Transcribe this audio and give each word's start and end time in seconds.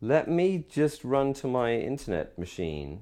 Let 0.00 0.28
me 0.28 0.64
just 0.68 1.02
run 1.02 1.34
to 1.34 1.48
my 1.48 1.74
internet 1.74 2.38
machine. 2.38 3.00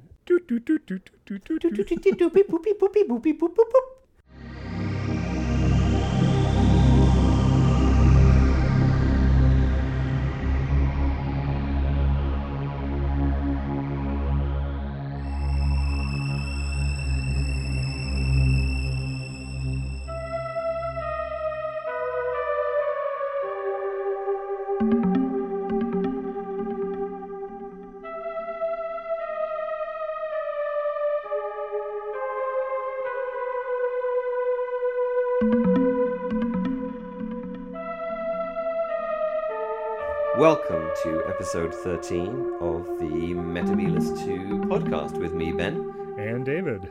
Episode 41.36 41.74
13 41.74 42.54
of 42.60 42.86
the 42.98 43.34
Metamilus 43.34 44.24
2 44.24 44.64
podcast 44.70 45.18
with 45.18 45.34
me, 45.34 45.52
Ben. 45.52 45.92
And 46.18 46.46
David. 46.46 46.90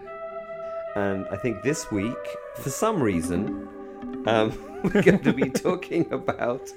And 0.95 1.25
I 1.31 1.35
think 1.35 1.63
this 1.63 1.91
week, 1.91 2.13
for 2.55 2.69
some 2.69 3.01
reason, 3.01 3.67
um, 4.27 4.51
we're 4.83 5.01
going 5.01 5.23
to 5.23 5.33
be 5.33 5.49
talking 5.65 6.11
about 6.13 6.69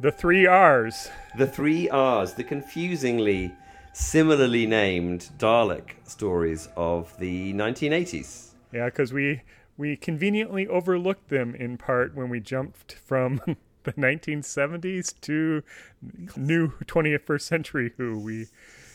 The 0.00 0.10
three 0.10 0.46
R's. 0.46 1.10
the 1.36 1.46
three 1.46 1.90
R's, 1.90 2.32
the 2.32 2.44
confusingly 2.44 3.52
similarly 3.92 4.64
named 4.66 5.28
Dalek 5.36 5.90
stories 6.04 6.70
of 6.74 7.14
the 7.18 7.52
1980s. 7.52 8.52
Yeah, 8.72 8.86
because 8.86 9.12
we 9.12 9.42
we 9.76 9.94
conveniently 9.96 10.66
overlooked 10.66 11.28
them 11.28 11.54
in 11.54 11.76
part 11.76 12.14
when 12.14 12.30
we 12.30 12.40
jumped 12.40 12.92
from 12.94 13.40
the 13.84 13.92
1970s 13.92 15.18
to 15.22 15.62
new 16.36 16.72
21st 16.84 17.40
century 17.40 17.92
Who. 17.96 18.18
We 18.18 18.46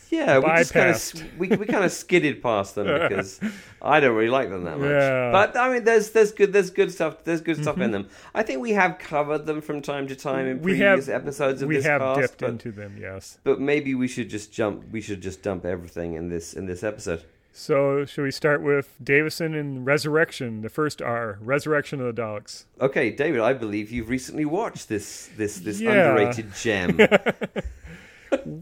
Yeah, 0.09 0.39
we 0.39 0.45
just 0.45 0.73
kind 0.73 0.89
of 0.89 1.39
we, 1.39 1.47
we 1.49 1.65
kind 1.65 1.83
of 1.83 1.91
skidded 1.91 2.41
past 2.41 2.75
them 2.75 2.85
because 3.09 3.39
I 3.81 3.99
don't 3.99 4.15
really 4.15 4.29
like 4.29 4.49
them 4.49 4.63
that 4.65 4.79
much. 4.79 4.89
Yeah. 4.89 5.09
Mm-hmm. 5.09 5.31
But 5.33 5.57
I 5.57 5.73
mean, 5.73 5.83
there's 5.83 6.11
there's 6.11 6.31
good 6.31 6.53
there's 6.53 6.69
good 6.69 6.91
stuff 6.91 7.23
there's 7.23 7.41
good 7.41 7.61
stuff 7.61 7.79
in 7.79 7.91
them. 7.91 8.07
I 8.33 8.43
think 8.43 8.61
we 8.61 8.71
have 8.71 8.99
covered 8.99 9.45
them 9.45 9.61
from 9.61 9.81
time 9.81 10.07
to 10.07 10.15
time 10.15 10.47
in 10.47 10.57
we 10.61 10.73
previous 10.73 11.07
have 11.07 11.21
episodes 11.21 11.61
of 11.61 11.69
we 11.69 11.77
this 11.77 11.85
have 11.85 12.01
cast, 12.01 12.21
dipped 12.21 12.39
but, 12.39 12.49
into 12.51 12.71
them. 12.71 12.97
Yes. 12.99 13.39
but 13.43 13.59
maybe 13.59 13.95
we 13.95 14.07
should 14.07 14.29
just 14.29 14.53
jump. 14.53 14.85
We 14.91 15.01
should 15.01 15.21
just 15.21 15.41
dump 15.41 15.65
everything 15.65 16.13
in 16.13 16.29
this 16.29 16.53
in 16.53 16.65
this 16.65 16.83
episode. 16.83 17.23
So 17.57 18.03
should 18.03 18.23
we 18.23 18.31
start 18.31 18.61
with 18.61 18.97
Davison 19.01 19.55
and 19.55 19.85
Resurrection? 19.85 20.59
The 20.61 20.67
first 20.67 21.01
R, 21.01 21.37
Resurrection 21.41 22.01
of 22.01 22.13
the 22.13 22.21
Daleks. 22.21 22.65
Okay, 22.81 23.11
David, 23.11 23.39
I 23.39 23.53
believe 23.53 23.91
you've 23.91 24.09
recently 24.09 24.43
watched 24.43 24.89
this 24.89 25.29
this 25.37 25.59
this 25.59 25.79
Yeah. 25.79 26.09
underrated 26.11 26.53
gem. 26.53 26.99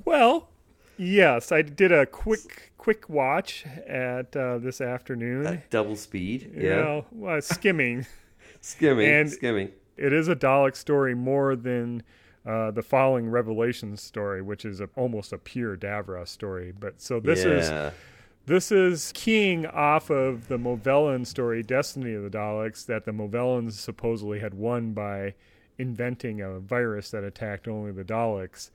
Well, 0.05 0.49
yes, 0.97 1.51
I 1.51 1.63
did 1.63 1.91
a 1.91 2.05
quick 2.05 2.73
quick 2.77 3.09
watch 3.09 3.65
at 3.87 4.35
uh, 4.35 4.59
this 4.59 4.79
afternoon. 4.81 5.47
At 5.47 5.69
double 5.71 5.95
speed, 5.95 6.51
You 6.55 6.67
yeah, 6.69 6.75
know, 6.75 7.05
well, 7.11 7.41
skimming. 7.41 8.05
skimming, 8.61 9.09
And- 9.09 9.31
skimming. 9.31 9.71
it 9.97 10.13
is 10.13 10.27
a 10.27 10.35
Dalek 10.35 10.75
story 10.75 11.15
more 11.15 11.55
than 11.55 12.03
uh, 12.45 12.69
the 12.69 12.83
following 12.83 13.29
Revelations 13.29 14.03
story, 14.03 14.43
which 14.43 14.63
is 14.65 14.79
a, 14.79 14.89
almost 14.95 15.33
a 15.33 15.39
pure 15.39 15.75
Davros 15.75 16.27
story. 16.27 16.71
But 16.77 17.01
so 17.01 17.19
this 17.19 17.43
is 17.43 17.69
yeah. 17.69 17.91
This 18.45 18.71
is 18.71 19.11
keying 19.13 19.65
off 19.65 20.09
of 20.09 20.47
the 20.47 20.57
Movellan 20.57 21.25
story, 21.25 21.63
Destiny 21.63 22.13
of 22.13 22.23
the 22.23 22.29
Daleks, 22.29 22.85
that 22.87 23.05
the 23.05 23.11
Movellans 23.11 23.73
supposedly 23.73 24.39
had 24.39 24.53
won 24.53 24.93
by 24.93 25.33
inventing 25.77 26.41
a 26.41 26.59
virus 26.59 27.09
that 27.11 27.23
attacked 27.23 27.67
only 27.67 27.91
the 27.91 28.03
Daleks, 28.03 28.69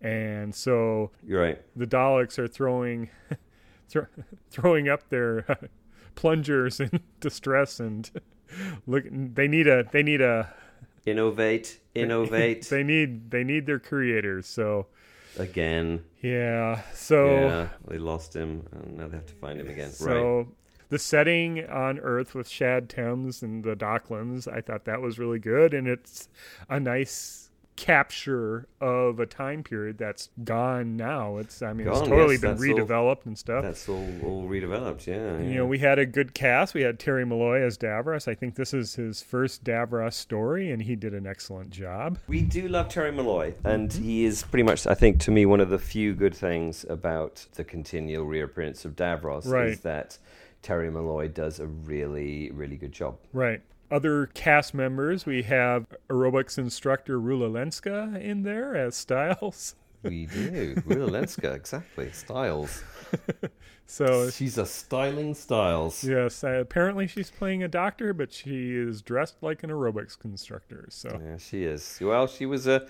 and 0.00 0.54
so 0.54 1.10
You're 1.26 1.40
right. 1.40 1.62
the 1.76 1.86
Daleks 1.86 2.38
are 2.38 2.48
throwing 2.48 3.08
thro- 3.88 4.06
throwing 4.50 4.88
up 4.88 5.08
their 5.08 5.46
plungers 6.14 6.80
in 6.80 7.00
distress 7.20 7.80
and 7.80 8.10
look 8.86 9.04
they 9.10 9.48
need 9.48 9.66
a 9.66 9.84
they 9.92 10.02
need 10.02 10.20
a 10.20 10.52
Innovate, 11.06 11.80
innovate. 11.94 12.68
they 12.68 12.82
need 12.84 13.30
they 13.30 13.42
need 13.44 13.66
their 13.66 13.78
creators. 13.80 14.46
So 14.46 14.86
again. 15.38 16.02
yeah 16.22 16.82
so 16.94 17.26
Yeah, 17.26 17.68
they 17.88 17.98
lost 17.98 18.34
him, 18.34 18.66
and 18.72 18.96
now 18.96 19.08
they 19.08 19.16
have 19.16 19.26
to 19.26 19.34
find 19.34 19.60
him 19.60 19.68
again. 19.68 19.86
right. 19.88 19.94
so 19.98 20.48
the 20.88 20.98
setting 20.98 21.66
on 21.68 21.98
earth 22.00 22.34
with 22.34 22.46
shad 22.48 22.88
thames 22.88 23.42
and 23.42 23.64
the 23.64 23.74
docklands 23.74 24.46
i 24.46 24.60
thought 24.60 24.84
that 24.84 25.00
was 25.00 25.18
really 25.18 25.38
good 25.38 25.72
and 25.72 25.88
it's 25.88 26.28
a 26.68 26.78
nice 26.78 27.41
capture 27.74 28.66
of 28.80 29.18
a 29.18 29.26
time 29.26 29.62
period 29.62 29.96
that's 29.98 30.28
gone 30.44 30.96
now 30.96 31.38
it's 31.38 31.62
i 31.62 31.72
mean 31.72 31.88
it's 31.88 31.98
Gone, 32.00 32.08
totally 32.08 32.34
yes, 32.34 32.40
been 32.42 32.50
that's 32.56 32.62
all- 32.62 32.68
redeveloped 33.14 33.26
and 33.26 33.36
stuff 33.38 33.62
That's 33.64 33.88
all, 33.88 34.06
all 34.24 34.48
redeveloped. 34.48 35.06
Yeah, 35.06 35.38
You 35.38 35.48
yeah. 35.48 35.56
know, 35.56 35.66
we 35.66 35.78
had 35.78 35.98
a 35.98 36.06
good 36.06 36.34
cast. 36.34 36.74
We 36.74 36.82
had 36.82 36.98
Terry 36.98 37.24
Malloy 37.24 37.62
as 37.62 37.76
Davros. 37.78 38.28
I 38.28 38.34
think 38.34 38.54
this 38.54 38.72
is 38.74 38.94
his 38.94 39.22
first 39.22 39.64
Davros 39.64 40.12
story, 40.14 40.70
and 40.70 40.82
he 40.82 40.94
did 40.96 41.14
an 41.14 41.26
excellent 41.26 41.70
job. 41.70 42.18
We 42.28 42.42
do 42.42 42.68
love 42.68 42.88
Terry 42.88 43.10
Malloy, 43.12 43.54
and 43.64 43.90
Mm-hmm. 43.90 44.02
he 44.04 44.24
is 44.24 44.42
pretty 44.42 44.62
much, 44.64 44.86
I 44.86 44.94
think, 44.94 45.18
to 45.20 45.30
me, 45.30 45.46
one 45.46 45.60
of 45.60 45.70
the 45.70 45.78
few 45.78 46.14
good 46.14 46.34
things 46.34 46.84
about 46.88 47.46
the 47.54 47.64
continual 47.64 48.24
reappearance 48.26 48.84
of 48.84 48.94
Davros 48.96 49.46
Right. 49.48 49.68
is 49.68 49.80
that 49.80 50.18
Terry 50.62 50.90
Malloy 50.90 51.28
does 51.28 51.58
a 51.58 51.66
really, 51.66 52.50
really 52.52 52.76
good 52.76 52.92
job. 52.92 53.18
Right. 53.32 53.60
Other 53.92 54.26
cast 54.34 54.72
members, 54.72 55.26
we 55.26 55.42
have 55.42 55.86
aerobics 56.08 56.56
instructor 56.56 57.20
Rula 57.20 57.50
Lenska 57.52 58.18
in 58.20 58.42
there 58.42 58.74
as 58.74 58.96
Styles. 58.96 59.74
We 60.02 60.26
do. 60.26 60.74
Rula 60.76 61.10
Lenska, 61.10 61.54
exactly. 61.56 62.10
Styles. 62.12 62.82
So, 63.84 64.30
She's 64.30 64.56
a 64.56 64.64
styling 64.64 65.34
Styles. 65.34 66.02
yes, 66.02 66.42
uh, 66.44 66.52
apparently 66.52 67.06
she's 67.06 67.30
playing 67.30 67.62
a 67.62 67.68
doctor, 67.68 68.14
but 68.14 68.32
she 68.32 68.74
is 68.74 69.02
dressed 69.02 69.34
like 69.42 69.62
an 69.64 69.70
aerobics 69.70 70.16
instructor. 70.24 70.86
So, 70.88 71.20
Yeah, 71.22 71.36
she 71.36 71.64
is. 71.64 71.98
Well, 72.00 72.26
she 72.26 72.46
was 72.46 72.66
a. 72.66 72.86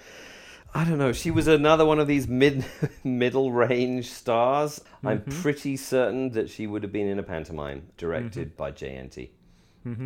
I 0.75 0.85
don't 0.85 0.99
know. 0.99 1.13
She 1.13 1.33
was 1.33 1.49
another 1.49 1.85
one 1.85 1.99
of 1.99 2.07
these 2.07 2.29
mid 2.29 2.65
middle 3.05 3.51
range 3.51 4.11
stars. 4.11 4.81
I'm 5.05 5.21
Mm-hmm. 5.21 5.43
pretty 5.43 5.77
certain 5.77 6.31
that 6.33 6.49
she 6.51 6.69
would 6.69 6.85
have 6.85 6.93
been 6.93 7.09
in 7.09 7.19
a 7.19 7.25
pantomime 7.25 7.89
directed 7.97 8.49
Mm-hmm. 8.51 8.57
by 8.57 8.71
JNT. 8.71 9.31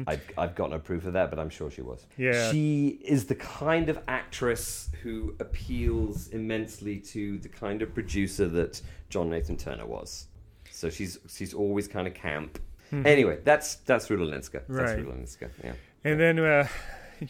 I've, 0.06 0.22
I've 0.38 0.54
got 0.54 0.70
no 0.70 0.78
proof 0.78 1.04
of 1.06 1.12
that, 1.14 1.28
but 1.31 1.38
I'm 1.38 1.50
sure 1.50 1.70
she 1.70 1.82
was. 1.82 2.06
Yeah. 2.16 2.50
She 2.50 2.98
is 3.04 3.26
the 3.26 3.34
kind 3.34 3.88
of 3.88 3.98
actress 4.09 4.88
who 5.03 5.34
appeals 5.41 6.28
immensely 6.28 6.98
to 7.00 7.38
the 7.38 7.48
kind 7.48 7.82
of 7.82 7.92
producer 7.92 8.47
that 8.48 8.81
John 9.10 9.28
Nathan 9.31 9.56
Turner 9.56 9.86
was. 9.86 10.28
So 10.70 10.88
she's 10.91 11.19
she's 11.28 11.53
always 11.54 11.88
kind 11.88 12.06
of 12.06 12.15
camp. 12.15 12.59
Anyway, 12.92 13.38
that's 13.44 13.76
that's 13.76 14.09
Rula 14.09 14.31
Lenska. 14.32 14.62
That's 14.69 14.92
Mm-hmm. 14.92 15.09
Right. 15.10 15.26
Rula 15.26 15.48
Yeah. 15.65 15.72
and 16.04 16.20
then 16.20 16.38
uh, 16.38 16.69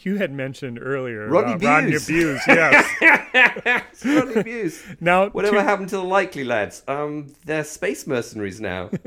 you 0.01 0.17
had 0.17 0.31
mentioned 0.31 0.79
earlier 0.81 1.27
Rodney 1.27 1.53
about 1.53 1.83
Rodney 1.83 1.91
Bewes. 1.91 2.07
Bewes, 2.07 2.41
yes. 2.47 4.05
Rodney 4.05 4.43
Bewes. 4.43 4.83
now, 5.01 5.29
Whatever 5.29 5.57
to- 5.57 5.63
happened 5.63 5.89
to 5.89 5.95
the 5.97 6.03
likely 6.03 6.43
lads? 6.43 6.83
Um, 6.87 7.33
they're 7.45 7.63
space 7.63 8.05
mercenaries 8.05 8.61
now. 8.61 8.89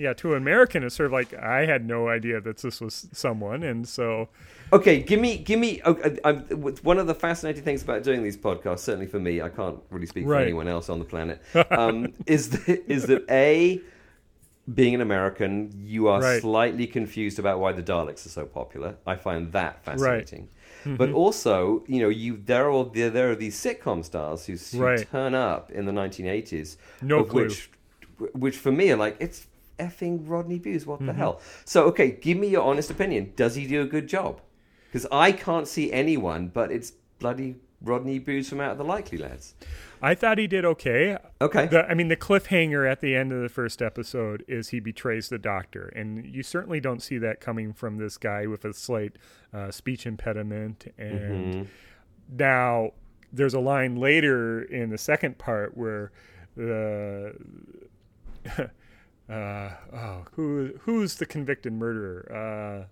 yeah, 0.00 0.12
to 0.14 0.32
an 0.32 0.38
American, 0.38 0.82
it's 0.82 0.94
sort 0.96 1.06
of 1.06 1.12
like 1.12 1.34
I 1.34 1.66
had 1.66 1.86
no 1.86 2.08
idea 2.08 2.40
that 2.40 2.58
this 2.58 2.80
was 2.80 3.08
someone, 3.12 3.62
and 3.62 3.86
so 3.86 4.28
okay, 4.72 5.00
give 5.02 5.20
me, 5.20 5.38
give 5.38 5.58
me. 5.60 5.80
Oh, 5.84 5.94
uh, 5.94 6.10
I'm, 6.24 6.38
one 6.82 6.98
of 6.98 7.06
the 7.06 7.14
fascinating 7.14 7.62
things 7.62 7.82
about 7.82 8.02
doing 8.02 8.22
these 8.22 8.36
podcasts, 8.36 8.80
certainly 8.80 9.06
for 9.06 9.20
me, 9.20 9.42
I 9.42 9.48
can't 9.48 9.78
really 9.90 10.06
speak 10.06 10.24
for 10.24 10.36
anyone 10.36 10.68
else 10.68 10.88
on 10.88 10.98
the 10.98 11.04
planet, 11.04 11.42
um, 11.70 12.12
is 12.26 12.50
that, 12.50 12.90
is 12.90 13.06
that 13.06 13.24
a 13.30 13.80
being 14.72 14.94
an 14.94 15.00
American, 15.00 15.72
you 15.76 16.06
are 16.08 16.20
Right. 16.22 16.40
slightly 16.40 16.86
confused 16.86 17.38
about 17.38 17.58
why 17.58 17.72
the 17.72 17.82
Daleks 17.82 18.24
are 18.26 18.28
so 18.30 18.44
popular. 18.46 18.96
I 19.06 19.16
find 19.16 19.50
that 19.52 19.84
fascinating. 19.84 20.48
But 20.96 21.12
also, 21.12 21.82
you 21.86 22.00
know, 22.00 22.08
you 22.08 22.40
there 22.44 22.66
are 22.66 22.70
all, 22.70 22.84
there, 22.84 23.10
there 23.10 23.30
are 23.30 23.34
these 23.36 23.56
sitcom 23.62 24.04
stars 24.04 24.46
who, 24.46 24.54
who 24.76 24.84
Right. 24.84 25.06
turn 25.10 25.34
up 25.34 25.70
in 25.72 25.86
the 25.86 25.92
1980s, 25.92 26.76
No 27.02 27.20
of 27.20 27.28
clue. 27.30 27.44
which 27.46 27.70
which 28.34 28.56
for 28.58 28.70
me 28.70 28.90
are 28.92 28.96
like 28.96 29.16
it's 29.18 29.46
effing 29.80 30.28
Rodney 30.28 30.58
Bewes. 30.58 30.86
What 30.86 30.98
Mm-hmm. 30.98 31.06
the 31.06 31.14
hell? 31.14 31.40
So 31.64 31.84
okay, 31.86 32.10
give 32.12 32.36
me 32.38 32.48
your 32.48 32.62
honest 32.62 32.90
opinion. 32.90 33.32
Does 33.36 33.54
he 33.54 33.66
do 33.66 33.80
a 33.82 33.86
good 33.86 34.06
job? 34.08 34.40
Because 34.86 35.06
I 35.10 35.32
can't 35.32 35.66
see 35.68 35.92
anyone, 35.92 36.48
but 36.48 36.70
it's 36.70 36.92
bloody 37.18 37.56
Rodney 37.82 38.18
Bewes 38.18 38.48
from 38.48 38.60
Out 38.60 38.72
of 38.72 38.78
the 38.78 38.84
Likely 38.84 39.16
Lads. 39.18 39.54
I 40.02 40.14
thought 40.14 40.36
he 40.38 40.46
did 40.46 40.64
okay. 40.64 41.16
Okay. 41.40 41.66
The, 41.66 41.84
I 41.88 41.94
mean, 41.94 42.08
the 42.08 42.16
cliffhanger 42.16 42.90
at 42.90 43.00
the 43.00 43.14
end 43.14 43.32
of 43.32 43.40
the 43.40 43.48
first 43.48 43.80
episode 43.82 44.44
is 44.48 44.68
he 44.68 44.80
betrays 44.80 45.28
the 45.28 45.38
doctor, 45.38 45.86
and 45.94 46.24
you 46.26 46.42
certainly 46.42 46.80
don't 46.80 47.00
see 47.02 47.18
that 47.18 47.40
coming 47.40 47.72
from 47.72 47.96
this 47.98 48.16
guy 48.18 48.46
with 48.46 48.64
a 48.64 48.72
slight 48.74 49.16
uh, 49.54 49.70
speech 49.70 50.06
impediment. 50.06 50.92
And 50.98 51.54
Mm-hmm. 51.54 51.62
now, 52.36 52.90
there's 53.32 53.54
a 53.54 53.60
line 53.60 53.96
later 53.96 54.62
in 54.62 54.90
the 54.90 54.98
second 54.98 55.38
part 55.38 55.76
where 55.76 56.10
the 56.56 57.34
uh, 59.30 59.70
oh, 59.94 60.24
who 60.32 60.72
who's 60.80 61.16
the 61.16 61.26
convicted 61.26 61.72
murderer? 61.72 62.82
Uh, 62.82 62.86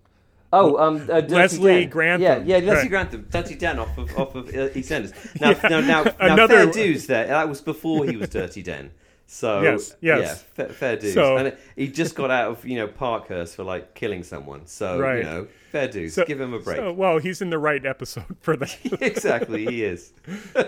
Oh, 0.51 0.77
um, 0.79 1.05
uh, 1.11 1.21
Leslie. 1.27 1.85
Grantham. 1.85 2.23
Yeah, 2.23 2.37
yeah, 2.39 2.55
Leslie 2.65 2.73
Right. 2.73 2.89
Grantham, 2.89 3.27
Dirty 3.29 3.53
Dan 3.53 3.77
off 3.77 3.95
of 3.99 4.17
off 4.17 4.33
of 4.33 4.47
uh, 4.47 4.69
EastEnders. 4.69 5.13
Now, 5.39 5.49
Yeah. 5.51 5.59
now, 5.69 5.79
now, 5.81 6.03
now, 6.05 6.13
Another- 6.19 6.55
fair 6.55 6.65
dues 6.71 7.05
there. 7.05 7.27
That 7.27 7.47
was 7.47 7.61
before 7.61 8.05
he 8.05 8.17
was 8.17 8.29
Dirty 8.29 8.63
Dan. 8.63 8.89
So 9.27 9.61
Yes, 9.61 9.95
yes. 10.01 10.19
yeah, 10.21 10.33
fair, 10.55 10.69
fair 10.69 10.95
dues. 10.97 11.13
So- 11.13 11.37
and 11.37 11.55
he 11.75 11.87
just 11.87 12.15
got 12.15 12.31
out 12.31 12.49
of 12.49 12.65
you 12.65 12.77
know 12.77 12.87
Parkhurst 12.87 13.57
for 13.57 13.63
like 13.63 13.93
killing 13.93 14.23
someone. 14.23 14.65
So 14.65 14.97
Right. 14.99 15.19
you 15.19 15.23
know, 15.23 15.47
fair 15.71 15.87
dues. 15.87 16.15
so- 16.15 16.25
Give 16.25 16.41
him 16.41 16.55
a 16.55 16.59
break. 16.59 16.77
so- 16.77 16.93
well, 16.93 17.19
he's 17.19 17.43
in 17.43 17.51
the 17.51 17.59
right 17.59 17.85
episode 17.85 18.35
for 18.41 18.57
that. 18.57 18.75
exactly, 19.01 19.67
he 19.67 19.83
is. 19.83 20.13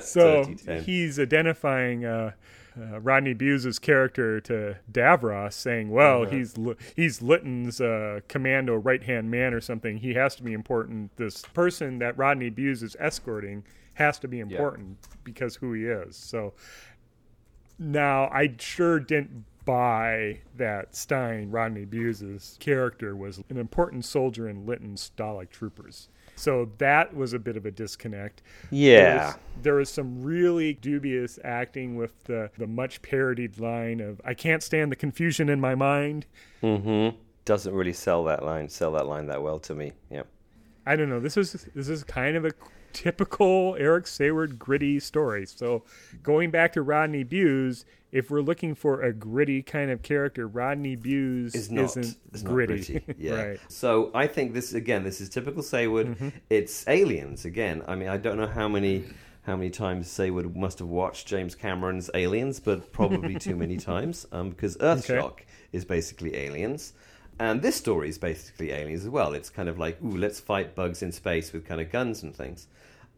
so 0.02 0.44
he's 0.86 1.20
identifying 1.20 2.06
uh, 2.06 2.34
uh, 2.80 3.00
Rodney 3.02 3.34
Bewes' 3.34 3.80
character 3.80 4.40
to 4.42 4.78
Davros, 4.92 5.54
saying, 5.54 5.90
"Well, 5.90 6.24
Uh-huh. 6.24 6.32
he's 6.32 6.56
he's 6.96 7.22
Lytton's 7.22 7.82
uh, 7.82 8.22
commando 8.28 8.76
right 8.76 9.04
hand 9.04 9.30
man 9.30 9.54
or 9.54 9.60
something. 9.62 9.98
He 9.98 10.14
has 10.14 10.36
to 10.36 10.44
be 10.44 10.54
important. 10.54 11.16
This 11.18 11.42
person 11.42 12.00
that 12.00 12.18
Rodney 12.18 12.50
Bewes 12.50 12.82
is 12.84 12.96
escorting 13.00 13.64
has 13.96 14.20
to 14.20 14.28
be 14.28 14.40
important 14.40 14.98
because 15.24 15.56
who 15.58 15.74
he 15.74 15.86
is." 15.86 16.16
So 16.16 16.54
now 17.78 18.30
I 18.32 18.54
sure 18.60 19.00
didn't 19.00 19.46
buy 19.66 20.40
that 20.56 20.96
Stein, 20.96 21.52
Rodney 21.52 21.86
Bewes' 21.86 22.58
character, 22.60 23.16
was 23.16 23.44
an 23.50 23.58
important 23.58 24.06
soldier 24.06 24.48
in 24.50 24.66
Lytton's 24.66 25.12
Dalek 25.18 25.50
troopers. 25.50 26.10
So 26.42 26.72
that 26.80 27.16
was 27.16 27.34
a 27.34 27.40
bit 27.40 27.56
of 27.56 27.68
a 27.68 27.72
disconnect. 27.72 28.42
There 28.72 28.80
Yeah. 28.80 29.26
was, 29.28 29.36
there 29.62 29.74
was 29.76 29.90
some 29.90 30.24
really 30.24 30.74
dubious 30.74 31.38
acting 31.44 31.98
with 31.98 32.24
the, 32.24 32.50
the 32.58 32.66
much 32.66 33.04
parodied 33.04 33.60
line 33.60 34.00
of, 34.00 34.20
I 34.26 34.34
can't 34.34 34.64
stand 34.64 34.92
the 34.92 34.96
confusion 34.96 35.50
in 35.50 35.62
my 35.62 35.76
mind. 35.76 36.26
Mm-hmm. 36.64 37.16
Doesn't 37.46 37.74
really 37.74 37.94
sell 37.94 38.24
that 38.24 38.44
line. 38.44 38.70
Sell 38.70 38.92
that 38.94 39.06
line 39.06 39.28
that 39.28 39.44
well 39.44 39.60
to 39.60 39.76
me. 39.76 39.92
Yeah. 40.10 40.24
I 40.84 40.96
don't 40.96 41.10
know. 41.10 41.20
This 41.20 41.38
is 41.38 41.68
this 41.76 41.90
is 41.90 42.04
kind 42.04 42.36
of 42.36 42.44
a 42.44 42.52
typical 42.94 43.76
Eric 43.80 44.06
Saward 44.06 44.58
gritty 44.58 45.00
story. 45.00 45.46
So 45.46 45.84
going 46.24 46.52
back 46.52 46.74
to 46.74 46.82
Rodney 46.82 47.24
Bewes, 47.24 47.86
if 48.12 48.30
we're 48.30 48.42
looking 48.42 48.76
for 48.76 49.02
a 49.02 49.14
gritty 49.14 49.62
kind 49.62 49.90
of 49.90 50.02
character, 50.02 50.48
Rodney 50.48 50.96
Bewes 50.96 51.56
is 51.56 51.72
not, 51.72 51.86
isn't 51.86 52.18
is 52.34 52.44
not 52.44 52.54
gritty. 52.54 53.00
gritty. 53.00 53.16
Yeah. 53.18 53.44
right. 53.44 53.60
So 53.70 54.12
I 54.14 54.28
think 54.28 54.54
this 54.54 54.74
again. 54.74 55.04
This 55.04 55.22
is 55.22 55.30
typical 55.30 55.64
Saward. 55.64 56.34
It's 56.50 56.88
aliens 56.88 57.46
again. 57.46 57.84
I 57.88 57.96
mean, 57.96 58.10
I 58.10 58.18
don't 58.18 58.38
know 58.38 58.48
how 58.48 58.68
many 58.68 59.06
how 59.44 59.56
many 59.56 59.70
times 59.70 60.08
Saward 60.08 60.56
must 60.56 60.80
have 60.80 60.88
watched 60.88 61.28
James 61.28 61.56
Cameron's 61.56 62.10
Aliens, 62.14 62.60
but 62.60 62.92
probably 62.92 63.36
too 63.36 63.56
many 63.56 63.78
times. 63.92 64.28
Um, 64.32 64.50
because 64.52 64.78
Earthshock 64.78 65.40
is 65.72 65.84
basically 65.86 66.36
aliens. 66.36 66.94
And 67.40 67.62
this 67.62 67.76
story 67.76 68.10
is 68.10 68.18
basically 68.18 68.72
aliens 68.72 69.04
as 69.04 69.10
well. 69.10 69.34
It's 69.34 69.50
kind 69.50 69.68
of 69.68 69.80
like, 69.80 70.02
ooh, 70.04 70.16
let's 70.16 70.40
fight 70.40 70.76
bugs 70.76 71.02
in 71.02 71.12
space 71.12 71.52
with 71.54 71.66
kind 71.66 71.82
of 71.82 71.92
guns 71.92 72.22
and 72.24 72.36
things. 72.36 72.68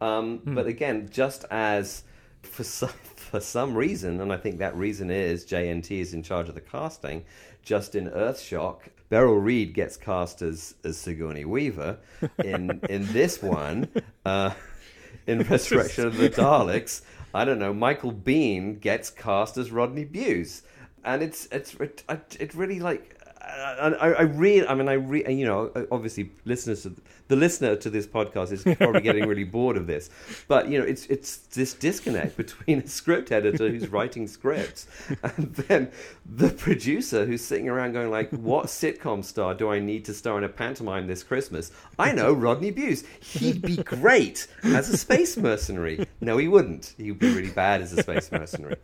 Um, 0.00 0.40
But 0.44 0.66
again, 0.66 1.08
just 1.10 1.44
as 1.50 2.04
for 2.42 2.64
some 2.64 2.88
for 3.16 3.40
some 3.40 3.74
reason, 3.74 4.20
and 4.20 4.32
I 4.32 4.36
think 4.36 4.58
that 4.58 4.74
reason 4.76 5.10
is 5.10 5.44
JNT 5.44 5.90
is 6.00 6.14
in 6.14 6.22
charge 6.22 6.48
of 6.48 6.54
the 6.54 6.60
casting. 6.60 7.24
Just 7.62 7.94
in 7.94 8.10
Earthshock, 8.10 8.80
Beryl 9.08 9.38
Reid 9.38 9.74
gets 9.74 9.96
cast 9.96 10.42
as 10.42 10.74
as 10.84 10.96
Sigourney 10.98 11.44
Weaver. 11.44 11.98
In 12.42 12.80
in 12.88 13.06
this 13.12 13.42
one, 13.42 13.88
uh, 14.24 14.52
in 15.26 15.42
Resurrection 15.42 16.06
of 16.06 16.16
the 16.16 16.28
Daleks, 16.30 17.02
I 17.32 17.44
don't 17.44 17.58
know. 17.58 17.72
Michael 17.72 18.12
Biehn 18.12 18.80
gets 18.80 19.10
cast 19.10 19.56
as 19.56 19.70
Rodney 19.70 20.04
Bewes, 20.04 20.62
and 21.04 21.22
it's 21.22 21.46
it's 21.50 21.74
it, 21.74 22.04
it 22.38 22.54
really 22.54 22.80
like. 22.80 23.13
I, 23.46 23.88
I, 23.88 24.10
I 24.10 24.22
really, 24.22 24.66
I 24.66 24.74
mean, 24.74 24.88
I 24.88 24.94
re, 24.94 25.24
uh, 25.24 25.30
you 25.30 25.44
know, 25.44 25.70
uh, 25.74 25.84
obviously, 25.90 26.32
listeners, 26.44 26.82
to, 26.82 26.94
the 27.28 27.36
listener 27.36 27.76
to 27.76 27.90
this 27.90 28.06
podcast 28.06 28.52
is 28.52 28.62
probably 28.76 29.00
getting 29.00 29.26
really 29.26 29.44
bored 29.44 29.76
of 29.76 29.86
this, 29.86 30.10
but 30.48 30.68
you 30.68 30.78
know, 30.78 30.84
it's 30.84 31.06
it's 31.06 31.38
this 31.38 31.74
disconnect 31.74 32.36
between 32.38 32.80
a 32.80 32.86
script 32.86 33.32
editor 33.32 33.68
who's 33.68 33.88
writing 33.88 34.26
scripts 34.26 34.86
and 35.22 35.54
then 35.54 35.90
the 36.24 36.50
producer 36.50 37.24
who's 37.26 37.42
sitting 37.42 37.68
around 37.68 37.92
going 37.92 38.10
like, 38.10 38.30
"What 38.30 38.66
sitcom 38.66 39.24
star 39.24 39.54
do 39.54 39.70
I 39.70 39.78
need 39.78 40.04
to 40.06 40.14
star 40.14 40.38
in 40.38 40.44
a 40.44 40.48
pantomime 40.48 41.06
this 41.06 41.22
Christmas?" 41.22 41.72
I 41.98 42.12
know 42.12 42.32
Rodney 42.32 42.70
Bewes. 42.70 43.04
He'd 43.20 43.62
be 43.62 43.76
great 43.76 44.46
as 44.62 44.88
a 44.88 44.96
space 44.96 45.36
mercenary. 45.36 46.06
No, 46.20 46.38
he 46.38 46.48
wouldn't. 46.48 46.94
He'd 46.96 47.18
be 47.18 47.34
really 47.34 47.50
bad 47.50 47.82
as 47.82 47.92
a 47.92 48.02
space 48.02 48.30
mercenary. 48.30 48.76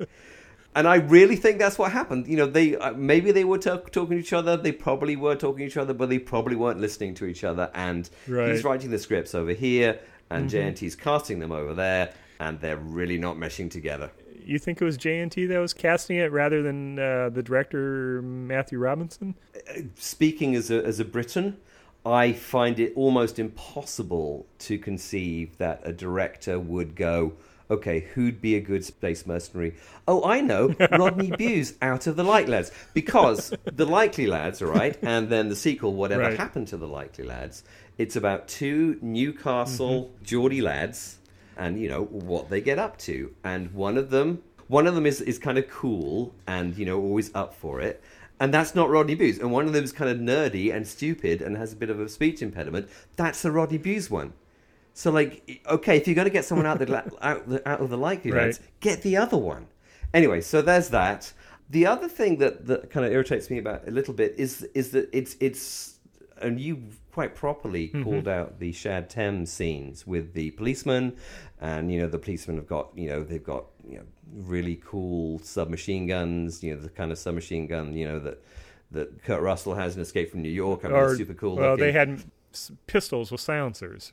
And 0.75 0.87
I 0.87 0.97
really 0.97 1.35
think 1.37 1.59
that's 1.59 1.79
what 1.79 1.91
happened. 1.91 2.29
You 2.29 2.37
know, 2.37 2.47
they 2.47 2.77
uh, 2.77 2.93
maybe 2.93 3.33
they 3.33 3.45
were 3.45 3.59
talk- 3.59 3.91
talking 3.91 4.17
to 4.17 4.21
each 4.23 4.33
other. 4.33 4.57
They 4.57 4.71
probably 4.73 5.17
were 5.17 5.35
talking 5.35 5.59
to 5.59 5.65
each 5.65 5.77
other, 5.77 5.93
but 5.95 6.09
they 6.09 6.19
probably 6.21 6.55
weren't 6.57 6.81
listening 6.81 7.15
to 7.15 7.27
each 7.27 7.43
other. 7.43 7.71
And 7.75 8.09
Right. 8.29 8.51
he's 8.53 8.63
writing 8.63 8.91
the 8.91 8.99
scripts 8.99 9.35
over 9.35 9.53
here, 9.53 9.99
and 10.31 10.49
JNT's 10.49 10.95
casting 10.95 11.41
them 11.41 11.51
over 11.51 11.75
there, 11.75 12.13
and 12.39 12.61
they're 12.61 12.77
really 12.77 13.19
not 13.19 13.37
meshing 13.37 13.69
together. 13.71 14.13
You 14.45 14.59
think 14.59 14.81
it 14.81 14.85
was 14.85 14.97
JNT 14.97 15.49
that 15.49 15.59
was 15.59 15.75
casting 15.75 16.17
it 16.17 16.31
rather 16.33 16.63
than 16.63 16.99
uh, 16.99 17.29
the 17.31 17.43
director 17.43 18.23
Matthew 18.23 18.79
Robinson? 18.79 19.35
Speaking 19.97 20.55
as 20.55 20.71
a 20.71 20.85
as 20.85 21.01
a 21.01 21.05
Briton, 21.05 21.57
I 22.07 22.33
find 22.33 22.79
it 22.81 22.93
almost 22.97 23.39
impossible 23.39 24.47
to 24.61 24.79
conceive 24.79 25.59
that 25.59 25.81
a 25.85 25.93
director 25.93 26.59
would 26.59 26.95
go. 26.95 27.33
Okay, 27.71 28.01
who'd 28.15 28.41
be 28.41 28.57
a 28.57 28.61
good 28.61 28.85
space 28.85 29.27
mercenary? 29.27 29.75
Oh, 30.09 30.25
I 30.25 30.41
know, 30.41 30.75
Rodney 30.91 31.31
Bewes 31.39 31.75
out 31.81 32.09
of 32.09 32.17
the 32.17 32.25
Light 32.25 32.49
Lads. 32.49 32.73
Because 32.95 33.55
the 33.65 33.87
Likely 33.87 34.27
Lads, 34.27 34.61
right? 34.61 34.99
and 35.03 35.29
then 35.29 35.49
the 35.49 35.57
sequel, 35.57 35.95
Whatever 35.95 36.23
Right. 36.23 36.37
Happened 36.37 36.67
to 36.69 36.77
the 36.77 36.89
Likely 36.89 37.25
Lads, 37.25 37.63
it's 37.97 38.17
about 38.17 38.49
two 38.49 38.99
Newcastle 39.01 40.05
mm-hmm. 40.05 40.25
Geordie 40.25 40.63
lads 40.63 41.19
and, 41.57 41.79
you 41.79 41.89
know, 41.89 42.05
what 42.05 42.51
they 42.51 42.61
get 42.61 42.79
up 42.79 42.99
to. 42.99 43.35
And 43.45 43.73
one 43.73 43.97
of 43.97 44.11
them, 44.11 44.43
one 44.67 44.87
of 44.87 44.95
them 44.95 45.07
is, 45.07 45.21
is 45.21 45.39
kind 45.39 45.59
of 45.59 45.69
cool 45.69 46.35
and, 46.47 46.77
you 46.77 46.87
know, 46.87 47.01
always 47.01 47.31
up 47.35 47.55
for 47.55 47.81
it. 47.81 48.03
And 48.41 48.55
that's 48.55 48.75
not 48.75 48.89
Rodney 48.89 49.15
Bewes. 49.15 49.39
And 49.39 49.53
one 49.53 49.67
of 49.67 49.75
them 49.75 49.85
is 49.85 49.93
kind 49.93 50.11
of 50.11 50.17
nerdy 50.17 50.75
and 50.75 50.89
stupid 50.89 51.43
and 51.43 51.57
has 51.59 51.75
a 51.75 51.77
bit 51.77 51.91
of 51.91 52.01
a 52.01 52.09
speech 52.09 52.41
impediment. 52.41 52.89
That's 53.17 53.43
the 53.43 53.53
Rodney 53.53 53.79
Bewes 53.79 54.11
one. 54.11 54.33
So, 54.95 55.11
like, 55.11 55.63
okay, 55.67 55.97
if 55.97 56.07
you're 56.07 56.15
going 56.15 56.27
to 56.27 56.33
get 56.33 56.45
someone 56.45 56.67
out, 56.67 56.79
the, 56.79 56.97
out, 57.23 57.49
the, 57.49 57.69
out 57.69 57.81
of 57.81 57.91
the 57.91 57.99
likely 57.99 58.33
Right. 58.33 58.59
get 58.81 59.03
the 59.03 59.17
other 59.17 59.37
one. 59.37 59.67
Anyway, 60.13 60.41
so 60.41 60.63
there's 60.63 60.89
that. 60.91 61.33
The 61.69 61.87
other 61.87 62.09
thing 62.09 62.38
that, 62.38 62.67
that 62.67 62.91
kind 62.91 63.07
of 63.07 63.12
irritates 63.12 63.49
me 63.49 63.59
about 63.59 63.87
a 63.87 63.93
little 63.93 64.14
bit 64.14 64.35
is 64.37 64.62
is 64.75 64.91
that 64.91 65.09
it's 65.12 65.37
it's 65.38 66.00
and 66.41 66.61
you 66.61 66.83
quite 67.12 67.35
properly 67.35 67.88
mm-hmm. 67.88 68.03
called 68.03 68.29
out 68.29 68.59
the 68.59 68.73
Shad 68.73 69.09
Thames 69.09 69.53
scenes 69.53 70.07
with 70.07 70.33
the 70.33 70.50
policeman, 70.53 71.17
and 71.61 71.93
you 71.93 72.00
know 72.00 72.09
the 72.09 72.19
policemen 72.19 72.57
have 72.57 72.67
got 72.67 72.88
you 72.97 73.09
know 73.09 73.23
they've 73.23 73.45
got 73.45 73.67
you 73.88 73.99
know 73.99 74.05
really 74.35 74.81
cool 74.85 75.38
submachine 75.41 76.07
guns, 76.09 76.62
you 76.62 76.75
know 76.75 76.81
the 76.81 76.88
kind 76.88 77.12
of 77.12 77.19
submachine 77.19 77.67
gun 77.69 77.95
you 77.95 78.07
know 78.07 78.19
that 78.19 78.43
that 78.91 79.23
Kurt 79.23 79.41
Russell 79.41 79.75
has 79.75 79.95
in 79.95 80.03
Escape 80.03 80.31
from 80.31 80.43
New 80.43 80.49
York. 80.49 80.85
I 80.85 80.88
mean, 80.88 81.05
it's 81.05 81.19
super 81.19 81.35
cool. 81.35 81.57
Well, 81.57 81.73
looking. 81.73 81.85
they 81.85 81.93
had 81.93 82.25
pistols 82.87 83.31
with 83.31 83.41
silencers. 83.41 84.12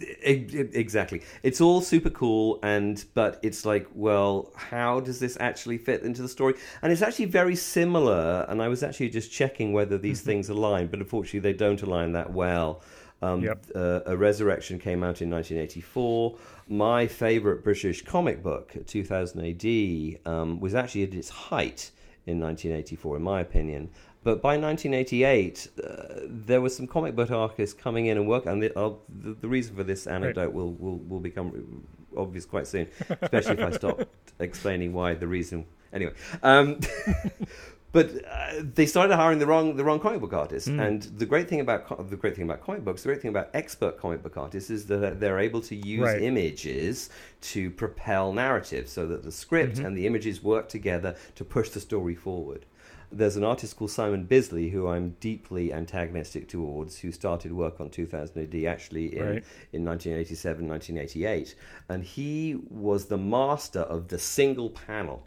Exactly. 0.00 1.22
It's 1.42 1.60
all 1.60 1.80
super 1.82 2.10
cool 2.10 2.58
and 2.62 3.04
but 3.14 3.38
it's 3.42 3.66
like 3.66 3.86
well 3.94 4.50
how 4.56 5.00
does 5.00 5.20
this 5.20 5.36
actually 5.40 5.76
fit 5.78 6.02
into 6.02 6.22
the 6.22 6.28
story? 6.28 6.54
And 6.82 6.90
it's 6.90 7.02
actually 7.02 7.26
very 7.26 7.54
similar 7.56 8.46
and 8.48 8.62
i 8.62 8.68
was 8.68 8.82
actually 8.82 9.10
just 9.10 9.30
checking 9.30 9.72
whether 9.72 9.98
these 9.98 10.22
things 10.22 10.48
align 10.48 10.86
but 10.86 11.00
unfortunately 11.00 11.40
they 11.40 11.56
don't 11.56 11.82
align 11.82 12.12
that 12.12 12.32
well. 12.32 12.82
Um, 13.22 13.42
Yep. 13.42 13.66
uh, 13.74 14.00
a 14.06 14.16
resurrection 14.16 14.78
came 14.78 15.04
out 15.04 15.20
in 15.20 15.28
1984 15.28 16.38
my 16.68 17.06
favorite 17.06 17.62
british 17.62 18.02
comic 18.02 18.42
book 18.42 18.74
2000 18.86 19.44
ad 19.44 20.18
um, 20.32 20.58
was 20.58 20.74
actually 20.74 21.02
at 21.02 21.12
its 21.12 21.28
height 21.28 21.90
in 22.26 22.40
1984 22.40 23.16
in 23.16 23.22
my 23.22 23.42
opinion 23.42 23.90
but 24.22 24.42
by 24.42 24.56
1988, 24.58 25.68
uh, 25.82 26.20
there 26.26 26.60
were 26.60 26.68
some 26.68 26.86
comic 26.86 27.16
book 27.16 27.30
artists 27.30 27.74
coming 27.74 28.06
in 28.06 28.18
and 28.18 28.28
working. 28.28 28.52
And 28.52 28.62
the, 28.62 28.78
uh, 28.78 28.92
the, 29.08 29.34
the 29.34 29.48
reason 29.48 29.74
for 29.76 29.82
this 29.84 30.06
anecdote 30.06 30.52
will, 30.52 30.72
will, 30.74 30.98
will 30.98 31.20
become 31.20 31.84
obvious 32.16 32.44
quite 32.44 32.66
soon, 32.66 32.86
especially 33.22 33.54
if 33.54 33.60
I 33.60 33.70
stop 33.70 34.08
explaining 34.38 34.92
why 34.92 35.14
the 35.14 35.26
reason. 35.26 35.64
Anyway, 35.92 36.12
um, 36.42 36.78
but 37.92 38.10
uh, 38.30 38.52
they 38.74 38.86
started 38.86 39.16
hiring 39.16 39.38
the 39.38 39.46
wrong 39.46 39.76
the 39.76 39.82
wrong 39.84 39.98
comic 39.98 40.20
book 40.20 40.32
artists. 40.32 40.68
And 40.68 41.02
the 41.02 41.26
great 41.26 41.48
thing 41.48 41.60
about 41.60 41.86
co- 41.86 42.02
the 42.02 42.16
great 42.16 42.34
thing 42.36 42.44
about 42.44 42.60
comic 42.62 42.84
books, 42.84 43.02
the 43.02 43.08
great 43.08 43.22
thing 43.22 43.30
about 43.30 43.50
expert 43.54 43.98
comic 43.98 44.22
book 44.22 44.36
artists 44.36 44.70
is 44.70 44.86
that 44.86 45.18
they're 45.18 45.40
able 45.40 45.60
to 45.62 45.74
use 45.74 46.00
Right. 46.02 46.22
images 46.22 47.10
to 47.40 47.70
propel 47.70 48.32
narrative, 48.32 48.88
so 48.88 49.06
that 49.06 49.22
the 49.24 49.32
script 49.32 49.78
and 49.78 49.96
the 49.96 50.06
images 50.06 50.42
work 50.42 50.68
together 50.68 51.16
to 51.34 51.44
push 51.44 51.70
the 51.70 51.80
story 51.80 52.14
forward. 52.14 52.66
There's 53.12 53.36
an 53.36 53.44
artist 53.44 53.76
called 53.76 53.90
Simon 53.90 54.24
Bisley 54.24 54.70
who 54.70 54.86
I'm 54.88 55.16
deeply 55.20 55.72
antagonistic 55.72 56.48
towards, 56.48 56.98
who 56.98 57.10
started 57.12 57.52
work 57.52 57.80
on 57.80 57.90
2000 57.90 58.42
AD 58.42 58.64
actually 58.66 59.16
in, 59.16 59.22
Right. 59.26 59.44
in 59.72 59.84
1987, 59.84 60.68
1988. 60.68 61.54
And 61.88 62.04
he 62.04 62.56
was 62.70 63.06
the 63.06 63.18
master 63.18 63.80
of 63.80 64.08
the 64.08 64.18
single 64.18 64.70
panel. 64.70 65.26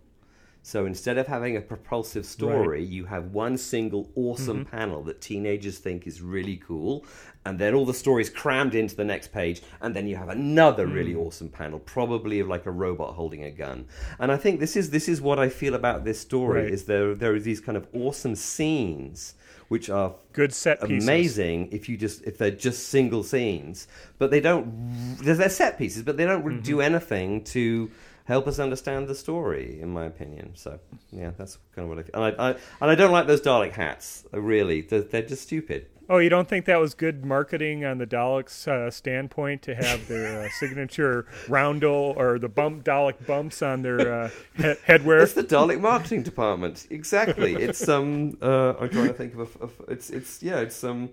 So 0.66 0.86
instead 0.86 1.18
of 1.18 1.28
having 1.28 1.58
a 1.58 1.62
propulsive 1.62 2.26
story, 2.26 2.82
you 2.84 3.04
have 3.06 3.34
one 3.34 3.58
single 3.58 4.10
awesome 4.16 4.64
mm-hmm. 4.64 4.76
panel 4.76 5.04
that 5.04 5.20
teenagers 5.20 5.78
think 5.78 6.08
is 6.08 6.22
really 6.22 6.56
cool, 6.56 7.06
and 7.46 7.60
then 7.60 7.74
all 7.74 7.86
the 7.86 7.94
stories 7.94 8.30
crammed 8.30 8.74
into 8.74 8.96
the 8.96 9.04
next 9.04 9.34
page, 9.34 9.62
and 9.82 9.94
then 9.94 10.08
you 10.08 10.16
have 10.16 10.30
another 10.30 10.88
really 10.88 11.16
mm. 11.16 11.28
awesome 11.28 11.50
panel, 11.50 11.80
probably 11.80 12.40
of 12.40 12.48
like 12.48 12.66
a 12.66 12.72
robot 12.72 13.16
holding 13.16 13.44
a 13.44 13.52
gun. 13.52 13.86
And 14.20 14.32
I 14.32 14.38
think 14.38 14.62
this 14.62 14.78
is 14.78 14.90
this 14.90 15.10
is 15.10 15.20
what 15.22 15.38
I 15.38 15.50
feel 15.50 15.76
about 15.76 16.06
this 16.06 16.22
story: 16.22 16.64
Right. 16.64 16.72
is 16.72 16.86
there 16.86 17.14
there 17.14 17.34
are 17.34 17.40
these 17.40 17.60
kind 17.60 17.78
of 17.78 17.86
awesome 17.94 18.36
scenes 18.36 19.36
which 19.68 19.90
are 19.90 20.16
Good 20.34 20.54
set 20.54 20.82
pieces. 20.82 21.04
amazing 21.04 21.70
if 21.72 21.90
you 21.90 21.98
just 21.98 22.24
if 22.24 22.38
they're 22.38 22.52
just 22.52 22.88
single 22.88 23.24
scenes, 23.24 23.88
but 24.18 24.32
they 24.32 24.40
don't. 24.40 25.18
They're 25.18 25.50
set 25.50 25.78
pieces, 25.78 26.04
but 26.04 26.16
they 26.16 26.26
don't 26.26 26.44
really 26.44 26.62
do 26.62 26.80
anything 26.80 27.44
to 27.46 27.92
help 28.26 28.48
us 28.48 28.60
understand 28.60 29.08
the 29.08 29.16
story, 29.16 29.80
in 29.82 29.90
my 29.90 30.06
opinion. 30.06 30.52
So 30.56 30.80
yeah, 31.12 31.32
that's 31.38 31.58
kind 31.76 31.90
of 31.90 31.96
what 31.96 32.06
I. 32.06 32.26
And 32.26 32.36
I, 32.40 32.50
I 32.50 32.52
and 32.82 32.92
I 32.92 32.96
don't 32.96 33.12
like 33.12 33.28
those 33.28 33.42
Dalek 33.42 33.72
hats. 33.74 34.26
Really, 34.32 34.82
they're, 34.82 35.02
they're 35.02 35.22
just 35.22 35.44
stupid. 35.44 35.88
Oh, 36.10 36.18
you 36.18 36.30
don't 36.30 36.50
think 36.50 36.66
that 36.66 36.80
was 36.82 36.94
good 36.96 37.24
marketing 37.24 37.86
on 37.86 37.98
the 37.98 38.06
Daleks' 38.06 38.68
uh, 38.68 38.92
standpoint 38.92 39.62
to 39.64 39.76
have 39.76 40.06
their 40.10 40.44
uh, 40.44 40.50
signature 40.60 41.26
roundel 41.48 42.14
or 42.18 42.38
the 42.38 42.50
bump 42.50 42.84
Dalek 42.84 43.26
bumps 43.26 43.62
on 43.62 43.84
their 43.84 44.24
uh, 44.24 44.30
he- 44.56 44.64
headwear? 44.64 45.24
It's 45.24 45.34
the 45.34 45.44
Dalek 45.44 45.80
marketing 45.80 46.24
department. 46.24 46.88
Exactly. 46.90 47.56
It's 47.56 47.88
um. 47.88 48.38
Uh, 48.42 48.74
I'm 48.80 48.90
trying 48.90 49.08
to 49.08 49.14
think 49.14 49.34
of. 49.34 49.40
A, 49.40 49.64
of 49.64 49.74
it's 49.88 50.10
it's 50.10 50.44
yeah. 50.44 50.60
It's 50.60 50.84
um. 50.84 51.10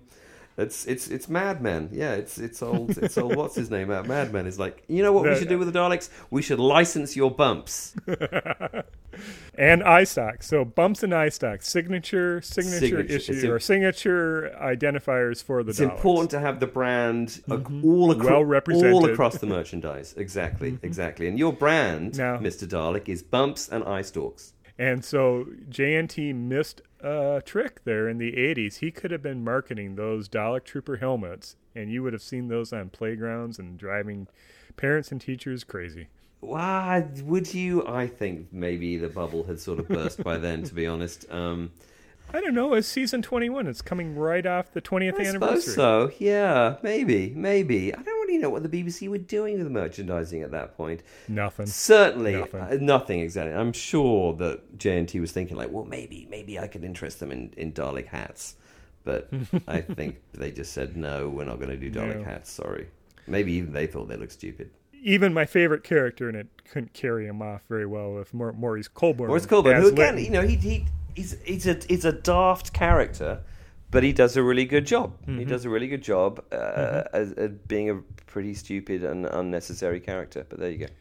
It's 0.57 0.85
it's 0.85 1.07
it's 1.07 1.29
Mad 1.29 1.61
Men. 1.61 1.89
Yeah. 1.91 2.13
It's 2.13 2.37
it's 2.37 2.61
old. 2.61 2.97
It's 2.97 3.17
old. 3.17 3.35
What's 3.41 3.55
his 3.55 3.69
name? 3.69 3.89
Out 3.91 4.07
Mad 4.07 4.33
Men 4.33 4.45
is 4.47 4.59
like. 4.59 4.83
You 4.87 5.03
know 5.03 5.11
what 5.13 5.23
we 5.23 5.35
should 5.35 5.49
do 5.49 5.57
with 5.57 5.71
the 5.71 5.77
Daleks? 5.79 6.09
We 6.29 6.41
should 6.41 6.59
license 6.59 7.15
your 7.15 7.31
bumps. 7.31 7.95
and 9.57 9.83
eye 9.83 10.03
stock. 10.03 10.43
So 10.43 10.63
bumps 10.65 11.03
and 11.03 11.13
eye 11.13 11.29
stock, 11.29 11.61
signature, 11.61 12.41
signature, 12.41 12.79
Signature. 12.79 13.33
issue 13.33 13.51
or 13.53 13.59
signature 13.59 14.55
identifiers 14.61 15.43
for 15.43 15.63
the 15.63 15.71
It's 15.71 15.79
Daleks. 15.79 15.95
important 15.95 16.31
to 16.31 16.39
have 16.39 16.59
the 16.59 16.67
brand 16.67 17.41
uh, 17.49 17.55
mm-hmm. 17.55 17.85
all, 17.85 18.11
acro- 18.11 18.25
Well 18.25 18.45
represented. 18.45 18.93
all 18.93 19.05
across 19.09 19.37
the 19.37 19.47
merchandise. 19.47 20.13
Exactly, 20.17 20.71
mm-hmm. 20.73 20.85
exactly. 20.85 21.27
And 21.27 21.37
your 21.37 21.53
brand, 21.53 22.17
Now- 22.17 22.37
Mr. 22.37 22.67
Dalek, 22.67 23.09
is 23.09 23.21
bumps 23.21 23.67
and 23.69 23.83
eye 23.83 24.01
stalks. 24.01 24.53
And 24.81 25.05
so 25.05 25.45
JNT 25.69 26.33
missed 26.33 26.81
a 27.01 27.43
trick 27.45 27.83
there 27.83 28.09
in 28.09 28.17
the 28.17 28.31
80s. 28.31 28.77
He 28.77 28.89
could 28.89 29.11
have 29.11 29.21
been 29.21 29.43
marketing 29.43 29.93
those 29.93 30.27
Dalek 30.27 30.63
Trooper 30.63 30.97
helmets, 30.97 31.55
and 31.75 31.91
you 31.91 32.01
would 32.01 32.13
have 32.13 32.21
seen 32.23 32.47
those 32.47 32.73
on 32.73 32.89
playgrounds 32.89 33.59
and 33.59 33.77
driving 33.77 34.27
parents 34.77 35.11
and 35.11 35.21
teachers 35.21 35.63
crazy. 35.63 36.07
Why 36.39 37.05
would 37.21 37.53
you? 37.53 37.85
I 37.85 38.07
think 38.07 38.47
maybe 38.51 38.97
the 38.97 39.09
bubble 39.09 39.43
had 39.43 39.59
sort 39.59 39.77
of 39.77 39.87
burst 39.87 40.23
by 40.23 40.37
then. 40.37 40.63
To 40.63 40.73
be 40.73 40.87
honest, 40.87 41.29
um, 41.29 41.69
I 42.33 42.41
don't 42.41 42.53
know. 42.53 42.73
It's 42.73 42.87
season 42.87 43.21
21. 43.21 43.67
It's 43.67 43.81
coming 43.81 44.15
right 44.15 44.45
off 44.45 44.71
the 44.71 44.81
20th 44.81 45.19
I 45.19 45.25
anniversary. 45.25 45.61
suppose 45.61 45.75
so. 45.75 46.11
Yeah, 46.19 46.77
maybe, 46.81 47.31
maybe. 47.35 47.93
I 47.93 48.01
don't 48.01 48.05
really 48.27 48.37
know 48.37 48.49
what 48.49 48.63
the 48.63 48.69
BBC 48.69 49.09
were 49.09 49.17
doing 49.17 49.55
with 49.55 49.63
the 49.65 49.69
merchandising 49.69 50.41
at 50.41 50.51
that 50.51 50.75
point. 50.77 51.03
Nothing. 51.27 51.65
Certainly 51.65 52.33
Nothing. 52.35 52.59
uh, 52.61 52.77
nothing 52.79 53.19
exactly. 53.19 53.53
I'm 53.53 53.73
sure 53.73 54.33
that 54.37 54.77
JNT 54.77 55.19
was 55.19 55.31
thinking 55.31 55.57
like, 55.57 55.71
well, 55.71 55.85
maybe, 55.85 56.27
maybe 56.29 56.57
I 56.59 56.67
could 56.67 56.83
interest 56.83 57.19
them 57.19 57.31
in, 57.31 57.53
in 57.57 57.73
Dalek 57.73 58.07
hats, 58.07 58.55
but 59.03 59.29
I 59.67 59.81
think 59.81 60.21
they 60.33 60.51
just 60.51 60.73
said 60.73 60.95
no, 60.95 61.27
we're 61.29 61.45
not 61.45 61.57
going 61.59 61.69
to 61.69 61.77
do 61.77 61.91
Dalek 61.91 62.19
No. 62.19 62.23
hats. 62.23 62.51
Sorry. 62.51 62.87
Maybe 63.27 63.53
even 63.53 63.73
they 63.73 63.87
thought 63.87 64.07
they 64.07 64.15
looked 64.17 64.31
stupid. 64.33 64.71
Even 65.03 65.33
my 65.33 65.45
favorite 65.45 65.83
character 65.83 66.29
in 66.29 66.35
it 66.35 66.47
couldn't 66.71 66.93
carry 66.93 67.25
him 67.25 67.41
off 67.41 67.63
very 67.67 67.87
well 67.87 68.13
with 68.13 68.33
Maur- 68.33 68.53
Maurice 68.53 68.87
Colbourne. 68.87 69.27
Maurice 69.27 69.47
Colbourne, 69.47 69.81
who 69.81 69.87
again, 69.87 70.15
Linton. 70.15 70.23
you 70.25 70.39
know, 70.41 70.47
he, 70.47 70.55
he 70.55 70.85
he's 71.15 71.37
he's 71.43 71.67
a 71.67 71.79
he's 71.87 72.05
a 72.05 72.11
daft 72.11 72.73
character, 72.73 73.41
but 73.89 74.03
he 74.03 74.13
does 74.13 74.37
a 74.37 74.43
really 74.43 74.65
good 74.65 74.85
job. 74.85 75.19
Mm-hmm. 75.21 75.39
He 75.39 75.45
does 75.45 75.65
a 75.65 75.69
really 75.69 75.87
good 75.87 76.01
job 76.01 76.43
uh, 76.51 77.03
as, 77.13 77.33
as 77.33 77.51
being 77.67 77.89
a 77.89 77.95
pretty 78.27 78.53
stupid 78.53 79.03
and 79.03 79.25
unnecessary 79.25 79.99
character. 79.99 80.45
But 80.47 80.59
there 80.59 80.69
you 80.71 80.77
go. 80.77 80.93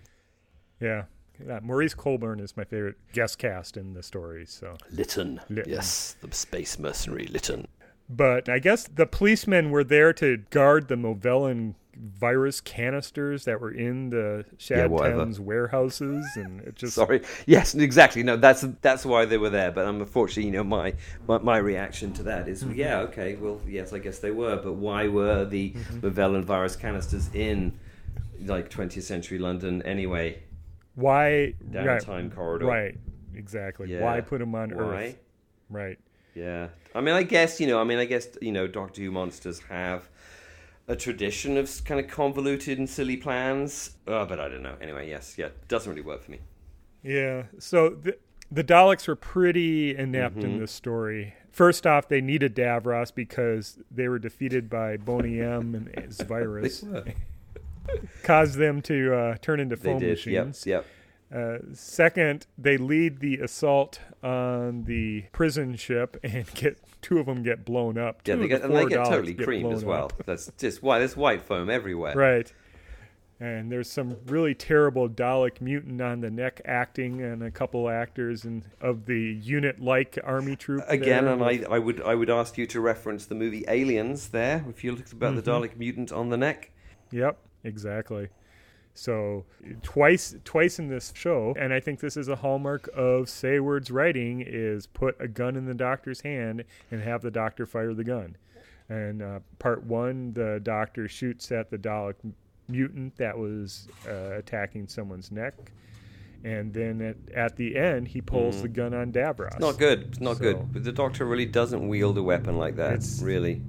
Yeah. 0.80 1.04
Yeah, 1.46 1.60
Maurice 1.62 1.94
Colbourne 1.94 2.38
is 2.38 2.54
my 2.54 2.64
favorite 2.64 2.96
guest 3.14 3.38
cast 3.38 3.78
in 3.78 3.94
the 3.94 4.02
story. 4.02 4.44
So, 4.46 4.76
Lytton, 4.90 5.40
Lytton. 5.48 5.72
yes, 5.72 6.14
the 6.20 6.30
space 6.34 6.78
mercenary 6.78 7.28
Lytton. 7.28 7.66
But 8.10 8.48
I 8.48 8.58
guess 8.58 8.88
the 8.88 9.06
policemen 9.06 9.70
were 9.70 9.84
there 9.84 10.12
to 10.14 10.38
guard 10.50 10.88
the 10.88 10.96
Movellan 10.96 11.74
virus 11.96 12.60
canisters 12.60 13.44
that 13.44 13.60
were 13.60 13.70
in 13.70 14.10
the 14.10 14.44
Shad. 14.58 14.90
Thames 14.90 15.38
warehouses, 15.38 16.26
and 16.34 16.60
it 16.62 16.74
just 16.74 16.94
Sorry. 16.94 17.22
Yes, 17.46 17.74
exactly. 17.74 18.24
No, 18.24 18.36
that's 18.36 18.62
that's 18.80 19.06
why 19.06 19.26
they 19.26 19.38
were 19.38 19.50
there. 19.50 19.70
But 19.70 19.86
um, 19.86 20.00
unfortunately, 20.00 20.46
you 20.46 20.50
know, 20.50 20.64
my 20.64 20.94
my, 21.28 21.38
my 21.38 21.58
reaction 21.58 22.12
to 22.14 22.24
that 22.24 22.48
is, 22.48 22.64
yeah, 22.64 22.98
okay, 23.00 23.36
well, 23.36 23.60
yes, 23.66 23.92
I 23.92 23.98
guess 23.98 24.18
they 24.18 24.32
were. 24.32 24.56
But 24.56 24.72
why 24.72 25.06
were 25.06 25.44
the 25.44 25.70
Movellan 26.00 26.42
virus 26.42 26.74
canisters 26.74 27.30
in 27.32 27.78
like 28.44 28.70
20th 28.70 29.02
century 29.02 29.38
London 29.38 29.82
anyway? 29.82 30.42
why 30.94 31.54
Down 31.70 31.86
right, 31.86 32.02
time 32.02 32.30
corridor. 32.30 32.66
Right, 32.66 32.96
exactly. 33.34 33.92
Yeah. 33.92 34.02
Why 34.02 34.20
put 34.20 34.38
them 34.38 34.54
on 34.54 34.70
Why? 34.70 34.82
Earth? 34.82 35.18
Right. 35.68 35.98
Yeah. 36.34 36.68
I 36.94 37.00
mean, 37.00 37.14
I 37.14 37.22
guess, 37.22 37.60
you 37.60 37.66
know, 37.66 37.80
I 37.80 37.84
mean, 37.84 37.98
I 37.98 38.04
guess, 38.04 38.28
you 38.40 38.52
know, 38.52 38.66
Doctor 38.66 39.02
Who 39.02 39.10
monsters 39.10 39.60
have 39.68 40.08
a 40.88 40.96
tradition 40.96 41.56
of 41.56 41.70
kind 41.84 42.00
of 42.00 42.08
convoluted 42.08 42.78
and 42.78 42.88
silly 42.88 43.16
plans. 43.16 43.96
Oh, 44.06 44.24
but 44.26 44.40
I 44.40 44.48
don't 44.48 44.62
know. 44.62 44.74
Anyway, 44.80 45.08
yes, 45.08 45.36
yeah, 45.38 45.48
doesn't 45.68 45.88
really 45.90 46.02
work 46.02 46.22
for 46.22 46.30
me. 46.32 46.40
Yeah. 47.02 47.44
So 47.58 47.90
the, 47.90 48.16
the 48.50 48.64
Daleks 48.64 49.06
were 49.08 49.16
pretty 49.16 49.96
inept 49.96 50.36
Mm-hmm. 50.36 50.46
in 50.46 50.58
this 50.60 50.72
story. 50.72 51.34
First 51.52 51.86
off, 51.86 52.08
they 52.08 52.20
needed 52.20 52.54
Davros 52.54 53.14
because 53.14 53.78
they 53.90 54.08
were 54.08 54.18
defeated 54.18 54.68
by 54.70 54.96
Boney 54.96 55.40
M 55.40 55.74
and 55.74 55.88
his 56.04 56.20
virus. 56.20 56.84
Caused 58.22 58.56
them 58.56 58.82
to 58.82 59.14
uh, 59.14 59.36
turn 59.40 59.58
into 59.58 59.76
foam 59.76 59.98
did. 59.98 60.24
Yep, 60.26 60.46
machines. 60.46 60.66
yep. 60.66 60.86
Uh, 61.34 61.58
second, 61.72 62.46
they 62.58 62.76
lead 62.76 63.20
the 63.20 63.36
assault 63.38 64.00
on 64.22 64.84
the 64.84 65.24
prison 65.32 65.76
ship 65.76 66.16
and 66.24 66.46
get 66.54 66.78
two 67.02 67.18
of 67.18 67.26
them 67.26 67.42
get 67.42 67.64
blown 67.64 67.96
up. 67.96 68.22
Yeah, 68.26 68.34
they 68.36 68.48
get, 68.48 68.62
the 68.62 68.68
and 68.68 68.76
they 68.76 68.86
get 68.86 69.04
totally 69.04 69.34
get 69.34 69.46
creamed 69.46 69.72
as 69.72 69.84
well. 69.84 70.06
up. 70.06 70.22
That's 70.26 70.50
just 70.58 70.82
why 70.82 70.98
there's 70.98 71.16
white 71.16 71.42
foam 71.42 71.70
everywhere. 71.70 72.14
Right. 72.16 72.52
And 73.42 73.72
there's 73.72 73.90
some 73.90 74.18
really 74.26 74.54
terrible 74.54 75.08
Dalek 75.08 75.62
mutant 75.62 76.02
on 76.02 76.20
the 76.20 76.28
neck 76.30 76.60
acting, 76.66 77.22
and 77.22 77.42
a 77.42 77.50
couple 77.50 77.88
actors 77.88 78.44
and 78.44 78.62
of 78.82 79.06
the 79.06 79.18
unit-like 79.40 80.18
army 80.22 80.56
troop. 80.56 80.84
Again, 80.88 81.24
there 81.24 81.32
and 81.32 81.42
I, 81.42 81.64
I 81.70 81.78
would 81.78 82.02
I 82.02 82.14
would 82.14 82.28
ask 82.28 82.58
you 82.58 82.66
to 82.66 82.80
reference 82.82 83.24
the 83.24 83.34
movie 83.34 83.64
Aliens 83.66 84.28
there 84.28 84.62
if 84.68 84.84
you 84.84 84.92
looked 84.92 85.12
about 85.14 85.36
the 85.36 85.42
Mm-hmm. 85.42 85.64
Dalek 85.64 85.78
mutant 85.78 86.12
on 86.12 86.28
the 86.28 86.36
neck. 86.36 86.70
Yep, 87.12 87.38
exactly. 87.64 88.28
So 88.94 89.44
twice 89.82 90.34
twice 90.44 90.78
in 90.78 90.88
this 90.88 91.12
show, 91.16 91.54
and 91.58 91.72
I 91.72 91.80
think 91.80 92.00
this 92.00 92.16
is 92.16 92.28
a 92.28 92.36
hallmark 92.36 92.88
of 92.94 93.28
Saward's 93.28 93.90
writing 93.90 94.42
is 94.46 94.86
put 94.86 95.16
a 95.20 95.28
gun 95.28 95.56
in 95.56 95.64
the 95.66 95.74
doctor's 95.74 96.20
hand 96.20 96.64
and 96.90 97.00
have 97.02 97.22
the 97.22 97.30
doctor 97.30 97.66
fire 97.66 97.94
the 97.94 98.04
gun. 98.04 98.36
And 98.88 99.22
uh, 99.22 99.38
part 99.58 99.84
one, 99.84 100.32
the 100.32 100.60
doctor 100.62 101.06
shoots 101.08 101.52
at 101.52 101.70
the 101.70 101.78
Dalek 101.78 102.14
mutant 102.68 103.16
that 103.16 103.38
was 103.38 103.88
uh, 104.08 104.34
attacking 104.38 104.88
someone's 104.88 105.30
neck. 105.30 105.54
And 106.42 106.72
then 106.72 107.00
at, 107.02 107.34
at 107.34 107.56
the 107.56 107.76
end, 107.76 108.08
he 108.08 108.20
pulls 108.20 108.62
the 108.62 108.68
gun 108.68 108.94
on 108.94 109.12
Davros. 109.12 109.60
Not 109.60 109.78
good. 109.78 110.06
It's 110.08 110.20
not 110.20 110.38
So- 110.38 110.42
good. 110.42 110.72
But 110.72 110.84
the 110.84 110.92
Doctor 110.92 111.24
really 111.26 111.46
doesn't 111.46 111.86
wield 111.86 112.16
a 112.18 112.22
weapon 112.22 112.56
like 112.58 112.76
that. 112.76 112.94
It's- 112.94 113.20
really. 113.22 113.62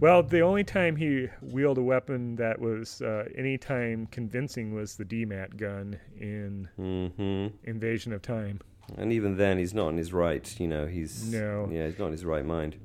Well, 0.00 0.22
the 0.22 0.40
only 0.40 0.64
time 0.64 0.96
he 0.96 1.28
wielded 1.40 1.80
a 1.80 1.84
weapon 1.84 2.36
that 2.36 2.60
was 2.60 3.00
uh, 3.00 3.28
any 3.34 3.56
time 3.56 4.06
convincing 4.10 4.74
was 4.74 4.96
the 4.96 5.04
DMAT 5.04 5.56
gun 5.56 5.98
in 6.18 6.68
hmm 6.76 7.46
Invasion 7.64 8.12
of 8.12 8.22
Time. 8.22 8.60
And 8.96 9.12
even 9.12 9.36
then, 9.36 9.56
he's 9.58 9.72
not 9.72 9.88
in 9.88 9.96
his 9.96 10.12
right. 10.12 10.54
You 10.60 10.68
know, 10.68 10.86
he's 10.86 11.32
No. 11.32 11.68
Yeah, 11.70 11.86
he's 11.86 11.98
not 11.98 12.06
in 12.06 12.12
his 12.12 12.24
right 12.24 12.44
mind. 12.44 12.76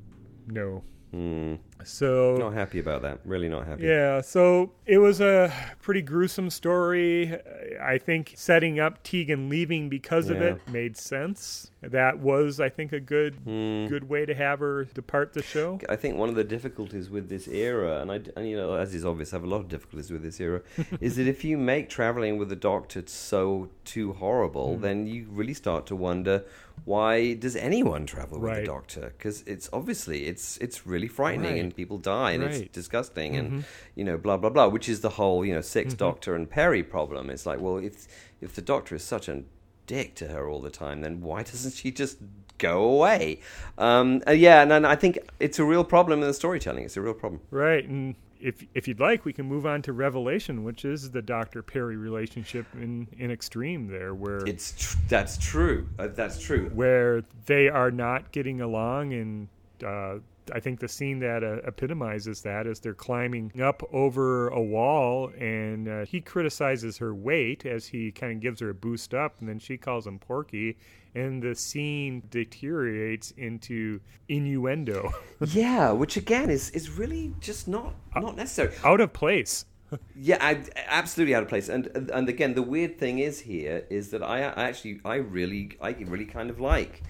No. 0.48 0.84
Hmm. 1.12 1.56
So 1.86 2.36
Not 2.38 2.54
happy 2.54 2.80
about 2.80 3.02
that. 3.04 3.20
Really 3.26 3.48
not 3.48 3.66
happy. 3.66 3.84
yeah, 3.84 4.20
so 4.22 4.72
it 4.86 4.98
was 4.98 5.22
a 5.22 5.52
pretty 5.82 6.02
gruesome 6.02 6.50
story. 6.50 7.34
I 7.82 7.98
think 7.98 8.34
setting 8.36 8.80
up 8.80 9.02
Tegan 9.04 9.50
leaving 9.50 9.88
because 9.90 10.30
of 10.30 10.42
it 10.42 10.60
made 10.70 10.98
sense. 10.98 11.72
That 11.82 12.20
was, 12.20 12.60
I 12.60 12.68
think, 12.68 12.92
a 12.92 13.00
good 13.00 13.36
Hmm. 13.46 13.88
good 13.88 14.10
way 14.10 14.26
to 14.26 14.34
have 14.34 14.60
her 14.60 14.84
depart 14.94 15.32
the 15.34 15.42
show. 15.42 15.80
I 15.88 15.96
think 15.96 16.18
one 16.18 16.28
of 16.28 16.36
the 16.36 16.44
difficulties 16.44 17.10
with 17.10 17.30
this 17.30 17.48
era, 17.48 18.02
and 18.02 18.12
I, 18.12 18.20
and, 18.36 18.50
you 18.50 18.58
know, 18.58 18.74
as 18.74 18.94
is 18.94 19.06
obvious, 19.06 19.32
I 19.34 19.38
have 19.38 19.46
a 19.46 19.48
lot 19.48 19.62
of 19.62 19.70
difficulties 19.70 20.12
with 20.12 20.22
this 20.22 20.42
era, 20.42 20.62
is 21.00 21.16
that 21.16 21.28
if 21.28 21.46
you 21.46 21.58
make 21.58 21.88
traveling 21.88 22.38
with 22.38 22.50
the 22.50 22.58
Doctor 22.58 23.04
so 23.08 23.70
too 23.86 24.12
horrible, 24.14 24.76
Hmm. 24.76 24.82
then 24.82 25.08
you 25.08 25.28
really 25.32 25.54
start 25.54 25.86
to 25.88 25.96
wonder 25.96 26.44
why 26.86 27.34
does 27.34 27.56
anyone 27.56 28.06
travel 28.06 28.40
with 28.40 28.50
Right. 28.50 28.60
the 28.62 28.66
Doctor? 28.66 29.14
Because 29.18 29.44
it's 29.48 29.70
obviously 29.72 30.26
it's 30.28 30.58
it's 30.58 30.86
really 30.86 31.08
frightening, 31.08 31.52
Right. 31.54 31.60
and 31.62 31.69
people 31.72 31.98
die, 31.98 32.32
and 32.32 32.44
Right. 32.44 32.52
Mm-hmm. 32.54 32.64
it's 32.64 32.74
disgusting, 32.74 33.36
and 33.36 33.66
you 33.96 34.04
know, 34.04 34.18
blah 34.18 34.38
blah 34.38 34.50
blah. 34.50 34.68
Which 34.68 34.88
is 34.90 35.02
the 35.02 35.10
whole 35.10 35.46
you 35.46 35.54
know 35.54 35.62
6 35.62 35.94
Doctor 35.96 36.36
and 36.36 36.50
Peri 36.50 36.84
problem. 36.84 37.30
It's 37.30 37.46
like, 37.46 37.60
well, 37.60 37.78
if 37.78 38.08
if 38.42 38.56
the 38.56 38.62
Doctor 38.62 38.96
is 38.96 39.04
such 39.04 39.28
a 39.30 39.44
dick 39.88 40.16
to 40.16 40.28
her 40.28 40.48
all 40.50 40.62
the 40.62 40.70
time, 40.70 41.02
then 41.02 41.22
why 41.22 41.44
doesn't 41.44 41.74
she 41.74 41.92
just 41.92 42.18
go 42.58 42.84
away? 42.84 43.40
Um, 43.78 44.22
uh, 44.28 44.32
yeah, 44.32 44.62
and, 44.62 44.72
and 44.72 44.86
I 44.86 44.96
think 44.96 45.18
it's 45.40 45.60
a 45.60 45.64
real 45.64 45.84
problem 45.84 46.22
in 46.22 46.28
the 46.28 46.34
storytelling. 46.34 46.84
It's 46.86 46.98
a 46.98 47.02
real 47.02 47.14
problem. 47.16 47.42
Right, 47.52 47.84
and 47.88 48.16
if 48.40 48.66
if 48.74 48.88
you'd 48.88 49.00
like, 49.02 49.26
we 49.26 49.34
can 49.34 49.46
move 49.48 49.66
on 49.66 49.82
to 49.82 49.92
Revelation, 49.94 50.64
which 50.64 50.86
is 50.86 51.12
the 51.12 51.22
Doctor 51.22 51.62
Peri 51.64 51.98
relationship 51.98 52.66
in 52.74 53.08
in 53.18 53.32
Extreme 53.32 53.88
there, 53.88 54.14
where 54.14 54.40
It's 54.46 54.74
tr- 54.78 54.98
that's 55.10 55.38
true. 55.38 55.90
Uh, 55.98 56.08
that's 56.08 56.40
true. 56.40 56.70
where 56.74 57.24
they 57.48 57.68
are 57.68 57.92
not 57.92 58.32
getting 58.32 58.62
along 58.62 59.14
and 59.14 59.48
uh, 59.86 60.20
I 60.52 60.60
think 60.60 60.80
the 60.80 60.88
scene 60.88 61.20
that 61.20 61.44
uh, 61.44 61.58
epitomizes 61.68 62.42
that 62.42 62.68
is 62.68 62.80
they're 62.80 62.94
climbing 62.94 63.52
up 63.62 63.84
over 63.92 64.50
a 64.50 64.62
wall, 64.62 65.32
and 65.38 65.88
uh, 65.88 66.06
he 66.06 66.22
criticizes 66.22 66.98
her 66.98 67.14
weight 67.14 67.66
as 67.66 67.88
he 67.88 68.12
kind 68.12 68.34
of 68.34 68.40
gives 68.40 68.60
her 68.62 68.70
a 68.70 68.74
boost 68.74 69.14
up, 69.14 69.40
and 69.40 69.50
then 69.50 69.60
she 69.60 69.78
calls 69.78 70.08
him 70.08 70.20
Porky, 70.20 70.78
and 71.16 71.42
the 71.42 71.56
scene 71.56 72.24
deteriorates 72.30 73.32
into 73.32 74.00
innuendo, 74.28 75.12
yeah, 75.48 75.92
which 75.92 76.18
again 76.18 76.50
is 76.50 76.70
is 76.72 76.90
really 76.92 77.34
just 77.40 77.68
not 77.68 77.94
not 78.16 78.36
necessary. 78.36 78.74
out 78.84 79.02
of 79.02 79.14
place. 79.14 79.66
Yeah, 80.16 80.38
I, 80.40 80.64
absolutely 80.88 81.34
out 81.34 81.42
of 81.42 81.50
place. 81.50 81.68
And 81.68 81.88
and 82.14 82.30
again, 82.30 82.54
the 82.54 82.62
weird 82.62 83.00
thing 83.00 83.18
is 83.18 83.40
here 83.40 83.88
is 83.90 84.12
that 84.12 84.22
I, 84.22 84.42
I 84.44 84.66
actually 84.66 85.02
I 85.04 85.16
really 85.16 85.72
I 85.82 85.92
really 85.92 86.26
kind 86.26 86.52
of 86.52 86.60
like 86.60 87.02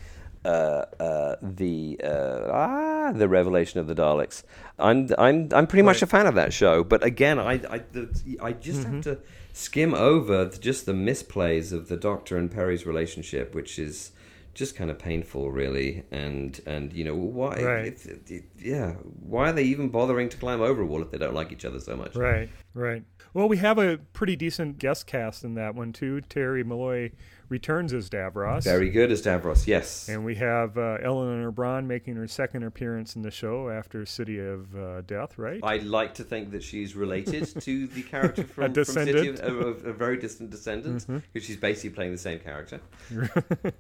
uh, 0.46 0.86
uh, 1.00 1.36
the 1.42 2.00
uh, 2.04 2.48
ah 2.52 3.12
the 3.12 3.28
revelation 3.28 3.80
of 3.80 3.88
the 3.88 3.96
Daleks. 3.96 4.44
I'm 4.78 5.10
I'm 5.18 5.50
I'm 5.54 5.68
pretty 5.68 5.84
much 5.84 6.02
a 6.02 6.08
fan 6.08 6.28
of 6.28 6.36
that 6.36 6.54
show. 6.54 6.84
But 6.84 7.04
again, 7.04 7.40
I 7.40 7.54
I 7.54 7.80
the, 7.92 8.38
I 8.42 8.54
just 8.54 8.84
have 8.86 9.02
to 9.02 9.20
skim 9.54 9.94
over 9.94 10.46
just 10.50 10.86
the 10.86 10.94
misplays 10.94 11.72
of 11.74 11.90
the 11.90 11.98
Doctor 11.98 12.38
and 12.38 12.50
Peri's 12.50 12.86
relationship, 12.86 13.54
which 13.54 13.78
is 13.78 14.12
just 14.54 14.76
kind 14.76 14.90
of 14.90 14.98
painful, 15.00 15.52
really. 15.52 16.04
And 16.12 16.60
and 16.66 16.94
you 16.94 17.04
know 17.04 17.16
why? 17.16 17.62
Right. 17.62 17.86
If, 17.88 18.32
if- 18.32 18.44
yeah, 18.60 18.94
why 18.94 19.50
are 19.50 19.54
they 19.54 19.64
even 19.64 19.90
bothering 19.90 20.30
to 20.30 20.38
climb 20.38 20.62
over 20.62 20.82
a 20.82 20.86
wall 20.86 21.02
if 21.02 21.12
they 21.12 21.18
don't 21.18 21.34
like 21.34 21.52
each 21.52 21.66
other 21.66 21.80
so 21.80 21.96
much? 21.96 22.16
Right, 22.16 22.50
right. 22.74 23.04
Well, 23.34 23.48
we 23.48 23.58
have 23.58 23.78
a 23.78 23.98
pretty 24.14 24.36
decent 24.36 24.80
guest 24.80 25.06
cast 25.06 25.44
in 25.44 25.54
that 25.56 25.76
one 25.76 25.94
too. 25.94 26.22
Terry 26.22 26.64
Malloy 26.64 27.12
returns 27.50 27.94
as 27.94 28.10
Davros. 28.10 28.64
Very 28.64 28.90
good 28.90 29.12
as 29.12 29.22
Davros, 29.22 29.68
yes. 29.68 30.08
And 30.08 30.24
we 30.24 30.36
have 30.36 30.78
uh, 30.78 30.98
Eleanor 31.02 31.52
Bron 31.52 31.88
making 31.88 32.16
her 32.16 32.28
second 32.28 32.64
appearance 32.64 33.16
in 33.16 33.22
the 33.22 33.32
show 33.32 33.70
after 33.70 34.06
City 34.06 34.40
of 34.40 34.76
uh, 34.76 35.02
Death, 35.02 35.38
right? 35.38 35.60
I'd 35.64 35.84
like 35.84 36.14
to 36.16 36.24
think 36.24 36.52
that 36.52 36.64
she's 36.64 36.96
related 36.96 37.62
to 37.62 37.88
the 37.88 38.04
character 38.04 38.44
from, 38.44 38.74
from 38.74 38.86
City 38.86 39.30
of, 39.30 39.40
a, 39.40 39.90
a 39.90 39.94
very 39.94 40.18
distant 40.18 40.50
descendant, 40.50 41.06
because 41.08 41.46
she's 41.46 41.58
basically 41.58 41.92
playing 41.92 42.12
the 42.12 42.18
same 42.18 42.40
character. 42.40 42.80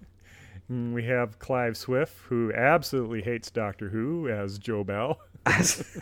And 0.70 0.94
we 0.94 1.04
have 1.06 1.40
Clive 1.40 1.76
Swift, 1.76 2.14
who 2.30 2.54
absolutely 2.54 3.22
hates 3.24 3.50
Doctor 3.50 3.90
Who 3.90 4.30
as 4.30 4.60
Jobel. 4.60 5.18
As, 5.46 5.98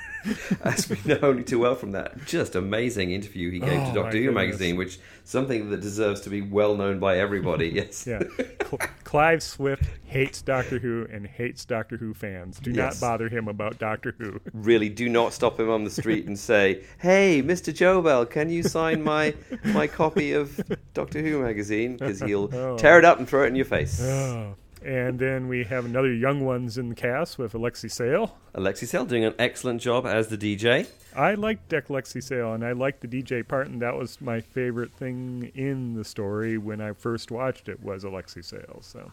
as 0.64 0.90
we 0.90 0.98
know 1.06 1.20
only 1.22 1.44
too 1.44 1.60
well 1.60 1.76
from 1.76 1.92
that 1.92 2.26
just 2.26 2.56
amazing 2.56 3.12
interview 3.12 3.52
he 3.52 3.60
gave 3.60 3.80
Oh, 3.82 3.88
to 3.90 3.94
Doctor 3.94 4.18
Who 4.18 4.32
magazine, 4.32 4.76
which 4.78 5.00
something 5.24 5.70
that 5.70 5.80
deserves 5.80 6.22
to 6.22 6.32
be 6.32 6.42
well 6.42 6.76
known 6.76 6.98
by 7.00 7.20
everybody. 7.20 7.68
Yes. 7.78 8.06
Yeah, 8.08 8.24
Cl- 8.66 8.80
Clive 9.04 9.44
Swift 9.44 9.84
hates 10.06 10.42
Doctor 10.42 10.80
Who 10.80 11.08
and 11.14 11.28
hates 11.28 11.64
Doctor 11.66 11.98
Who 11.98 12.16
fans. 12.16 12.60
Do 12.60 12.72
Yes. 12.72 13.00
not 13.00 13.08
bother 13.08 13.30
him 13.30 13.48
about 13.48 13.78
Doctor 13.78 14.16
Who. 14.18 14.42
really 14.54 14.90
do 14.90 15.08
not 15.08 15.34
stop 15.34 15.60
him 15.60 15.70
on 15.70 15.84
the 15.84 15.92
street 15.92 16.26
and 16.26 16.38
say, 16.38 16.84
"Hey, 16.98 17.42
Mr. 17.44 17.72
Jobel, 17.72 18.26
can 18.30 18.50
you 18.50 18.64
sign 18.64 19.04
my 19.04 19.36
my 19.66 19.86
copy 19.86 20.34
of 20.34 20.60
Doctor 20.96 21.22
Who 21.22 21.44
magazine?" 21.44 21.96
Because 21.96 22.20
he'll 22.22 22.50
Oh. 22.54 22.76
tear 22.78 22.98
it 22.98 23.06
up 23.06 23.20
and 23.20 23.30
throw 23.30 23.44
it 23.44 23.48
in 23.48 23.56
your 23.56 23.66
face. 23.66 24.02
Oh. 24.02 24.56
And 24.84 25.18
then 25.20 25.48
we 25.48 25.64
have 25.64 25.86
another 25.86 26.14
young 26.14 26.46
ones 26.46 26.78
in 26.78 26.90
the 26.90 26.96
cast 26.96 27.38
with 27.38 27.54
Alexei 27.56 27.88
Sayle. 27.88 28.38
Alexei 28.54 28.86
Sayle 28.86 29.06
doing 29.06 29.26
an 29.26 29.34
excellent 29.40 29.82
job 29.82 30.06
as 30.06 30.28
the 30.28 30.38
DJ. 30.38 30.88
I 31.16 31.34
liked 31.34 31.70
Deck 31.70 31.90
Alexei 31.90 32.20
Sayle, 32.20 32.54
and 32.54 32.64
I 32.64 32.74
liked 32.74 33.02
the 33.02 33.08
DJ 33.08 33.48
part, 33.48 33.68
and 33.68 33.82
that 33.82 33.96
was 33.96 34.22
my 34.22 34.40
favorite 34.40 34.94
thing 34.94 35.52
in 35.56 35.96
the 35.96 36.04
story 36.04 36.58
when 36.58 36.80
I 36.80 36.94
first 36.94 37.32
watched 37.32 37.70
it 37.70 37.82
was 37.82 38.04
Alexei 38.04 38.42
Sayle. 38.42 38.80
So, 38.82 39.12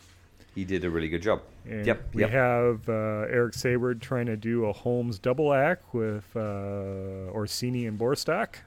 He 0.55 0.65
did 0.65 0.85
a 0.85 0.91
really 0.91 1.09
good 1.09 1.23
job. 1.23 1.43
and 1.69 1.85
Yep, 1.85 2.15
we 2.15 2.23
yep. 2.23 2.31
have 2.31 2.89
uh, 2.89 3.27
Eric 3.29 3.55
Saward 3.55 4.01
trying 4.01 4.27
to 4.27 4.37
do 4.37 4.67
a 4.67 4.73
Holmes 4.73 5.19
double 5.19 5.53
act 5.53 5.93
with 5.93 6.25
uh, 6.37 6.41
Orsini 7.33 7.87
and 7.87 7.99
Bostock. 7.99 8.59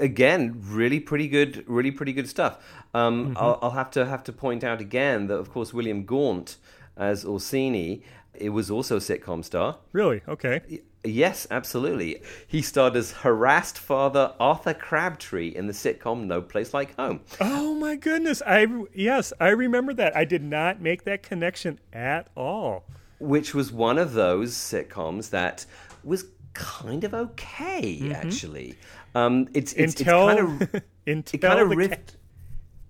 again, 0.00 0.60
really 0.66 0.98
pretty 1.00 1.28
good, 1.28 1.64
really 1.68 1.90
pretty 1.92 2.12
good 2.12 2.28
stuff. 2.28 2.58
Um, 2.94 3.26
Mm-hmm. 3.26 3.38
I'll, 3.38 3.58
I'll 3.62 3.70
have 3.72 3.90
to 3.92 4.06
have 4.06 4.24
to 4.24 4.32
point 4.32 4.64
out 4.64 4.80
again 4.80 5.26
that, 5.28 5.36
of 5.36 5.50
course, 5.50 5.72
William 5.72 6.04
Gaunt 6.04 6.56
as 6.96 7.24
Orsini, 7.24 8.02
it 8.34 8.50
was 8.50 8.70
also 8.70 8.96
a 8.96 9.00
sitcom 9.00 9.44
star. 9.44 9.76
Really? 9.92 10.22
Okay. 10.28 10.80
Yes, 11.06 11.46
absolutely. 11.50 12.22
He 12.46 12.60
starred 12.62 12.96
as 12.96 13.12
harassed 13.12 13.78
father 13.78 14.34
Arthur 14.40 14.74
Crabtree 14.74 15.48
in 15.48 15.66
the 15.66 15.72
sitcom 15.72 16.24
No 16.26 16.42
Place 16.42 16.74
Like 16.74 16.96
Home. 16.96 17.20
Oh 17.40 17.74
my 17.74 17.96
goodness! 17.96 18.42
I 18.46 18.66
yes, 18.94 19.32
I 19.40 19.48
remember 19.48 19.94
that. 19.94 20.16
I 20.16 20.24
did 20.24 20.42
not 20.42 20.80
make 20.80 21.04
that 21.04 21.22
connection 21.22 21.78
at 21.92 22.28
all. 22.36 22.84
which 23.18 23.54
was 23.54 23.72
one 23.72 23.98
of 23.98 24.12
those 24.12 24.54
sitcoms 24.54 25.30
that 25.30 25.64
was 26.04 26.26
kind 26.54 27.04
of 27.04 27.14
okay, 27.14 28.12
actually. 28.14 28.74
Um, 29.14 29.48
it's, 29.54 29.72
it's, 29.74 29.94
Mm-hmm. 29.94 30.10
until 30.10 30.28
it's 30.28 30.48
kind 30.58 30.62
of 30.74 30.82
until 31.06 31.38
it 31.38 31.40
kind 31.42 31.60
of 31.60 31.68
the 31.70 31.76
riffed. 31.76 32.16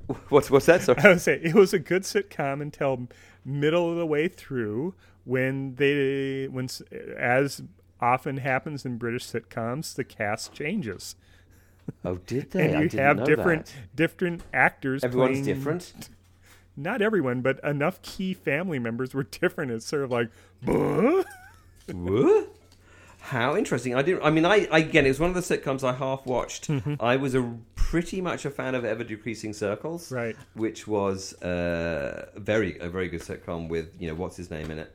What's 0.29 0.51
what's 0.51 0.67
that? 0.67 0.83
Sorry. 0.83 0.99
I 1.03 1.09
would 1.09 1.21
say 1.21 1.41
it 1.43 1.55
was 1.55 1.73
a 1.75 1.79
good 1.81 2.03
sitcom 2.03 2.63
until 2.63 3.09
middle 3.45 3.91
of 3.91 3.97
the 3.97 4.07
way 4.07 4.29
through 4.29 4.95
when 5.25 5.75
they 5.75 6.47
when 6.49 6.69
as 7.19 7.61
often 8.01 8.39
happens 8.39 8.85
in 8.85 8.97
British 8.99 9.27
sitcoms 9.27 9.95
the 9.95 10.05
cast 10.05 10.53
changes 10.53 11.15
Oh, 12.05 12.17
did 12.27 12.51
they? 12.51 12.73
and 12.75 12.93
you 12.93 12.99
have 12.99 13.25
different 13.25 13.67
that. 13.67 13.97
different 13.97 14.43
actors 14.53 15.03
Everyone's 15.05 15.41
playing- 15.41 15.45
different. 15.45 16.09
not 16.77 17.01
everyone 17.01 17.41
but 17.41 17.59
enough 17.65 18.03
key 18.03 18.35
family 18.35 18.79
members 18.79 19.15
were 19.15 19.23
different 19.41 19.71
it's 19.73 19.87
sort 19.87 20.03
of 20.03 20.11
like? 20.11 20.29
How 23.21 23.57
interesting! 23.57 23.95
I 23.95 24.03
didn't. 24.03 24.23
I 24.23 24.31
mean, 24.31 24.45
I, 24.45 24.69
I 24.71 24.79
again, 24.79 25.05
it 25.05 25.09
was 25.09 25.19
one 25.19 25.31
of 25.31 25.35
the 25.35 25.41
sitcoms 25.59 25.83
I 25.83 25.93
half 25.95 26.25
watched. 26.27 26.69
Mm-hmm. 26.69 26.95
I 27.01 27.17
was 27.17 27.35
a 27.35 27.57
pretty 27.75 28.21
much 28.21 28.45
a 28.45 28.51
fan 28.51 28.77
of 28.77 28.85
Ever 28.85 29.03
Decreasing 29.03 29.53
Circles, 29.53 30.13
Right. 30.13 30.37
Which 30.55 30.87
was 30.87 31.33
uh, 31.43 32.29
very 32.37 32.79
a 32.79 32.89
very 32.89 33.09
good 33.09 33.23
sitcom 33.23 33.69
with 33.69 33.89
you 33.99 34.07
know 34.09 34.15
what's 34.15 34.37
his 34.37 34.49
name 34.51 34.71
in 34.71 34.79
it, 34.79 34.95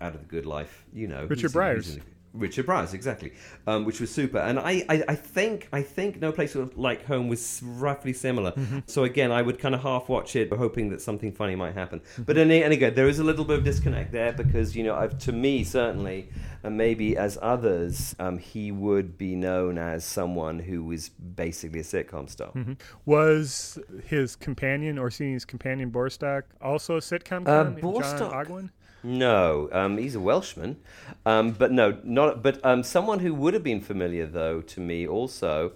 Out 0.00 0.14
of 0.16 0.20
the 0.20 0.26
Good 0.26 0.46
Life. 0.46 0.84
You 0.92 1.06
know, 1.08 1.18
Mm-hmm. 1.18 1.28
Richard 1.28 1.42
who's 1.76 1.98
in- 2.34 2.38
Briers. 2.38 2.38
who's 2.38 2.38
in- 2.38 2.40
Richard 2.40 2.66
Briers, 2.66 2.94
exactly, 2.94 3.32
um, 3.66 3.84
which 3.84 4.00
was 4.00 4.10
super. 4.10 4.38
And 4.38 4.58
I, 4.58 4.84
I, 4.88 5.04
I 5.08 5.14
think 5.14 5.68
I 5.72 5.82
think 5.82 6.20
No 6.20 6.32
Place 6.32 6.56
Like 6.76 7.04
Home 7.06 7.28
was 7.28 7.60
roughly 7.64 8.12
similar. 8.12 8.52
Mm-hmm. 8.52 8.78
So 8.86 9.04
again, 9.04 9.32
I 9.32 9.42
would 9.42 9.58
kind 9.58 9.74
of 9.74 9.82
half 9.82 10.08
watch 10.08 10.36
it, 10.36 10.48
hoping 10.58 10.90
that 10.90 11.00
something 11.00 11.32
funny 11.32 11.56
might 11.56 11.74
happen. 11.74 12.00
Mm-hmm. 12.00 12.22
But 12.22 12.38
and, 12.38 12.72
again, 12.72 12.94
there 12.94 13.08
is 13.08 13.18
a 13.18 13.24
little 13.24 13.44
bit 13.44 13.58
of 13.58 13.64
disconnect 13.64 14.12
there 14.12 14.32
because 14.32 14.76
you 14.76 14.84
know, 14.84 14.94
I've, 14.94 15.18
to 15.20 15.32
me 15.32 15.64
certainly, 15.64 16.28
and 16.62 16.76
maybe 16.76 17.16
as 17.16 17.38
others, 17.42 18.14
um, 18.18 18.38
he 18.38 18.72
would 18.72 19.18
be 19.18 19.34
known 19.34 19.78
as 19.78 20.04
someone 20.04 20.58
who 20.58 20.84
was 20.84 21.08
basically 21.08 21.80
a 21.80 21.84
sitcom 21.84 22.28
star. 22.28 22.50
Mm-hmm. 22.52 22.74
was 23.06 23.78
his 24.06 24.36
companion 24.36 24.98
Orsini's 24.98 25.44
companion 25.44 25.90
Bostock 25.90 26.44
also 26.60 26.96
a 26.96 27.00
sitcom 27.00 27.46
Uh, 27.46 27.64
con, 27.64 27.74
John. 28.18 28.46
Ogwen 28.46 28.70
No, 29.02 29.68
um, 29.72 29.96
he's 29.96 30.14
a 30.14 30.20
Welshman, 30.20 30.76
um, 31.24 31.52
but 31.52 31.72
no, 31.72 31.98
not. 32.04 32.42
But 32.42 32.64
um, 32.64 32.82
someone 32.82 33.20
who 33.20 33.32
would 33.34 33.54
have 33.54 33.64
been 33.64 33.80
familiar, 33.80 34.26
though, 34.26 34.60
to 34.60 34.80
me 34.80 35.08
also, 35.08 35.72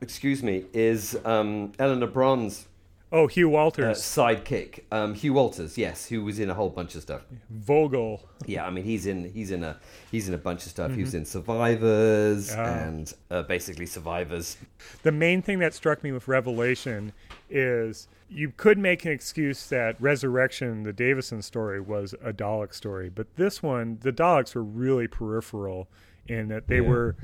excuse 0.00 0.42
me, 0.42 0.64
is 0.72 1.18
um, 1.26 1.72
Eleanor 1.78 2.06
Bronze 2.06 2.68
Oh, 3.14 3.26
Hugh 3.26 3.48
uh, 3.48 3.52
Walters, 3.52 3.98
sidekick, 3.98 4.84
um, 4.90 5.12
Hugh 5.14 5.34
Walters. 5.34 5.76
Yes, 5.76 6.06
who 6.06 6.24
was 6.24 6.38
in 6.38 6.48
a 6.48 6.54
whole 6.54 6.70
bunch 6.70 6.94
of 6.94 7.02
stuff. 7.02 7.20
Vogel. 7.50 8.26
Yeah, 8.46 8.66
I 8.66 8.70
mean 8.70 8.84
he's 8.84 9.04
in 9.06 9.30
he's 9.32 9.50
in 9.50 9.62
a 9.62 9.78
he's 10.10 10.28
in 10.28 10.34
a 10.34 10.38
bunch 10.38 10.64
of 10.64 10.70
stuff. 10.70 10.94
He 10.94 11.02
was 11.02 11.14
in 11.14 11.24
Survivors 11.26 12.52
Ah. 12.56 12.64
and 12.64 13.12
uh, 13.30 13.42
basically 13.42 13.86
Survivors. 13.86 14.56
The 15.02 15.12
main 15.12 15.42
thing 15.42 15.58
that 15.58 15.74
struck 15.74 16.02
me 16.02 16.10
with 16.12 16.26
Revelation 16.26 17.12
is 17.50 18.08
you 18.30 18.50
could 18.56 18.78
make 18.78 19.04
an 19.04 19.12
excuse 19.12 19.68
that 19.68 20.00
Resurrection, 20.00 20.84
the 20.84 20.92
Davison 20.94 21.42
story, 21.42 21.80
was 21.80 22.14
a 22.24 22.32
Dalek 22.32 22.72
story, 22.72 23.10
but 23.10 23.36
this 23.36 23.62
one, 23.62 23.98
the 24.00 24.12
Daleks 24.12 24.54
were 24.54 24.64
really 24.64 25.06
peripheral 25.06 25.88
in 26.26 26.48
that 26.48 26.66
they 26.66 26.76
Yeah. 26.76 26.88
were 26.88 27.16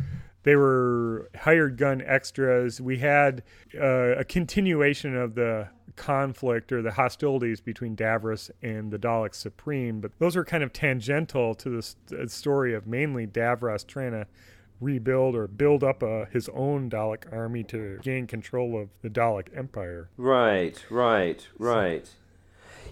they 0.42 0.54
were 0.54 1.30
hired 1.34 1.76
gun 1.78 2.02
extras. 2.02 2.80
We 2.80 2.98
had 2.98 3.42
uh, 3.74 4.16
a 4.18 4.24
continuation 4.24 5.16
of 5.16 5.34
the 5.34 5.68
conflict 5.98 6.72
or 6.72 6.80
the 6.80 6.92
hostilities 6.92 7.60
between 7.60 7.96
Davros 7.96 8.50
and 8.62 8.90
the 8.90 8.98
Dalek 8.98 9.34
Supreme, 9.34 10.00
but 10.00 10.12
those 10.18 10.36
are 10.36 10.44
kind 10.44 10.62
of 10.62 10.72
tangential 10.72 11.54
to 11.56 11.82
the 12.06 12.28
story 12.28 12.74
of 12.74 12.86
mainly 12.86 13.26
Davros 13.26 13.86
trying 13.86 14.12
to 14.12 14.26
rebuild 14.80 15.34
or 15.34 15.46
build 15.46 15.82
up 15.82 16.02
uh, 16.02 16.26
his 16.26 16.48
own 16.50 16.88
Dalek 16.88 17.30
army 17.32 17.64
to 17.64 17.98
gain 18.02 18.26
control 18.26 18.80
of 18.80 18.88
the 19.02 19.10
Dalek 19.10 19.48
Empire. 19.56 20.08
Right, 20.16 20.82
right, 20.88 21.46
right. 21.58 22.08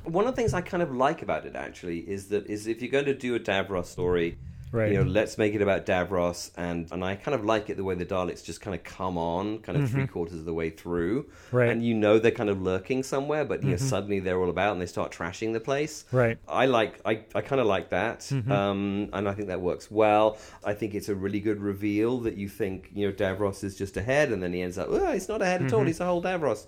One 0.04 0.26
of 0.26 0.34
the 0.34 0.40
things 0.40 0.52
I 0.52 0.60
kind 0.60 0.82
of 0.82 0.94
like 0.94 1.22
about 1.22 1.46
it 1.46 1.56
actually 1.56 2.00
is 2.00 2.28
that 2.28 2.46
is 2.46 2.66
if 2.66 2.82
you're 2.82 2.90
going 2.90 3.06
to 3.06 3.14
do 3.14 3.34
a 3.34 3.40
Davros 3.40 3.86
story, 3.86 4.38
Right. 4.72 4.92
you 4.92 4.98
know, 4.98 5.04
let's 5.04 5.38
make 5.38 5.54
it 5.54 5.62
about 5.62 5.86
Davros, 5.86 6.50
and 6.56 6.88
and 6.92 7.04
I 7.04 7.14
kind 7.16 7.34
of 7.34 7.44
like 7.44 7.70
it 7.70 7.76
the 7.76 7.84
way 7.84 7.94
the 7.94 8.04
Daleks 8.04 8.44
just 8.44 8.60
kind 8.60 8.74
of 8.74 8.82
come 8.84 9.16
on, 9.16 9.58
kind 9.60 9.78
of 9.80 9.88
three 9.90 10.06
quarters 10.06 10.38
of 10.40 10.44
the 10.44 10.52
way 10.54 10.70
through, 10.70 11.22
Mm-hmm. 11.24 11.56
Right. 11.56 11.64
Mm-hmm. 11.64 11.72
And 11.72 11.86
you 11.86 11.94
know 11.94 12.18
they're 12.18 12.30
kind 12.32 12.50
of 12.50 12.60
lurking 12.60 13.02
somewhere, 13.02 13.44
but 13.44 13.62
you 13.62 13.70
know 13.70 13.76
suddenly 13.76 14.20
they're 14.20 14.40
all 14.40 14.50
about 14.50 14.72
and 14.72 14.82
they 14.82 14.86
start 14.86 15.12
trashing 15.12 15.52
the 15.52 15.60
place, 15.60 16.04
Right. 16.12 16.38
I 16.48 16.66
like 16.66 17.00
I, 17.04 17.20
I 17.34 17.40
kind 17.42 17.60
of 17.60 17.66
like 17.66 17.90
that, 17.90 18.30
um, 18.50 19.08
and 19.12 19.28
I 19.28 19.32
think 19.32 19.48
that 19.48 19.60
works 19.60 19.90
well. 19.90 20.38
I 20.64 20.74
think 20.74 20.94
it's 20.94 21.08
a 21.08 21.14
really 21.14 21.40
good 21.40 21.60
reveal 21.60 22.18
that 22.20 22.36
you 22.36 22.48
think 22.48 22.90
you 22.92 23.06
know 23.06 23.12
Davros 23.14 23.62
is 23.64 23.76
just 23.76 23.96
ahead, 23.96 24.30
and 24.32 24.42
then 24.42 24.52
he 24.52 24.62
ends 24.62 24.78
up 24.78 24.88
oh, 24.90 25.12
he's 25.12 25.28
not 25.28 25.42
ahead 25.42 25.62
at 25.62 25.72
all. 25.72 25.84
He's 25.84 26.00
a 26.00 26.04
whole 26.06 26.22
Davros. 26.22 26.66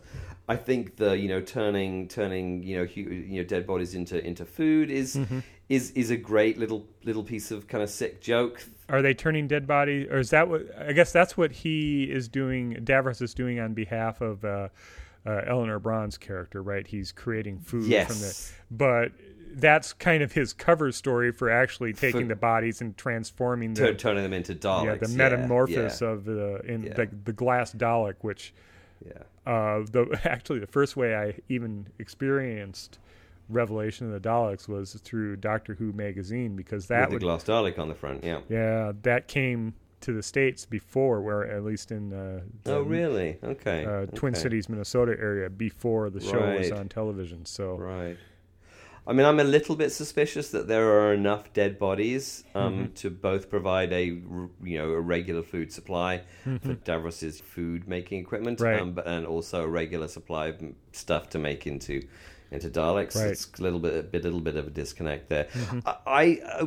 I 0.48 0.56
think 0.56 0.96
the 0.96 1.16
you 1.18 1.28
know 1.28 1.40
turning 1.40 2.08
turning 2.08 2.62
you 2.62 2.78
know 2.78 2.84
hu- 2.86 3.00
you 3.02 3.42
know 3.42 3.44
dead 3.44 3.66
bodies 3.66 3.94
into 3.94 4.24
into 4.26 4.44
food 4.46 4.90
is 4.90 5.18
is 5.68 5.90
is 5.92 6.10
a 6.10 6.16
great 6.16 6.58
little 6.58 6.86
little 7.04 7.22
piece 7.22 7.50
of 7.50 7.68
kind 7.68 7.82
of 7.84 7.90
sick 7.90 8.20
joke. 8.20 8.64
Are 8.88 9.02
they 9.02 9.12
turning 9.12 9.46
dead 9.48 9.66
bodies, 9.66 10.08
or 10.10 10.18
is 10.18 10.30
that 10.30 10.48
what? 10.48 10.62
I 10.78 10.92
guess 10.92 11.12
that's 11.12 11.36
what 11.36 11.52
he 11.52 12.04
is 12.04 12.28
doing. 12.28 12.74
Davros 12.82 13.20
is 13.20 13.34
doing 13.34 13.60
on 13.60 13.74
behalf 13.74 14.22
of 14.22 14.42
uh, 14.44 14.68
uh, 15.26 15.42
Eleanor 15.46 15.78
Bron's 15.78 16.16
character, 16.16 16.62
right? 16.62 16.86
He's 16.86 17.12
creating 17.12 17.58
food 17.58 17.82
from 17.84 18.16
the. 18.18 18.50
But 18.70 19.12
that's 19.52 19.92
kind 19.92 20.22
of 20.22 20.32
his 20.32 20.54
cover 20.54 20.90
story 20.92 21.32
for 21.32 21.50
actually 21.50 21.92
taking 21.92 22.22
For- 22.22 22.26
the 22.28 22.36
bodies 22.36 22.80
and 22.80 22.96
transforming 22.96 23.74
them. 23.74 23.96
turning 23.96 24.22
them 24.22 24.32
into 24.32 24.54
Daleks. 24.54 24.84
yeah, 24.84 24.94
the 24.94 25.08
yeah, 25.10 25.16
metamorphosis 25.16 26.00
yeah, 26.00 26.08
of 26.08 26.24
the 26.24 26.60
in 26.64 26.84
Yeah. 26.84 26.94
the, 26.94 27.08
the 27.24 27.32
glass 27.34 27.74
Dalek, 27.74 28.14
which 28.22 28.54
yeah. 29.06 29.22
Uh, 29.48 29.84
the 29.90 30.20
actually 30.24 30.58
the 30.58 30.66
first 30.66 30.96
way 30.96 31.16
I 31.16 31.34
even 31.48 31.88
experienced 31.98 32.98
Revelation 33.48 34.12
of 34.12 34.22
the 34.22 34.28
Daleks 34.28 34.68
was 34.68 34.92
through 35.02 35.36
Doctor 35.36 35.74
Who 35.74 35.92
magazine 35.92 36.54
because 36.54 36.86
that 36.88 37.10
With 37.10 37.20
the 37.20 37.26
would 37.26 37.40
glass 37.40 37.44
Dalek 37.44 37.78
on 37.78 37.88
the 37.88 37.94
front. 37.94 38.22
Yeah. 38.22 38.40
yeah 38.48 38.92
that 39.02 39.26
came 39.26 39.74
to 40.00 40.12
the 40.12 40.22
states 40.22 40.64
before 40.64 41.22
where 41.22 41.50
at 41.50 41.64
least 41.64 41.90
in 41.90 42.12
uh, 42.12 42.42
the 42.64 42.74
Oh 42.74 42.82
really? 42.82 43.38
Okay. 43.42 43.84
uh, 43.84 44.06
Twin 44.14 44.34
okay. 44.34 44.42
Cities 44.42 44.68
Minnesota 44.68 45.16
area 45.18 45.48
before 45.48 46.10
the 46.10 46.20
show 46.20 46.56
was 46.56 46.70
on 46.70 46.88
television 46.88 47.46
so 47.46 47.76
Right. 47.76 48.16
I 49.08 49.14
mean, 49.14 49.24
I'm 49.24 49.40
a 49.40 49.44
little 49.44 49.74
bit 49.74 49.90
suspicious 49.90 50.50
that 50.50 50.68
there 50.68 50.86
are 51.00 51.14
enough 51.14 51.50
dead 51.54 51.78
bodies 51.78 52.44
um, 52.54 52.74
Mm-hmm. 52.74 52.92
to 52.94 53.10
both 53.10 53.48
provide 53.48 53.90
a 53.92 54.04
you 54.04 54.78
know 54.78 54.90
a 54.90 55.00
regular 55.00 55.42
food 55.42 55.72
supply 55.72 56.22
for 56.44 56.50
Mhm. 56.50 56.84
Davros's 56.84 57.40
food 57.40 57.88
making 57.88 58.20
equipment, 58.20 58.60
Right. 58.60 58.78
um, 58.80 59.00
and 59.06 59.26
also 59.26 59.62
a 59.64 59.68
regular 59.68 60.08
supply 60.08 60.48
of 60.48 60.62
stuff 60.92 61.30
to 61.30 61.38
make 61.38 61.66
into 61.66 62.02
into 62.50 62.68
Daleks. 62.68 63.14
Right. 63.16 63.22
Mm-hmm. 63.24 63.30
It's 63.32 63.58
a 63.58 63.62
little 63.62 63.78
bit 63.78 63.94
a 63.98 64.02
bit 64.02 64.24
little 64.24 64.40
bit 64.42 64.56
of 64.56 64.66
a 64.66 64.70
disconnect 64.70 65.28
there. 65.30 65.48
I. 65.86 65.96
I 66.06 66.40
uh, 66.60 66.66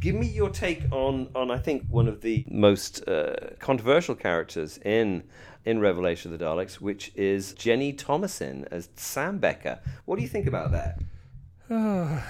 Give 0.00 0.14
me 0.14 0.26
your 0.26 0.48
take 0.50 0.84
on, 0.92 1.28
on 1.34 1.50
I 1.50 1.58
think 1.58 1.86
one 1.90 2.06
of 2.08 2.20
the 2.22 2.44
most 2.48 3.06
uh, 3.08 3.34
controversial 3.58 4.14
characters 4.14 4.78
in 4.84 5.22
in 5.64 5.80
Revelation 5.80 6.32
of 6.32 6.38
the 6.38 6.44
Daleks, 6.44 6.74
which 6.80 7.12
is 7.14 7.52
Jenny 7.54 7.92
Tomasin 7.92 8.66
as 8.70 8.88
Sam 8.96 9.38
Becker. 9.38 9.80
What 10.04 10.16
do 10.16 10.22
you 10.22 10.28
think 10.28 10.46
about 10.46 10.70
that? 10.72 11.00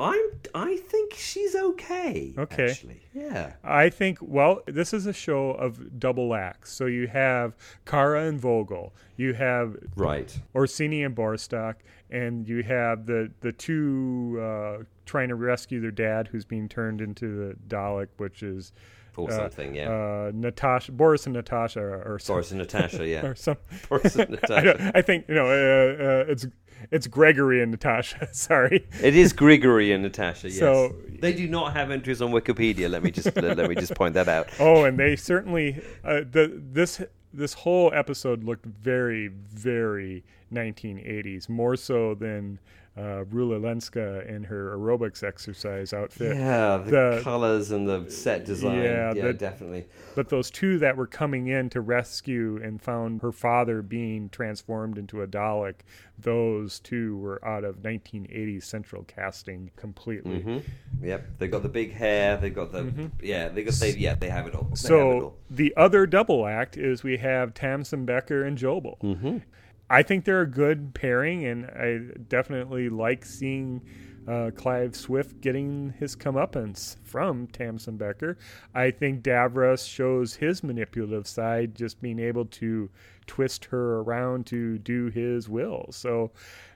I'm 0.00 0.20
I 0.54 0.76
think 0.76 1.14
she's 1.14 1.54
okay. 1.54 2.32
Okay. 2.38 2.70
Actually. 2.70 3.00
Yeah. 3.12 3.54
I 3.62 3.90
think, 3.90 4.18
well, 4.20 4.62
this 4.66 4.92
is 4.92 5.06
a 5.06 5.12
show 5.12 5.50
of 5.50 5.98
double 5.98 6.34
acts. 6.34 6.72
So 6.72 6.86
you 6.86 7.06
have 7.08 7.54
Kara 7.86 8.26
and 8.26 8.40
Vogel, 8.40 8.92
you 9.16 9.34
have 9.34 9.76
Right. 9.96 10.36
Orsini 10.54 11.02
and 11.02 11.14
Bostock, 11.14 11.82
and 12.10 12.48
you 12.48 12.62
have 12.62 13.06
the 13.06 13.30
the 13.40 13.52
two 13.52 14.38
uh, 14.40 14.84
trying 15.06 15.28
to 15.28 15.34
rescue 15.34 15.80
their 15.80 15.90
dad, 15.90 16.28
who's 16.28 16.44
being 16.44 16.68
turned 16.68 17.00
into 17.00 17.36
the 17.36 17.54
Dalek, 17.68 18.08
which 18.16 18.42
is 18.42 18.72
Or 19.16 19.30
uh, 19.32 19.36
something, 19.36 19.74
yeah. 19.74 19.88
uh, 19.90 20.32
Natasha, 20.34 20.92
Boris 20.92 21.26
and 21.26 21.34
Natasha, 21.34 21.80
or, 21.80 22.14
or 22.14 22.18
some, 22.18 22.34
Boris 22.34 22.50
and 22.50 22.58
Natasha, 22.60 23.06
yeah. 23.14 23.24
or 23.26 23.34
some. 23.34 23.56
Boris 23.88 24.16
and 24.16 24.28
I, 24.28 24.32
Natasha. 24.32 24.64
don't- 24.78 24.96
I 24.96 25.02
think 25.02 25.28
you 25.28 25.34
know 25.34 25.46
uh, 25.46 26.02
uh, 26.04 26.24
it's 26.32 26.46
it's 26.90 27.06
Grigory 27.06 27.62
and 27.62 27.70
Natasha. 27.70 28.28
Sorry. 28.32 28.86
It 29.02 29.16
is 29.16 29.32
Grigory 29.32 29.92
and 29.92 30.02
Natasha. 30.02 30.48
Yes. 30.48 30.58
So- 30.58 30.94
they 31.20 31.32
do 31.32 31.48
not 31.48 31.72
have 31.74 31.90
entries 31.90 32.20
on 32.20 32.30
Wikipedia. 32.32 32.90
Let 32.90 33.02
me 33.02 33.10
just 33.10 33.34
let, 33.36 33.56
let 33.56 33.68
me 33.70 33.74
just 33.76 33.94
point 33.94 34.14
that 34.14 34.28
out. 34.28 34.48
Oh, 34.60 34.84
and 34.84 34.98
they 34.98 35.16
certainly 35.16 35.80
uh, 36.04 36.20
the 36.30 36.60
this 36.72 37.00
this 37.32 37.54
whole 37.54 37.90
episode 37.94 38.44
looked 38.44 38.66
very 38.66 39.28
very 39.28 40.22
1980s, 40.52 41.48
more 41.48 41.76
so 41.76 42.14
than 42.14 42.58
uh, 42.96 43.24
Rula 43.24 43.58
Lenska 43.60 44.24
in 44.28 44.44
her 44.44 44.76
aerobics 44.76 45.24
exercise 45.24 45.92
outfit. 45.92 46.36
Yeah, 46.36 46.76
the, 46.78 46.90
The- 47.16 47.20
colors 47.24 47.72
and 47.72 47.88
the 47.88 48.08
set 48.08 48.44
design. 48.44 48.78
Yeah, 48.82 49.12
Yeah, 49.14 49.22
the- 49.26 49.32
definitely. 49.32 49.86
But 50.14 50.28
those 50.28 50.48
two 50.48 50.78
that 50.78 50.96
were 50.96 51.08
coming 51.08 51.48
in 51.48 51.70
to 51.70 51.80
rescue 51.80 52.60
and 52.62 52.80
found 52.80 53.20
her 53.22 53.32
father 53.32 53.82
being 53.82 54.28
transformed 54.28 54.96
into 54.96 55.22
a 55.22 55.26
Dalek, 55.26 55.74
those 56.16 56.78
two 56.78 57.16
were 57.18 57.44
out 57.44 57.64
of 57.64 57.82
1980s 57.82 58.62
central 58.62 59.02
casting 59.04 59.72
completely. 59.74 60.42
hmm 60.42 60.58
Yep, 61.02 61.26
they 61.38 61.48
got 61.48 61.64
the 61.64 61.68
big 61.68 61.92
hair. 61.92 62.36
They 62.36 62.50
got 62.50 62.70
the 62.70 63.10
yeah. 63.20 63.48
They 63.48 63.64
got 63.64 63.74
they 63.74 63.90
yeah. 63.96 64.14
They 64.14 64.28
have 64.30 64.46
it 64.46 64.54
all. 64.54 64.62
They 64.62 64.68
have 64.68 64.72
it 64.74 64.78
So 64.78 65.10
all. 65.20 65.36
the 65.50 65.74
other 65.76 66.06
double 66.06 66.46
act 66.46 66.76
is 66.76 67.02
we 67.02 67.16
have 67.16 67.52
Tasambeker 67.54 68.46
and 68.46 68.56
Jobel. 68.56 68.98
Mhm. 69.00 69.42
I 69.90 70.02
think 70.02 70.24
they're 70.24 70.42
a 70.42 70.50
good 70.50 70.94
pairing, 70.94 71.44
and 71.44 71.66
I 71.66 71.98
definitely 72.28 72.88
like 72.88 73.24
seeing 73.24 73.82
uh, 74.26 74.50
Clive 74.54 74.96
Swift 74.96 75.40
getting 75.40 75.94
his 75.98 76.16
comeuppance 76.16 76.96
from 77.02 77.46
Tasambeker. 77.48 78.36
I 78.74 78.90
think 78.90 79.22
Davros 79.22 79.88
shows 79.88 80.34
his 80.34 80.62
manipulative 80.62 81.26
side, 81.26 81.74
just 81.74 82.00
being 82.00 82.18
able 82.18 82.46
to 82.46 82.90
twist 83.26 83.66
her 83.66 84.00
around 84.00 84.46
to 84.46 84.78
do 84.78 85.08
his 85.08 85.48
will. 85.48 85.86
So 85.90 86.30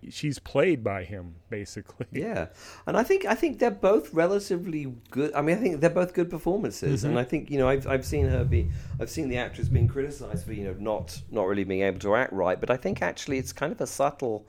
she's 0.08 0.38
played 0.38 0.82
by 0.82 1.04
him, 1.04 1.34
basically. 1.50 2.06
Yeah, 2.18 2.46
and 2.86 2.96
I 2.96 3.04
think 3.04 3.26
I 3.26 3.34
think 3.34 3.58
they're 3.60 3.70
both 3.70 4.12
relatively 4.12 4.92
good. 5.10 5.32
I 5.34 5.42
mean, 5.42 5.56
I 5.56 5.60
think 5.60 5.80
they're 5.80 5.90
both 5.90 6.14
good 6.14 6.30
performances, 6.30 7.04
and 7.04 7.18
I 7.18 7.22
think 7.22 7.50
you 7.50 7.58
know 7.58 7.68
I've 7.68 7.86
I've 7.86 8.04
seen 8.04 8.26
her 8.26 8.44
be 8.44 8.70
I've 8.98 9.10
seen 9.10 9.28
the 9.28 9.36
actress 9.36 9.68
being 9.68 9.86
criticised 9.86 10.44
for 10.44 10.52
you 10.52 10.64
know 10.64 10.74
not 10.78 11.20
not 11.30 11.46
really 11.46 11.64
being 11.64 11.82
able 11.82 12.00
to 12.00 12.16
act 12.16 12.32
right, 12.32 12.58
but 12.58 12.70
I 12.70 12.76
think 12.76 13.02
actually 13.02 13.38
it's 13.38 13.52
kind 13.52 13.72
of 13.72 13.80
a 13.80 13.86
subtle. 13.86 14.48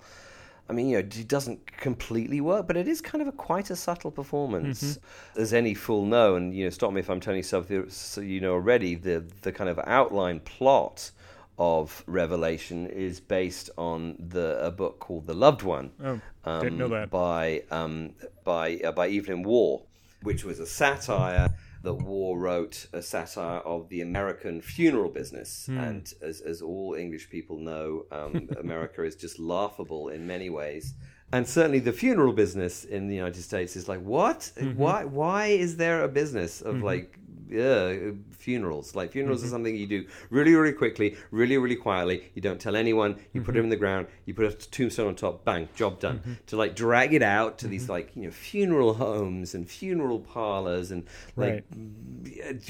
I 0.70 0.74
mean, 0.74 0.90
you 0.90 0.98
know, 0.98 1.00
it 1.00 1.28
doesn't 1.28 1.66
completely 1.78 2.42
work, 2.42 2.68
but 2.68 2.78
it 2.78 2.88
is 2.88 3.02
kind 3.02 3.22
of 3.22 3.28
a 3.28 3.32
quite 3.32 3.72
a 3.72 3.76
subtle 3.76 4.12
performance, 4.12 5.00
as 5.36 5.52
any 5.52 5.74
fool 5.74 6.06
know. 6.06 6.36
And 6.36 6.54
you 6.54 6.66
know, 6.66 6.70
stop 6.70 6.94
me 6.94 7.00
if 7.00 7.10
I'm 7.10 7.20
telling 7.20 7.38
you 7.38 7.44
something 7.44 7.90
so 7.90 8.22
you 8.22 8.40
know 8.40 8.54
already. 8.54 8.96
The 8.96 9.26
the 9.42 9.52
kind 9.52 9.70
of 9.70 9.80
outline 9.80 10.42
plot 10.42 11.12
of 11.58 12.04
Revelation 12.08 12.88
is 12.88 13.20
based 13.20 13.70
on 13.78 14.16
the 14.30 14.64
a 14.64 14.72
book 14.72 15.00
called 15.00 15.28
The 15.28 15.34
Loved 15.34 15.64
One 15.64 15.92
Oh, 16.02 16.22
didn't 16.62 16.78
know 16.78 16.86
um, 16.86 16.92
that. 16.92 17.10
by 17.10 17.64
um, 17.72 18.14
by 18.44 18.78
uh, 18.78 18.92
by 18.92 19.10
Evelyn 19.10 19.44
Waugh, 19.44 19.82
which 20.22 20.44
was 20.44 20.60
a 20.60 20.68
satire 20.68 21.50
that 21.82 21.94
Waugh 21.94 22.36
wrote, 22.36 22.88
a 22.92 23.02
satire 23.02 23.60
of 23.60 23.90
the 23.90 24.02
American 24.02 24.62
funeral 24.62 25.10
business. 25.10 25.68
Hmm. 25.68 25.78
And 25.78 26.14
as 26.22 26.42
as 26.42 26.62
all 26.62 26.96
English 26.96 27.30
people 27.30 27.58
know, 27.58 28.06
um, 28.12 28.50
America 28.60 29.04
is 29.04 29.16
just 29.16 29.40
laughable 29.40 30.10
in 30.10 30.28
many 30.28 30.50
ways. 30.50 30.94
And 31.32 31.48
certainly, 31.48 31.80
the 31.80 31.94
funeral 31.94 32.34
business 32.34 32.86
in 32.86 33.08
the 33.08 33.16
United 33.16 33.44
States 33.44 33.76
is 33.76 33.88
like, 33.88 34.02
what? 34.02 34.52
Mm-hmm. 34.58 34.78
Why? 34.80 35.06
Why 35.06 35.46
is 35.48 35.78
there 35.78 36.04
a 36.04 36.08
business 36.08 36.62
of 36.62 36.82
like 36.82 37.19
uh, 37.52 38.14
funerals. 38.32 38.96
Like 38.96 39.12
funerals 39.12 39.44
are 39.44 39.48
something 39.48 39.76
you 39.76 39.88
do 39.88 40.06
really, 40.30 40.54
really 40.54 40.74
quickly, 40.74 41.18
really, 41.32 41.58
really 41.58 41.76
quietly. 41.76 42.32
You 42.34 42.42
don't 42.42 42.60
tell 42.60 42.76
anyone. 42.76 43.18
You 43.34 43.42
put 43.42 43.56
it 43.56 43.60
in 43.60 43.70
the 43.70 43.76
ground. 43.76 44.08
You 44.26 44.34
put 44.34 44.46
a 44.46 44.52
tombstone 44.52 45.08
on 45.08 45.16
top. 45.16 45.44
Bang, 45.46 45.70
job 45.76 46.00
done. 46.00 46.38
To 46.48 46.58
like 46.58 46.76
drag 46.76 47.14
it 47.14 47.24
out 47.24 47.58
to 47.60 47.68
these 47.68 47.90
like 47.90 48.16
you 48.16 48.24
know 48.24 48.32
funeral 48.32 48.94
homes 48.94 49.56
and 49.56 49.70
funeral 49.70 50.20
parlors 50.20 50.92
and 50.92 51.06
like 51.36 51.66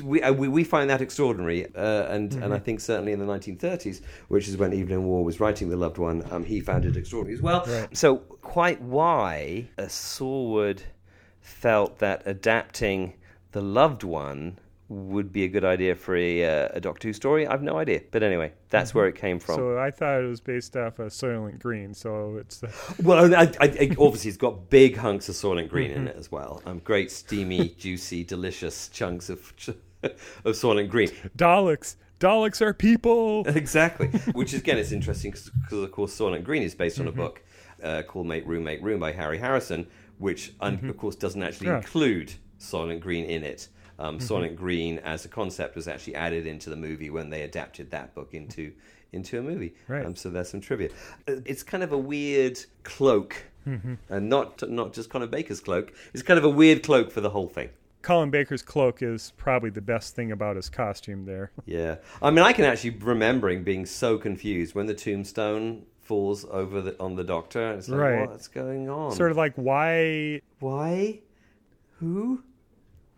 we, 0.04 0.22
uh, 0.22 0.34
we 0.34 0.48
we 0.48 0.64
find 0.64 0.90
that 0.90 1.02
extraordinary. 1.02 1.66
Uh, 1.76 2.04
and 2.08 2.34
and 2.36 2.54
I 2.54 2.60
think 2.60 2.80
certainly 2.80 3.12
in 3.12 3.20
the 3.20 3.26
1930s, 3.26 4.02
which 4.28 4.48
is 4.48 4.58
when 4.58 4.74
Evelyn 4.74 5.04
Waugh 5.06 5.22
was 5.22 5.40
writing 5.40 5.70
The 5.70 5.78
Loved 5.78 5.98
One, 5.98 6.26
um, 6.32 6.44
he 6.44 6.60
found 6.62 6.86
it 6.86 6.96
extraordinary 6.96 7.38
as 7.38 7.42
well. 7.42 7.66
Right. 7.68 7.96
So 7.98 8.18
quite 8.18 8.82
why 8.82 9.70
uh, 9.78 9.84
Saward 9.84 10.82
felt 11.42 12.00
that 12.00 12.24
adapting 12.26 13.14
The 13.52 13.62
Loved 13.62 14.04
One 14.04 14.58
would 14.90 15.32
be 15.32 15.44
a 15.44 15.48
good 15.48 15.64
idea 15.64 15.94
for 15.96 16.16
a, 16.16 16.44
uh, 16.66 16.70
a 16.74 16.82
Doctor 16.82 17.08
Who 17.08 17.14
story, 17.14 17.46
I've 17.48 17.62
no 17.62 17.78
idea. 17.78 18.02
But 18.12 18.24
anyway, 18.24 18.54
that's 18.70 18.94
where 18.94 19.08
it 19.08 19.16
came 19.16 19.40
from. 19.40 19.56
So 19.56 19.78
I 19.78 19.92
thought 19.92 20.22
it 20.22 20.28
was 20.28 20.42
based 20.42 20.76
off 20.76 20.98
of 20.98 21.12
Soylent 21.12 21.60
Green. 21.60 21.94
So 21.94 22.38
it's 22.38 22.58
the 22.58 22.74
well, 23.04 23.34
I, 23.34 23.44
I, 23.44 23.50
I, 23.62 23.96
obviously, 24.00 24.30
it's 24.30 24.38
got 24.38 24.70
big 24.72 24.98
hunks 24.98 25.30
of 25.30 25.36
Soylent 25.36 25.70
Green 25.70 25.92
in 25.92 26.08
it 26.08 26.16
as 26.18 26.32
well. 26.32 26.62
Um, 26.66 26.80
great, 26.80 27.12
steamy, 27.12 27.70
juicy, 27.78 28.24
delicious 28.24 28.88
chunks 28.90 29.30
of 29.30 29.54
of 30.04 30.14
Soylent 30.56 30.90
Green. 30.90 31.10
Daleks. 31.38 31.96
Daleks 32.20 32.60
are 32.60 32.74
people. 32.74 33.48
Exactly. 33.48 34.08
Which 34.34 34.54
again, 34.54 34.78
it's 34.78 34.92
interesting 34.92 35.32
because, 35.32 35.80
of 35.84 35.92
course, 35.92 36.18
Soylent 36.18 36.44
Green 36.44 36.64
is 36.64 36.76
based 36.76 37.00
on 37.00 37.08
a 37.08 37.12
book 37.14 37.42
uh, 37.84 38.02
called 38.02 38.26
"Make 38.28 38.46
Room, 38.46 38.64
Make 38.64 38.82
Room" 38.82 39.00
by 39.00 39.12
Harry 39.14 39.38
Harrison, 39.38 39.88
which, 40.18 40.52
un- 40.60 40.84
of 40.90 40.98
course, 40.98 41.16
doesn't 41.16 41.42
actually 41.44 41.68
Yeah. 41.68 41.78
include 41.78 42.34
Soylent 42.60 43.00
Green 43.02 43.24
in 43.26 43.44
it. 43.44 43.70
Um, 44.00 44.18
Soylent 44.20 44.56
Green, 44.56 44.98
as 45.00 45.26
a 45.26 45.28
concept, 45.28 45.76
was 45.76 45.88
actually 45.88 46.16
added 46.16 46.48
into 46.48 46.70
the 46.72 46.76
movie 46.78 47.10
when 47.10 47.30
they 47.30 47.42
adapted 47.44 47.92
that 47.92 48.16
book 48.16 48.34
into 48.34 48.72
into 49.12 49.38
a 49.40 49.42
movie. 49.42 49.74
Right. 49.88 50.06
Um, 50.06 50.16
so 50.16 50.30
there's 50.30 50.50
some 50.50 50.62
trivia. 50.62 50.90
Uh, 51.28 51.36
It's 51.46 51.64
kind 51.64 51.84
of 51.84 51.92
a 51.92 51.98
weird 51.98 52.60
cloak, 52.84 53.36
and 53.66 54.30
not 54.30 54.68
not 54.70 54.94
just 54.94 55.10
Colin 55.10 55.30
Baker's 55.30 55.60
cloak. 55.60 55.94
It's 56.14 56.24
kind 56.24 56.38
of 56.38 56.44
a 56.46 56.50
weird 56.50 56.82
cloak 56.84 57.12
for 57.12 57.22
the 57.22 57.30
whole 57.32 57.48
thing. 57.50 57.70
Colin 58.02 58.30
Baker's 58.30 58.62
cloak 58.62 59.02
is 59.02 59.34
probably 59.36 59.70
the 59.70 59.82
best 59.82 60.16
thing 60.16 60.32
about 60.32 60.56
his 60.56 60.70
costume 60.70 61.26
there. 61.26 61.52
Yeah, 61.66 61.96
I 62.22 62.30
mean, 62.32 62.46
I 62.46 62.54
can 62.54 62.64
actually 62.64 62.92
remembering 62.92 63.64
being 63.66 63.86
so 63.86 64.18
confused 64.18 64.74
when 64.74 64.86
the 64.86 64.94
tombstone 64.94 65.86
falls 66.00 66.46
over 66.50 66.82
the, 66.82 66.96
on 67.00 67.16
the 67.16 67.26
doctor. 67.26 67.74
It's 67.74 67.90
like, 67.90 68.00
Right. 68.00 68.30
what's 68.30 68.48
going 68.48 68.90
on? 68.90 69.12
Sort 69.12 69.32
of 69.32 69.38
like 69.38 69.54
why 69.56 70.40
Why? 70.60 71.20
Who? 72.00 72.42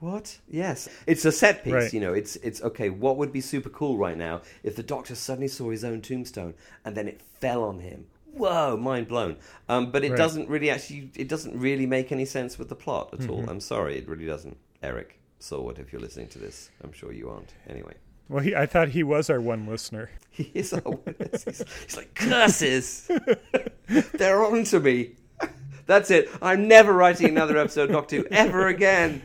What? 0.02 0.40
Yes, 0.50 0.90
it's 1.08 1.24
a 1.26 1.32
set 1.32 1.64
piece. 1.64 1.74
Right. 1.74 1.94
You 1.94 2.00
know, 2.02 2.14
it's 2.14 2.36
it's 2.38 2.62
okay. 2.64 2.90
What 2.90 3.18
would 3.18 3.32
be 3.32 3.40
super 3.40 3.70
cool 3.70 3.98
right 3.98 4.18
now 4.18 4.42
if 4.64 4.76
the 4.76 4.84
Doctor 4.84 5.16
suddenly 5.16 5.48
saw 5.48 5.70
his 5.70 5.84
own 5.84 6.02
tombstone 6.02 6.54
and 6.84 6.98
then 6.98 7.08
it 7.08 7.22
fell 7.40 7.64
on 7.64 7.80
him? 7.80 8.08
Whoa, 8.34 8.78
mind 8.78 9.08
blown. 9.08 9.38
Um, 9.70 9.92
but 9.92 10.04
it 10.04 10.10
Right. 10.12 10.18
doesn't 10.18 10.50
really 10.50 10.70
actually. 10.70 11.12
It 11.16 11.28
doesn't 11.30 11.58
really 11.58 11.86
make 11.86 12.12
any 12.12 12.26
sense 12.26 12.58
with 12.58 12.68
the 12.70 12.76
plot 12.76 13.10
at 13.14 13.20
Mm-hmm. 13.20 13.32
all. 13.32 13.50
I'm 13.50 13.60
sorry, 13.60 13.98
it 13.98 14.08
really 14.10 14.26
doesn't. 14.26 14.58
Eric 14.84 15.20
Saward, 15.40 15.78
if 15.80 15.94
you're 15.94 16.02
listening 16.02 16.28
to 16.30 16.40
this, 16.40 16.70
I'm 16.84 16.92
sure 16.92 17.12
you 17.14 17.30
aren't. 17.30 17.54
Anyway. 17.70 17.94
Well, 18.30 18.42
he, 18.44 18.56
I 18.56 18.66
thought 18.66 18.90
he 18.90 19.04
was 19.04 19.30
our 19.30 19.40
one 19.42 19.68
listener. 19.68 20.10
He 20.34 20.50
is 20.54 20.72
our 20.74 20.82
witness. 21.06 21.44
He's, 21.44 21.64
he's 21.84 21.98
like, 21.98 22.16
curses! 22.16 23.12
They're 24.14 24.44
on 24.46 24.64
to 24.66 24.80
me. 24.80 25.12
That's 25.86 26.10
it. 26.10 26.30
I'm 26.42 26.70
never 26.70 26.94
writing 26.94 27.28
another 27.28 27.58
episode 27.58 27.90
of 27.90 27.92
Doctor 27.92 28.18
Who 28.18 28.28
ever 28.32 28.68
again. 28.68 29.22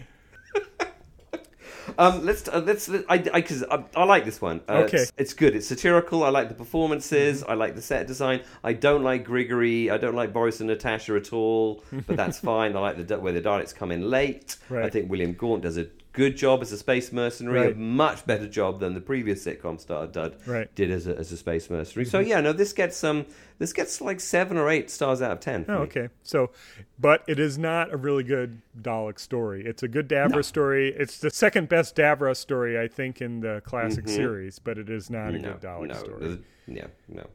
Um, 1.98 2.24
let's 2.24 2.48
uh, 2.48 2.62
let's 2.64 2.88
I 3.08 3.18
because 3.18 3.62
I, 3.64 3.84
I, 3.94 4.04
like 4.04 4.24
this 4.24 4.40
one. 4.40 4.60
Uh, 4.68 4.84
Okay. 4.86 4.98
it's, 4.98 5.12
it's 5.16 5.34
good. 5.34 5.56
It's 5.56 5.66
satirical. 5.66 6.22
I 6.24 6.28
like 6.28 6.48
the 6.48 6.54
performances. 6.54 7.42
I 7.42 7.54
like 7.54 7.74
the 7.74 7.82
set 7.82 8.06
design. 8.06 8.42
I 8.62 8.72
don't 8.72 9.02
like 9.02 9.24
Grigory. 9.24 9.90
I 9.90 9.96
don't 9.96 10.14
like 10.14 10.32
Boris 10.32 10.60
and 10.60 10.68
Natasha 10.68 11.14
at 11.16 11.32
all. 11.32 11.82
But 12.06 12.16
that's 12.16 12.38
fine. 12.52 12.76
I 12.76 12.80
like 12.80 13.06
the 13.06 13.18
where 13.18 13.32
the 13.32 13.40
Daleks 13.40 13.74
come 13.74 13.90
in 13.92 14.10
late. 14.10 14.56
I 14.70 14.90
think 14.90 15.10
William 15.10 15.32
Gaunt 15.32 15.62
does 15.62 15.78
a 15.78 15.86
good 16.16 16.36
job 16.36 16.62
as 16.62 16.72
a 16.72 16.78
space 16.78 17.12
mercenary. 17.12 17.70
A 17.70 17.74
much 17.76 18.26
better 18.26 18.48
job 18.48 18.80
than 18.80 18.94
the 18.94 19.00
previous 19.00 19.44
sitcom 19.44 19.78
star 19.78 20.06
Dud 20.06 20.36
Right. 20.46 20.74
did 20.74 20.90
as 20.90 21.06
a, 21.06 21.14
as 21.16 21.30
a 21.30 21.36
space 21.36 21.70
mercenary. 21.70 22.06
So 22.06 22.18
yeah, 22.18 22.40
no, 22.40 22.52
this 22.52 22.72
gets 22.72 23.04
um 23.04 23.26
this 23.58 23.72
gets 23.72 24.00
like 24.00 24.18
seven 24.20 24.56
or 24.56 24.68
eight 24.68 24.90
stars 24.90 25.20
out 25.22 25.30
of 25.32 25.40
ten. 25.40 25.64
Oh, 25.68 25.82
okay. 25.82 26.08
So, 26.22 26.50
but 26.98 27.22
it 27.28 27.38
is 27.38 27.56
not 27.58 27.92
a 27.92 27.96
really 27.96 28.24
good 28.24 28.60
Dalek 28.80 29.20
story. 29.20 29.64
It's 29.64 29.82
a 29.82 29.88
good 29.88 30.08
Davros 30.08 30.46
story. 30.46 30.92
It's 30.96 31.18
the 31.18 31.30
second 31.30 31.68
best 31.68 31.94
Davros 31.94 32.36
story, 32.38 32.78
I 32.80 32.88
think, 32.88 33.20
in 33.20 33.40
the 33.40 33.62
classic 33.64 34.08
series, 34.08 34.58
but 34.58 34.78
it 34.78 34.90
is 34.90 35.10
not 35.10 35.28
a 35.34 35.38
Mm-hmm. 35.38 35.42
No, 35.42 35.52
good 35.52 35.60
Dalek 35.60 35.88
no, 35.88 35.94
story. 35.94 36.38
yeah, 36.66 36.86
no, 37.08 37.26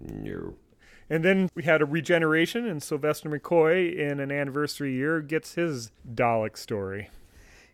no. 0.00 0.54
And 1.10 1.24
then 1.24 1.48
we 1.54 1.62
had 1.62 1.80
a 1.80 1.86
regeneration, 1.86 2.66
and 2.66 2.82
Sylvester 2.82 3.30
McCoy, 3.30 3.96
in 3.96 4.20
an 4.20 4.30
anniversary 4.30 4.92
year, 4.94 5.20
gets 5.22 5.54
his 5.54 5.90
Dalek 6.14 6.56
story. 6.56 7.08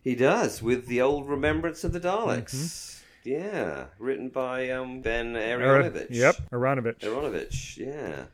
He 0.05 0.13
does 0.13 0.61
with 0.61 0.85
the 0.85 1.01
old 1.01 1.27
Remembrance 1.27 1.83
of 1.83 1.91
the 1.91 1.99
Daleks. 1.99 3.01
Yeah, 3.23 3.85
written 3.97 4.29
by 4.29 4.69
um, 4.69 5.01
Ben 5.01 5.33
Aaronovitch. 5.33 6.11
Yep, 6.11 6.51
Aaronovitch. 6.51 6.99
Aaronovitch. 6.99 7.77
Yeah. 7.77 8.25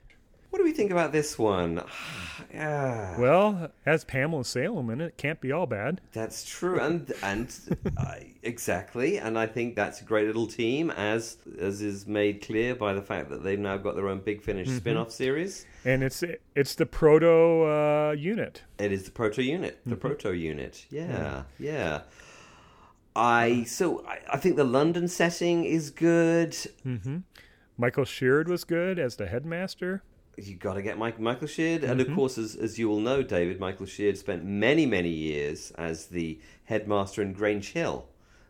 What 0.52 0.60
do 0.60 0.66
we 0.66 0.74
think 0.74 0.92
about 0.92 1.14
this 1.14 1.40
one? 1.40 1.82
yeah. 2.54 3.18
Well, 3.18 3.72
as 3.86 4.04
Pamela 4.04 4.44
Salem 4.44 4.90
in 4.90 5.00
it. 5.00 5.16
Can't 5.16 5.40
be 5.40 5.50
all 5.54 5.66
bad. 5.66 6.02
That's 6.12 6.44
true, 6.44 6.78
and 6.78 7.12
and 7.24 7.56
I, 7.98 8.34
exactly, 8.44 9.18
and 9.18 9.40
I 9.40 9.48
think 9.48 9.78
that's 9.78 10.02
a 10.02 10.04
great 10.04 10.28
little 10.28 10.48
team, 10.48 10.92
as 10.92 11.38
as 11.58 11.82
is 11.82 12.06
made 12.06 12.42
clear 12.42 12.76
by 12.76 12.94
the 12.94 13.02
fact 13.02 13.30
that 13.30 13.44
they've 13.44 13.58
now 13.58 13.78
got 13.78 13.96
their 13.96 14.10
own 14.10 14.20
Big 14.20 14.42
Finish 14.42 14.70
spin-off 14.70 15.10
series. 15.10 15.66
And 15.86 16.04
it's 16.04 16.22
it's 16.54 16.76
the 16.76 16.86
proto 16.86 17.64
uh, 17.64 18.12
unit. 18.12 18.64
It 18.78 18.92
is 18.92 19.04
the 19.04 19.12
proto 19.12 19.42
unit, 19.42 19.80
the 19.86 19.96
proto 19.96 20.34
unit. 20.34 20.86
Yeah, 20.90 21.44
yeah. 21.60 22.02
I 23.16 23.64
so 23.64 24.06
I, 24.06 24.20
I 24.34 24.38
think 24.38 24.58
the 24.58 24.66
London 24.66 25.08
setting 25.08 25.64
is 25.64 25.92
good. 25.92 26.52
Mm-hmm. 26.86 27.20
Michael 27.78 28.06
Sheard 28.06 28.50
was 28.50 28.66
good 28.66 29.00
as 29.00 29.16
the 29.16 29.28
headmaster. 29.28 30.04
You 30.48 30.56
got 30.56 30.74
to 30.74 30.82
get 30.82 30.98
Mike, 30.98 31.20
Michael 31.20 31.48
Sheard, 31.48 31.84
and 31.84 32.00
of 32.02 32.08
mm-hmm. 32.08 32.16
course, 32.16 32.38
as 32.38 32.56
as 32.56 32.80
you 32.80 32.90
all 32.90 33.00
know, 33.00 33.22
David, 33.22 33.60
Michael 33.60 33.86
Sheard 33.86 34.18
spent 34.18 34.44
many 34.44 34.86
many 34.86 35.10
years 35.10 35.72
as 35.78 36.08
the 36.08 36.40
headmaster 36.66 37.22
in 37.22 37.34
Grange 37.34 37.72
Hill, 37.72 38.08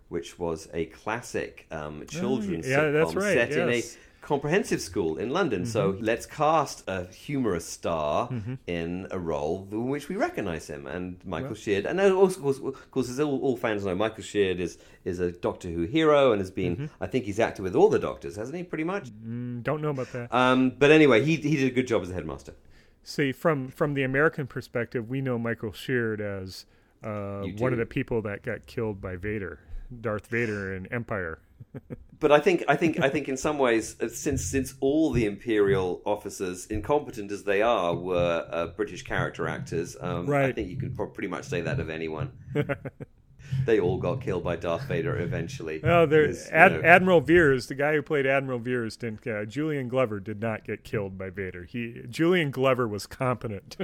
which 0.10 0.38
was 0.40 0.70
a 0.74 0.86
classic 0.86 1.68
um, 1.72 2.02
mm. 2.02 2.10
children's 2.10 2.68
yeah, 2.68 2.80
sitcom 2.80 2.94
that's 2.94 3.16
right, 3.16 3.34
set 3.34 3.52
in 3.52 3.70
a 3.70 3.84
comprehensive 4.22 4.80
school 4.80 5.18
in 5.18 5.32
London. 5.32 5.66
So 5.66 5.94
mm-hmm. 5.94 6.06
let's 6.06 6.26
cast 6.26 6.84
a 6.88 7.06
humorous 7.06 7.66
star 7.66 8.30
mm-hmm. 8.30 8.54
in 8.68 9.08
a 9.12 9.20
role 9.20 9.68
in 9.72 9.90
which 9.90 10.10
we 10.10 10.16
recognise 10.16 10.70
him, 10.70 10.88
and 10.88 11.20
Michael 11.26 11.56
Sheard. 11.56 11.86
And 11.86 12.00
uh, 12.00 12.14
also, 12.14 12.38
of 12.38 12.44
course, 12.44 12.58
of 12.60 12.92
course, 12.92 13.10
as 13.10 13.20
all, 13.20 13.42
all 13.42 13.58
fans 13.58 13.84
know, 13.84 13.96
Michael 13.96 14.24
Sheard 14.24 14.60
is 14.60 14.78
is 15.04 15.20
a 15.20 15.32
Doctor 15.32 15.70
Who 15.70 15.84
hero 15.84 16.32
and 16.32 16.40
has 16.40 16.52
been. 16.52 16.90
I 17.02 17.08
think 17.08 17.26
he's 17.26 17.40
acted 17.40 17.64
with 17.64 17.76
all 17.76 17.90
the 17.90 18.00
Doctors, 18.00 18.36
hasn't 18.36 18.56
he? 18.56 18.64
Pretty 18.64 18.84
much. 18.84 19.10
Don't 19.62 19.82
know 19.82 19.90
about 19.90 20.12
that. 20.14 20.34
Um, 20.34 20.72
but 20.78 20.92
anyway, 20.92 21.24
he 21.24 21.36
he 21.36 21.56
did 21.56 21.72
a 21.72 21.76
good 21.76 21.88
job 21.88 22.02
as 22.02 22.10
a 22.10 22.14
headmaster. 22.14 22.54
See, 23.04 23.32
from 23.32 23.70
from 23.70 23.94
the 23.94 24.04
American 24.04 24.48
perspective, 24.48 25.10
we 25.10 25.22
know 25.22 25.38
Michael 25.38 25.72
Sheard 25.72 26.22
as 26.22 26.66
uh, 27.04 27.42
one 27.58 27.74
of 27.74 27.80
the 27.80 27.86
people 27.86 28.22
that 28.24 28.44
got 28.44 28.66
killed 28.68 29.02
by 29.02 29.16
Vader, 29.16 29.60
Darth 30.02 30.28
Vader 30.28 30.74
in 30.74 30.88
Empire. 30.88 31.40
But 32.22 32.32
I 32.32 32.40
think 32.40 32.64
I 32.68 32.76
think 32.76 33.00
I 33.00 33.10
think 33.10 33.28
in 33.28 33.36
some 33.36 33.58
ways, 33.58 33.96
uh, 34.00 34.08
since 34.08 34.46
since 34.46 34.76
all 34.80 35.10
the 35.10 35.26
imperial 35.26 36.04
officers, 36.06 36.68
incompetent 36.68 37.32
as 37.32 37.44
they 37.46 37.64
are, 37.64 37.96
were 37.96 38.48
uh, 38.52 38.68
British 38.68 39.02
character 39.02 39.48
actors, 39.48 39.98
um, 40.00 40.32
I 40.32 40.52
think 40.52 40.70
you 40.70 40.78
could 40.78 40.96
pro- 40.96 41.08
pretty 41.10 41.30
much 41.30 41.46
say 41.46 41.62
that 41.62 41.80
of 41.80 41.90
anyone. 41.90 42.32
they 43.66 43.80
all 43.80 43.98
got 43.98 44.22
killed 44.22 44.44
by 44.44 44.56
Darth 44.56 44.84
Vader 44.88 45.18
eventually. 45.20 45.82
Oh, 45.84 46.06
there, 46.06 46.28
Because, 46.28 46.48
you 46.48 46.52
Ad, 46.54 46.72
know, 46.74 46.82
Admiral 46.82 47.22
Veers, 47.22 47.68
the 47.68 47.76
guy 47.76 47.94
who 47.94 48.02
played 48.02 48.26
Admiral 48.26 48.60
Veers, 48.60 48.98
didn't. 48.98 49.26
Uh, 49.26 49.46
Julian 49.46 49.88
Glover 49.88 50.20
did 50.20 50.42
not 50.42 50.64
get 50.64 50.84
killed 50.84 51.18
by 51.18 51.30
Vader. 51.30 51.64
He 51.66 52.02
Julian 52.10 52.52
Glover 52.52 52.88
was 52.88 53.06
competent. 53.08 53.78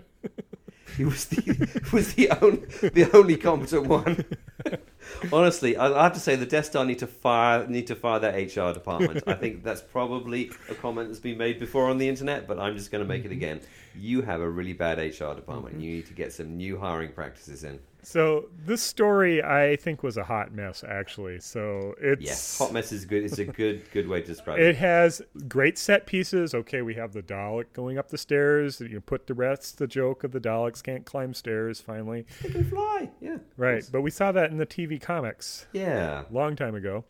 he 0.97 1.05
was 1.05 1.25
the 1.25 1.81
was 1.93 2.13
the 2.13 2.29
only 2.41 2.65
the 2.89 3.09
only 3.13 3.37
competent 3.37 3.87
one. 3.87 4.25
Honestly, 5.31 5.77
I 5.77 5.87
I 5.87 6.03
have 6.03 6.13
to 6.13 6.19
say 6.19 6.35
the 6.35 6.45
Death 6.45 6.65
Star 6.65 6.85
need 6.85 6.99
to 6.99 7.07
fire 7.07 7.67
need 7.67 7.87
to 7.87 7.95
fire 7.95 8.19
their 8.19 8.33
HR 8.33 8.73
department. 8.73 9.23
I 9.27 9.33
think 9.35 9.63
that's 9.63 9.81
probably 9.81 10.51
a 10.69 10.75
comment 10.75 11.09
that's 11.09 11.19
been 11.19 11.37
made 11.37 11.59
before 11.59 11.89
on 11.89 11.97
the 11.97 12.07
internet, 12.09 12.47
but 12.47 12.59
I'm 12.59 12.75
just 12.75 12.91
going 12.91 13.03
to 13.03 13.07
make 13.07 13.25
it 13.25 13.31
again. 13.31 13.61
You 13.95 14.21
have 14.21 14.41
a 14.41 14.49
really 14.49 14.73
bad 14.73 14.97
HR 14.99 15.33
department. 15.33 15.79
You 15.81 15.91
need 15.91 16.05
to 16.07 16.13
get 16.13 16.33
some 16.33 16.55
new 16.57 16.77
hiring 16.77 17.11
practices 17.11 17.63
in. 17.63 17.79
So 18.09 18.47
this 18.65 18.81
story, 18.81 19.43
I 19.43 19.75
think, 19.75 20.01
was 20.01 20.15
a 20.15 20.23
hot 20.23 20.53
mess. 20.53 20.81
Actually, 20.87 21.41
so 21.41 21.93
it's 21.99 22.21
Yes, 22.21 22.57
hot 22.57 22.71
mess 22.71 22.93
is 22.93 23.03
good. 23.03 23.25
It's 23.25 23.37
a 23.37 23.43
good 23.43 23.83
good 23.91 24.07
way 24.07 24.21
to 24.21 24.27
describe 24.27 24.59
It 24.59 24.65
it. 24.67 24.75
has 24.77 25.21
great 25.49 25.77
set 25.77 26.05
pieces. 26.05 26.55
Okay, 26.55 26.81
we 26.81 26.93
have 26.93 27.11
the 27.11 27.21
Dalek 27.21 27.65
going 27.73 27.97
up 27.97 28.07
the 28.07 28.17
stairs. 28.17 28.79
You 28.79 29.01
put 29.01 29.27
the 29.27 29.33
rest 29.33 29.77
the 29.77 29.87
joke 29.87 30.23
of 30.23 30.31
the 30.31 30.39
Daleks 30.39 30.81
can't 30.81 31.03
climb 31.05 31.33
stairs. 31.33 31.81
Finally, 31.81 32.25
They 32.41 32.49
can 32.49 32.63
fly. 32.69 33.09
Yeah. 33.19 33.39
right? 33.57 33.83
But 33.91 34.03
we 34.03 34.09
saw 34.09 34.31
that 34.31 34.51
in 34.51 34.57
the 34.57 34.65
TV 34.65 35.01
comics 35.01 35.67
Yeah. 35.73 36.23
long 36.31 36.55
time 36.55 36.75
ago. 36.75 37.03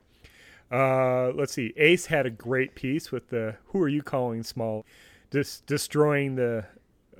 Uh, 0.71 1.29
let's 1.29 1.53
see. 1.53 1.73
Ace 1.77 2.07
had 2.07 2.25
a 2.25 2.31
great 2.31 2.73
piece 2.73 3.12
with 3.12 3.29
the 3.29 3.57
"Who 3.67 3.83
are 3.83 3.88
you 3.88 4.01
calling 4.01 4.41
small?" 4.41 4.83
Dis- 5.29 5.60
destroying 5.62 6.38
the 6.38 6.65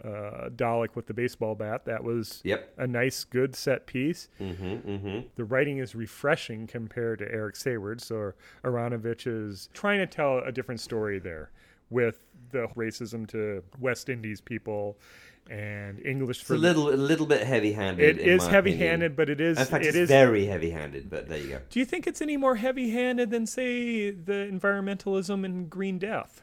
uh, 0.04 0.50
Dalek 0.50 0.96
with 0.96 1.08
the 1.08 1.14
baseball 1.14 1.56
bat. 1.56 1.86
That 1.86 2.04
was 2.04 2.42
Yep. 2.44 2.74
a 2.78 2.88
nice, 2.88 3.24
good 3.24 3.56
set 3.56 3.86
piece. 3.88 4.30
Mm-hmm. 4.40 4.66
Mm-hmm. 4.90 5.20
The 5.36 5.44
writing 5.44 5.78
is 5.80 5.96
refreshing 5.96 6.68
compared 6.68 7.20
to 7.20 7.32
Eric 7.32 7.56
Saward. 7.56 8.02
So 8.02 8.34
Aaronovitch 8.64 9.28
is 9.28 9.70
trying 9.74 10.00
to 10.00 10.08
tell 10.08 10.40
a 10.40 10.52
different 10.52 10.80
story 10.82 11.20
there 11.20 11.52
with 11.90 12.20
the 12.52 12.68
racism 12.76 13.28
to 13.30 13.64
West 13.80 14.10
Indies 14.10 14.42
people 14.42 14.98
and 15.50 16.06
English 16.06 16.42
It's 16.42 16.50
a 16.50 16.56
little 16.56 16.90
a 16.90 16.96
little 16.96 17.26
bit 17.26 17.48
heavy-handed. 17.48 18.20
It 18.20 18.28
is 18.28 18.46
heavy-handed, 18.48 19.14
opinion. 19.14 19.16
but 19.16 19.30
it 19.30 19.40
is 19.40 19.58
In 19.58 19.66
fact, 19.66 19.86
it 19.86 19.96
is. 19.96 20.10
very 20.10 20.46
heavy-handed. 20.46 21.10
But 21.10 21.30
there 21.30 21.38
you 21.40 21.48
go. 21.48 21.62
Do 21.70 21.80
you 21.80 21.86
think 21.86 22.06
it's 22.06 22.22
any 22.22 22.36
more 22.36 22.56
heavy-handed 22.58 23.32
than, 23.32 23.46
say, 23.48 24.12
the 24.12 24.50
environmentalism 24.52 25.46
in 25.46 25.68
Green 25.70 25.98
Death? 26.00 26.42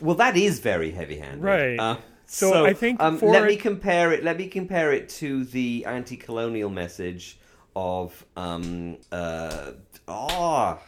Well, 0.00 0.16
that 0.16 0.36
is 0.36 0.60
very 0.60 0.90
heavy-handed, 0.90 1.42
Right. 1.44 1.78
Uh, 1.78 1.96
So 2.26 2.50
so, 2.50 2.64
I 2.66 2.72
think 2.72 3.00
um, 3.00 3.18
let 3.20 3.42
it- 3.44 3.46
me 3.46 3.56
compare 3.56 4.12
it. 4.12 4.24
Let 4.24 4.38
me 4.38 4.46
compare 4.48 4.92
it 4.92 5.08
to 5.20 5.44
the 5.44 5.84
anti-colonial 5.86 6.70
message 6.70 7.38
of 7.76 8.24
um 8.36 8.96
uh 9.10 9.72
ah, 10.08 10.78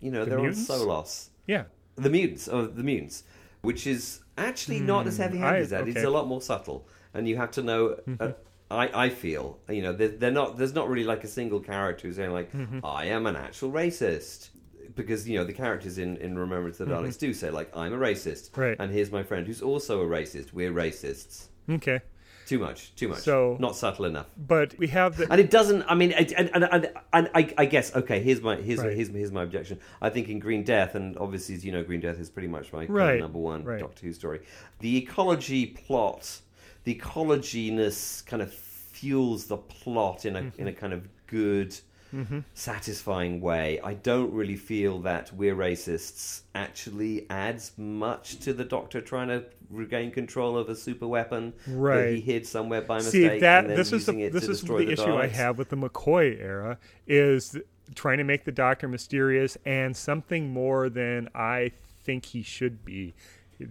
you 0.00 0.10
know, 0.10 0.24
The 0.24 0.30
they're 0.30 0.38
mutants? 0.40 0.68
on 0.70 0.78
Solos. 0.78 1.30
Yeah. 1.46 1.64
The 1.96 2.10
mutants, 2.10 2.48
oh, 2.48 2.66
the 2.66 2.82
mutants, 2.82 3.24
which 3.62 3.86
is 3.86 4.20
actually 4.36 4.80
not 4.80 5.06
as 5.06 5.16
heavy-handed 5.18 5.54
I- 5.58 5.60
as 5.60 5.70
that. 5.70 5.86
It's 5.88 6.02
a 6.02 6.10
lot 6.10 6.26
more 6.26 6.40
subtle, 6.42 6.86
and 7.14 7.28
you 7.28 7.36
have 7.36 7.50
to 7.52 7.62
know. 7.62 7.96
Uh, 8.18 8.32
I, 8.70 9.06
I 9.06 9.08
feel 9.10 9.58
you 9.68 9.82
know 9.82 9.92
they're, 9.92 10.08
they're 10.20 10.30
not. 10.30 10.56
There's 10.56 10.74
not 10.74 10.88
really 10.88 11.04
like 11.04 11.24
a 11.24 11.28
single 11.28 11.60
character 11.60 12.06
who's 12.06 12.16
saying 12.16 12.32
like 12.32 12.50
I 12.84 13.06
am 13.06 13.26
an 13.26 13.34
actual 13.36 13.70
racist 13.72 14.49
because 14.94 15.28
you 15.28 15.38
know 15.38 15.44
the 15.44 15.52
characters 15.52 15.98
in 15.98 16.16
in 16.18 16.38
Remembrance 16.38 16.80
of 16.80 16.88
the 16.88 16.94
Daleks 16.94 17.18
do 17.18 17.32
say 17.32 17.50
like 17.50 17.74
I'm 17.76 17.92
a 17.92 17.98
racist, 17.98 18.56
Right. 18.56 18.76
And 18.78 18.92
here's 18.92 19.10
my 19.10 19.22
friend 19.22 19.46
who's 19.46 19.62
also 19.62 20.00
a 20.02 20.06
racist. 20.06 20.52
We're 20.52 20.72
racists. 20.72 21.46
Okay. 21.68 22.00
Too 22.46 22.58
much, 22.58 22.92
too 22.96 23.06
much. 23.06 23.20
So- 23.20 23.56
not 23.60 23.76
subtle 23.76 24.06
enough. 24.06 24.26
But 24.36 24.76
we 24.76 24.88
have 24.88 25.16
the. 25.16 25.30
And 25.30 25.40
it 25.40 25.50
doesn't. 25.50 25.82
I 25.88 25.94
mean, 25.94 26.10
and 26.10 26.32
and, 26.32 26.64
and, 26.64 26.90
and 27.12 27.30
I, 27.32 27.54
I 27.56 27.64
guess 27.66 27.94
okay. 27.94 28.20
Here's 28.20 28.40
my 28.40 28.56
here's, 28.56 28.80
Right. 28.80 28.96
here's 28.96 29.08
here's 29.08 29.30
my 29.30 29.44
objection. 29.44 29.78
I 30.02 30.10
think 30.10 30.28
in 30.28 30.40
Green 30.40 30.64
Death, 30.64 30.96
and 30.96 31.16
obviously 31.18 31.54
as 31.54 31.64
you 31.64 31.70
know, 31.70 31.84
Green 31.84 32.00
Death 32.00 32.18
is 32.18 32.28
pretty 32.28 32.48
much 32.48 32.72
my 32.72 32.86
Right, 32.86 33.20
number 33.20 33.38
one 33.38 33.62
right. 33.62 33.78
Doctor 33.78 34.04
Who 34.06 34.12
story. 34.12 34.40
The 34.80 34.96
ecology 34.96 35.66
plot, 35.66 36.40
the 36.82 36.96
ecologyness 36.96 38.24
kind 38.26 38.42
of 38.42 38.52
fuels 38.52 39.46
the 39.46 39.56
plot 39.56 40.24
in 40.24 40.36
a 40.36 40.40
Mm-hmm. 40.42 40.60
in 40.60 40.68
a 40.68 40.72
kind 40.72 40.92
of 40.92 41.08
good. 41.26 41.76
Mm-hmm. 42.14 42.40
Satisfying 42.54 43.40
way. 43.40 43.80
I 43.82 43.94
don't 43.94 44.32
really 44.32 44.56
feel 44.56 44.98
that 45.00 45.32
we're 45.32 45.54
racists 45.54 46.42
actually 46.54 47.26
adds 47.30 47.72
much 47.76 48.38
to 48.40 48.52
the 48.52 48.64
Doctor 48.64 49.00
trying 49.00 49.28
to 49.28 49.44
regain 49.70 50.10
control 50.10 50.58
of 50.58 50.68
a 50.68 50.74
super 50.74 51.06
weapon 51.06 51.52
that 51.66 52.12
he 52.12 52.20
hid 52.20 52.46
somewhere 52.46 52.82
by 52.82 52.96
mistake. 52.96 53.32
See 53.32 53.38
that 53.40 53.68
this 53.68 53.92
is 53.92 54.06
the, 54.06 54.28
this 54.28 54.44
is 54.44 54.60
destroy 54.60 54.86
the, 54.86 54.92
issue 54.92 55.14
I 55.14 55.28
have 55.28 55.58
with 55.58 55.68
the 55.68 55.76
McCoy 55.76 56.40
era 56.40 56.78
is 57.06 57.56
trying 57.94 58.18
to 58.18 58.24
make 58.24 58.44
the 58.44 58.52
Doctor 58.52 58.88
mysterious 58.88 59.56
and 59.64 59.96
something 59.96 60.50
more 60.50 60.88
than 60.88 61.28
I 61.34 61.72
think 62.04 62.26
he 62.26 62.42
should 62.42 62.84
be. 62.84 63.14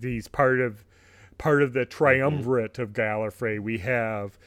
He's 0.02 0.28
part 0.28 0.60
of 0.60 0.86
part 1.38 1.62
of 1.64 1.74
the 1.74 1.82
mm-hmm. 1.82 1.90
triumvirate 1.90 2.80
of 2.80 2.94
Gallifrey. 2.94 3.60
We 3.60 3.80
have 3.80 4.38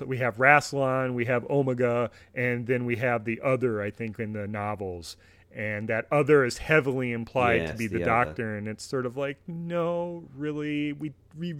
we 0.00 0.18
have 0.18 0.36
Rassilon, 0.36 1.14
we 1.14 1.24
have 1.26 1.48
Omega, 1.48 2.10
and 2.34 2.66
then 2.66 2.84
we 2.84 2.96
have 2.96 3.24
the 3.24 3.40
other. 3.42 3.80
I 3.80 3.90
think 3.90 4.18
in 4.18 4.32
the 4.32 4.46
novels. 4.46 5.16
And 5.54 5.88
that 5.88 6.06
other 6.12 6.44
is 6.44 6.58
heavily 6.58 7.12
implied 7.12 7.66
to 7.68 7.72
be 7.72 7.86
the, 7.86 7.98
the 7.98 8.02
other. 8.02 8.24
doctor, 8.24 8.56
and 8.56 8.68
it's 8.68 8.84
sort 8.84 9.06
of 9.06 9.16
like, 9.16 9.38
no, 9.46 10.24
really, 10.36 10.92
we, 10.92 11.14
we 11.34 11.54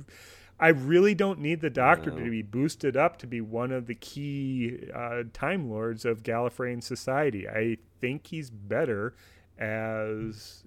I 0.59 0.68
really 0.68 1.14
don't 1.14 1.38
need 1.40 1.61
the 1.61 1.70
Doctor 1.70 2.11
No. 2.11 2.18
to 2.18 2.31
be 2.31 2.42
boosted 2.42 2.96
up 2.96 3.18
to 3.18 3.27
be 3.27 3.40
one 3.40 3.72
of 3.72 3.87
the 3.87 3.94
key 3.94 4.88
uh, 4.94 5.25
Time 5.33 5.70
Lords 5.70 6.05
of 6.05 6.22
Gallifreyan 6.22 6.83
society. 6.83 7.49
I 7.49 7.79
think 8.01 8.27
he's 8.27 8.51
better 8.51 9.14
as. 9.59 10.64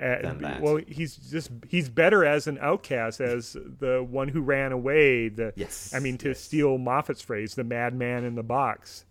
A- 0.00 0.22
Than 0.22 0.38
that. 0.42 0.60
well, 0.60 0.80
he's 0.86 1.16
just 1.16 1.50
he's 1.68 1.88
better 1.88 2.24
as 2.24 2.46
an 2.46 2.58
outcast, 2.60 3.20
as 3.20 3.52
the 3.54 4.06
one 4.08 4.28
who 4.28 4.40
ran 4.40 4.72
away. 4.72 5.28
The 5.28 5.52
Yes, 5.56 5.92
I 5.94 5.98
mean, 6.00 6.18
to 6.18 6.28
yes. 6.28 6.40
steal 6.40 6.78
Moffat's 6.78 7.22
phrase, 7.22 7.54
the 7.54 7.64
madman 7.64 8.24
in 8.24 8.34
the 8.34 8.42
box. 8.42 9.04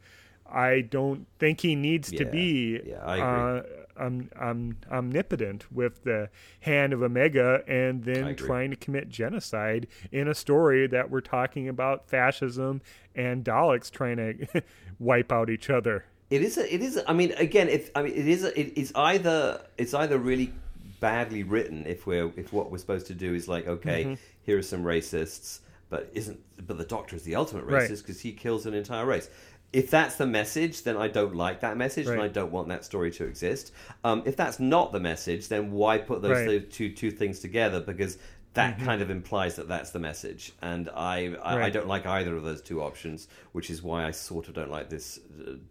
I 0.54 0.82
don't 0.82 1.28
think 1.39 1.62
he 1.62 1.76
needs 1.76 2.12
to 2.12 2.26
be 2.26 2.82
yeah, 2.86 2.98
uh, 2.98 3.63
um, 3.96 4.30
um, 4.38 4.76
omnipotent 4.91 5.72
with 5.72 6.04
the 6.04 6.30
hand 6.60 6.91
of 6.91 7.02
Omega 7.02 7.63
and 7.70 8.04
then 8.04 8.36
trying 8.36 8.70
to 8.72 8.76
commit 8.76 9.08
genocide 9.08 9.88
in 10.12 10.28
a 10.28 10.36
story 10.36 10.88
that 10.88 11.10
we're 11.10 11.22
talking 11.22 11.70
about 11.70 12.10
fascism 12.10 12.82
and 13.15 13.46
Daleks 13.46 13.89
trying 13.89 14.17
to 14.17 14.62
wipe 15.00 15.32
out 15.32 15.50
each 15.50 15.70
other. 15.70 16.04
It 16.30 16.41
is. 16.41 16.58
A, 16.58 16.74
it 16.74 16.82
is. 16.82 16.98
A, 16.98 17.10
I 17.10 17.13
mean, 17.13 17.32
again, 17.34 17.70
if 17.70 17.89
I 17.96 18.02
mean, 18.04 18.13
it 18.13 18.28
is. 18.28 18.44
A, 18.44 18.58
it 18.60 18.78
is 18.78 18.91
either. 18.96 19.62
It's 19.78 19.94
either 19.94 20.17
really 20.17 20.54
badly 21.02 21.44
written 21.44 21.86
if 21.86 22.08
we're 22.08 22.32
if 22.38 22.54
what 22.54 22.72
we're 22.72 22.78
supposed 22.78 23.08
to 23.08 23.14
do 23.14 23.34
is 23.34 23.50
like, 23.50 23.68
okay, 23.68 24.06
Mm-hmm. 24.06 24.14
here 24.44 24.58
are 24.58 24.62
some 24.62 24.84
racists, 24.84 25.60
but 25.90 26.10
isn't 26.14 26.40
but 26.66 26.78
the 26.78 26.86
Doctor 26.86 27.18
is 27.18 27.24
the 27.24 27.36
ultimate 27.36 27.66
racist 27.68 28.04
because 28.04 28.22
he 28.22 28.32
kills 28.32 28.66
an 28.66 28.74
entire 28.74 29.06
race. 29.06 29.30
If 29.74 29.90
that's 29.90 30.16
the 30.18 30.26
message, 30.28 30.84
then 30.84 30.96
I 30.98 31.08
don't 31.08 31.36
like 31.36 31.62
that 31.62 31.76
message, 31.78 32.06
and 32.08 32.22
I 32.22 32.28
don't 32.28 32.52
want 32.52 32.68
that 32.70 32.84
story 32.86 33.10
to 33.12 33.26
exist. 33.26 33.72
Um, 34.04 34.22
if 34.26 34.36
that's 34.36 34.60
not 34.60 34.92
the 34.92 35.00
message, 35.00 35.48
then 35.48 35.72
why 35.72 35.98
put 35.98 36.22
those 36.22 36.32
Right. 36.46 36.62
Mm-hmm. 36.62 36.70
two 36.70 36.94
two 36.94 37.12
things 37.12 37.40
together? 37.40 37.80
Because 37.82 38.18
that 38.54 38.78
kind 38.82 39.02
of 39.02 39.10
implies 39.10 39.56
that 39.56 39.70
that's 39.70 39.92
the 39.92 40.00
message, 40.00 40.52
and 40.62 40.90
I 40.90 41.36
I, 41.42 41.64
I 41.68 41.70
don't 41.70 41.88
like 41.88 42.06
either 42.06 42.36
of 42.36 42.44
those 42.44 42.62
two 42.62 42.82
options, 42.84 43.28
which 43.54 43.70
is 43.70 43.82
why 43.82 44.06
I 44.06 44.12
sort 44.12 44.50
of 44.50 44.54
don't 44.54 44.70
like 44.70 44.90
this 44.90 45.20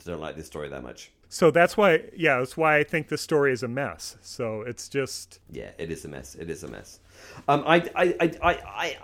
don't 0.04 0.20
like 0.20 0.34
this 0.34 0.46
story 0.46 0.68
that 0.70 0.82
much. 0.82 1.10
So 1.32 1.52
that's 1.52 1.76
why, 1.76 2.02
yeah, 2.16 2.38
that's 2.38 2.56
why 2.56 2.78
I 2.78 2.82
think 2.82 3.06
the 3.06 3.16
story 3.16 3.52
is 3.52 3.62
a 3.62 3.68
mess. 3.68 4.16
So 4.20 4.62
it's 4.62 4.88
just 4.88 5.38
Yeah, 5.48 5.70
it 5.78 5.92
is 5.92 6.04
a 6.04 6.08
mess. 6.08 6.34
It 6.34 6.50
is 6.50 6.64
a 6.64 6.68
mess. 6.68 6.98
Um, 7.46 7.62
I, 7.64 7.88
I, 7.94 8.14
I, 8.20 8.30
I, 8.42 8.96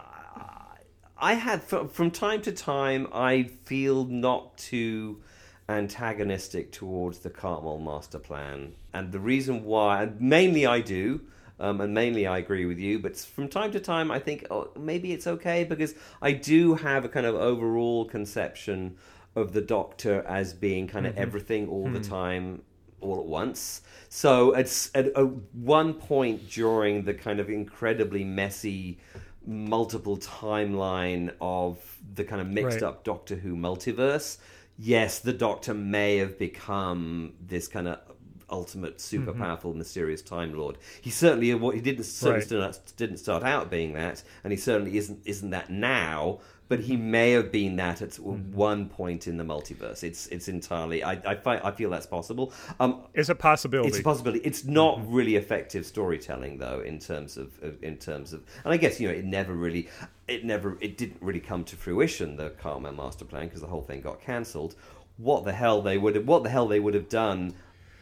I, 1.16 1.34
had 1.34 1.62
from, 1.62 2.10
time 2.10 2.42
to 2.42 2.50
time. 2.50 3.06
I 3.12 3.44
feel 3.44 4.06
not 4.06 4.58
too 4.58 5.22
antagonistic 5.68 6.72
towards 6.72 7.20
the 7.20 7.30
Cartmel 7.30 7.78
master 7.78 8.18
plan, 8.18 8.72
and 8.92 9.12
the 9.12 9.20
reason 9.20 9.64
why, 9.64 10.10
mainly 10.18 10.66
I 10.66 10.80
do. 10.80 11.20
Um, 11.58 11.80
and 11.80 11.94
mainly 11.94 12.26
I 12.26 12.36
agree 12.36 12.66
with 12.66 12.78
you, 12.78 12.98
but 12.98 13.16
from 13.16 13.48
time 13.48 13.72
to 13.72 13.80
time 13.80 14.10
I 14.10 14.18
think 14.18 14.46
oh, 14.50 14.68
maybe 14.78 15.14
it's 15.14 15.26
okay 15.26 15.64
because 15.64 15.94
I 16.20 16.32
do 16.32 16.74
have 16.74 17.06
a 17.06 17.08
kind 17.08 17.24
of 17.24 17.34
overall 17.34 18.04
conception 18.04 18.98
of 19.36 19.52
the 19.52 19.60
Doctor 19.60 20.24
as 20.26 20.52
being 20.54 20.88
kind 20.88 21.06
of 21.06 21.12
mm-hmm. 21.12 21.22
everything 21.22 21.68
all 21.68 21.88
the 21.88 22.00
mm. 22.00 22.08
time 22.08 22.62
all 23.00 23.20
at 23.20 23.26
once. 23.26 23.82
So 24.08 24.52
it's 24.54 24.90
at 24.94 25.08
a, 25.14 25.24
one 25.24 25.94
point 25.94 26.50
during 26.50 27.04
the 27.04 27.14
kind 27.14 27.38
of 27.38 27.50
incredibly 27.50 28.24
messy 28.24 28.98
multiple 29.46 30.16
timeline 30.16 31.32
of 31.40 31.78
the 32.14 32.24
kind 32.24 32.40
of 32.40 32.48
mixed 32.48 32.80
Right. 32.80 32.88
up 32.88 33.04
Doctor 33.04 33.36
Who 33.36 33.54
multiverse. 33.54 34.38
Yes, 34.78 35.20
the 35.20 35.32
Doctor 35.32 35.72
may 35.74 36.16
have 36.16 36.38
become 36.38 37.34
this 37.40 37.68
kind 37.68 37.88
of 37.88 38.00
ultimate 38.48 39.00
super 39.00 39.32
mm-hmm. 39.32 39.42
powerful 39.42 39.74
mysterious 39.74 40.22
time 40.22 40.54
lord 40.54 40.78
he 41.00 41.10
certainly 41.10 41.52
what 41.54 41.74
he 41.74 41.80
didn't 41.80 42.04
certainly 42.04 42.60
Right. 42.60 42.72
start, 42.72 42.92
didn't 42.96 43.16
start 43.16 43.42
out 43.42 43.72
being 43.72 43.94
that 43.94 44.22
and 44.44 44.52
he 44.52 44.56
certainly 44.56 44.96
isn't 44.96 45.20
isn't 45.24 45.50
that 45.50 45.68
now 45.68 46.38
but 46.68 46.80
he 46.80 46.96
may 46.96 47.32
have 47.32 47.52
been 47.52 47.76
that 47.76 48.02
at 48.02 48.18
one 48.18 48.88
point 48.88 49.26
in 49.26 49.36
the 49.36 49.44
multiverse 49.44 50.02
it's 50.02 50.26
it's 50.28 50.48
entirely 50.48 51.02
i 51.02 51.12
i, 51.12 51.38
I 51.44 51.70
feel 51.70 51.90
that's 51.90 52.06
possible 52.06 52.52
um 52.80 53.02
is 53.14 53.30
a 53.30 53.34
possibility. 53.34 53.88
it's 53.88 53.98
a 53.98 54.02
possibility. 54.02 54.40
It's 54.44 54.64
not 54.64 55.00
really 55.10 55.36
effective 55.36 55.86
storytelling, 55.86 56.58
though, 56.58 56.80
in 56.80 56.98
terms 56.98 57.36
of, 57.36 57.52
of 57.62 57.82
in 57.82 57.96
terms 57.96 58.32
of, 58.32 58.42
and 58.64 58.72
I 58.72 58.76
guess 58.76 59.00
you 59.00 59.08
know 59.08 59.14
it 59.14 59.24
never 59.24 59.54
really, 59.54 59.88
it 60.28 60.44
never, 60.44 60.76
it 60.80 60.98
didn't 60.98 61.18
really 61.20 61.40
come 61.40 61.64
to 61.64 61.76
fruition 61.76 62.36
the 62.36 62.50
Cartmel 62.50 62.92
master 62.92 63.24
plan 63.24 63.46
because 63.46 63.60
the 63.60 63.66
whole 63.66 63.82
thing 63.82 64.00
got 64.00 64.20
cancelled. 64.20 64.74
What 65.16 65.44
the 65.44 65.52
hell 65.52 65.80
they 65.82 65.98
would 65.98 66.14
have, 66.14 66.26
what 66.26 66.42
the 66.42 66.50
hell 66.50 66.66
they 66.66 66.80
would 66.80 66.94
have 66.94 67.08
done 67.08 67.54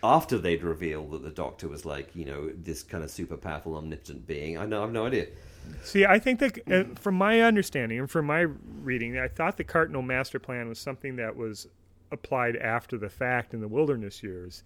after 0.03 0.37
they'd 0.37 0.62
revealed 0.62 1.12
that 1.12 1.22
the 1.22 1.31
Doctor 1.31 1.68
was 1.68 1.85
like 1.85 2.14
you 2.14 2.24
know 2.24 2.50
this 2.55 2.83
kind 2.83 3.05
of 3.05 3.11
super 3.11 3.37
powerful 3.37 3.77
omnipotent 3.77 4.27
being. 4.27 4.59
I 4.59 4.66
know 4.66 4.83
I've 4.83 4.92
no 4.92 5.07
idea. 5.07 5.29
See, 5.83 6.05
I 6.07 6.18
think 6.18 6.40
that 6.40 6.59
uh, 6.72 6.94
from 6.98 7.14
my 7.14 7.40
understanding 7.42 7.98
and 7.98 8.11
from 8.11 8.27
my 8.27 8.40
reading, 8.83 9.18
I 9.18 9.29
thought 9.29 9.57
the 9.57 9.64
Cartmel 9.64 10.03
Master 10.03 10.38
Plan 10.38 10.68
was 10.68 10.79
something 10.79 11.16
that 11.16 11.37
was 11.37 11.66
applied 12.11 12.57
after 12.57 12.96
the 12.96 13.09
fact 13.11 13.53
in 13.55 13.61
the 13.61 13.68
wilderness 13.68 14.22
years. 14.22 14.62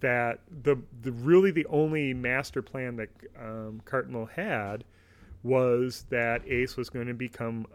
That 0.00 0.40
the 0.62 0.78
the 1.02 1.12
really 1.12 1.50
the 1.50 1.66
only 1.66 2.14
master 2.14 2.62
plan 2.62 2.96
that 2.96 3.08
um, 3.38 3.82
Cartmel 3.84 4.26
had 4.26 4.84
was 5.42 6.06
that 6.10 6.46
Ace 6.48 6.76
was 6.76 6.88
going 6.88 7.06
to 7.06 7.14
become 7.14 7.66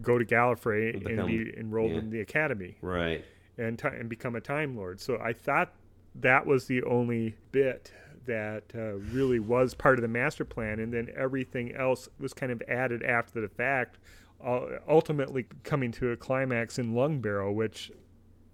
go 0.00 0.18
to 0.18 0.24
Gallifrey 0.24 0.92
Become- 0.98 1.18
and 1.18 1.26
be 1.28 1.58
enrolled 1.58 1.92
yeah. 1.92 1.98
in 1.98 2.10
the 2.10 2.20
academy 2.20 2.76
Right. 2.80 3.24
and 3.58 3.78
ti 3.78 3.88
and 3.88 4.08
become 4.08 4.36
a 4.36 4.40
Time 4.40 4.74
Lord. 4.76 5.00
So 5.00 5.18
I 5.22 5.32
thought 5.34 5.72
that 6.14 6.46
was 6.46 6.66
the 6.66 6.82
only 6.84 7.36
bit 7.52 7.92
that 8.26 8.64
uh, 8.74 8.94
really 9.12 9.38
was 9.40 9.74
part 9.74 9.98
of 9.98 10.02
the 10.02 10.08
master 10.08 10.44
plan, 10.44 10.78
and 10.80 10.92
then 10.92 11.08
everything 11.16 11.74
else 11.74 12.08
was 12.18 12.32
kind 12.32 12.52
of 12.52 12.62
added 12.68 13.02
after 13.02 13.40
the 13.40 13.48
fact, 13.48 13.98
uh, 14.44 14.60
ultimately 14.88 15.46
coming 15.64 15.92
to 15.92 16.10
a 16.10 16.16
climax 16.16 16.78
in 16.78 16.92
Lungbarrow, 16.92 17.54
which 17.54 17.90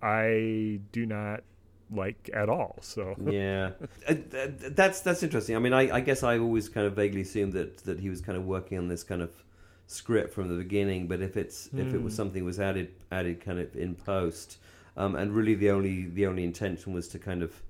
I 0.02 0.80
do 0.92 1.06
not 1.06 1.42
like 1.90 2.30
at 2.32 2.48
all. 2.48 2.78
So 2.80 3.14
yeah, 3.26 3.72
Uh, 4.08 4.14
th- 4.14 4.30
th- 4.30 4.72
that's 4.74 5.00
that's 5.00 5.22
interesting. 5.22 5.56
I 5.56 5.58
mean, 5.58 5.72
I, 5.72 5.96
I 5.96 6.00
guess 6.00 6.22
I 6.22 6.38
always 6.38 6.68
kind 6.68 6.86
of 6.86 6.94
vaguely 6.94 7.22
assumed 7.22 7.52
that 7.54 7.78
that 7.84 8.00
he 8.00 8.08
was 8.08 8.20
kind 8.20 8.38
of 8.38 8.44
working 8.44 8.78
on 8.78 8.88
this 8.88 9.04
kind 9.04 9.22
of 9.22 9.30
script 9.86 10.32
from 10.32 10.48
the 10.48 10.54
beginning. 10.56 11.06
But 11.06 11.20
if 11.20 11.36
it's 11.36 11.68
if 11.76 11.92
it 11.94 12.02
was 12.02 12.14
something 12.14 12.44
was 12.44 12.58
added 12.60 12.92
added 13.10 13.40
kind 13.44 13.58
of 13.58 13.76
in 13.76 13.94
post, 13.94 14.58
um, 14.96 15.14
and 15.16 15.34
really 15.34 15.54
the 15.54 15.70
only 15.70 16.06
the 16.06 16.26
only 16.26 16.44
intention 16.44 16.92
was 16.92 17.08
to 17.08 17.18
kind 17.18 17.42
of 17.42 17.62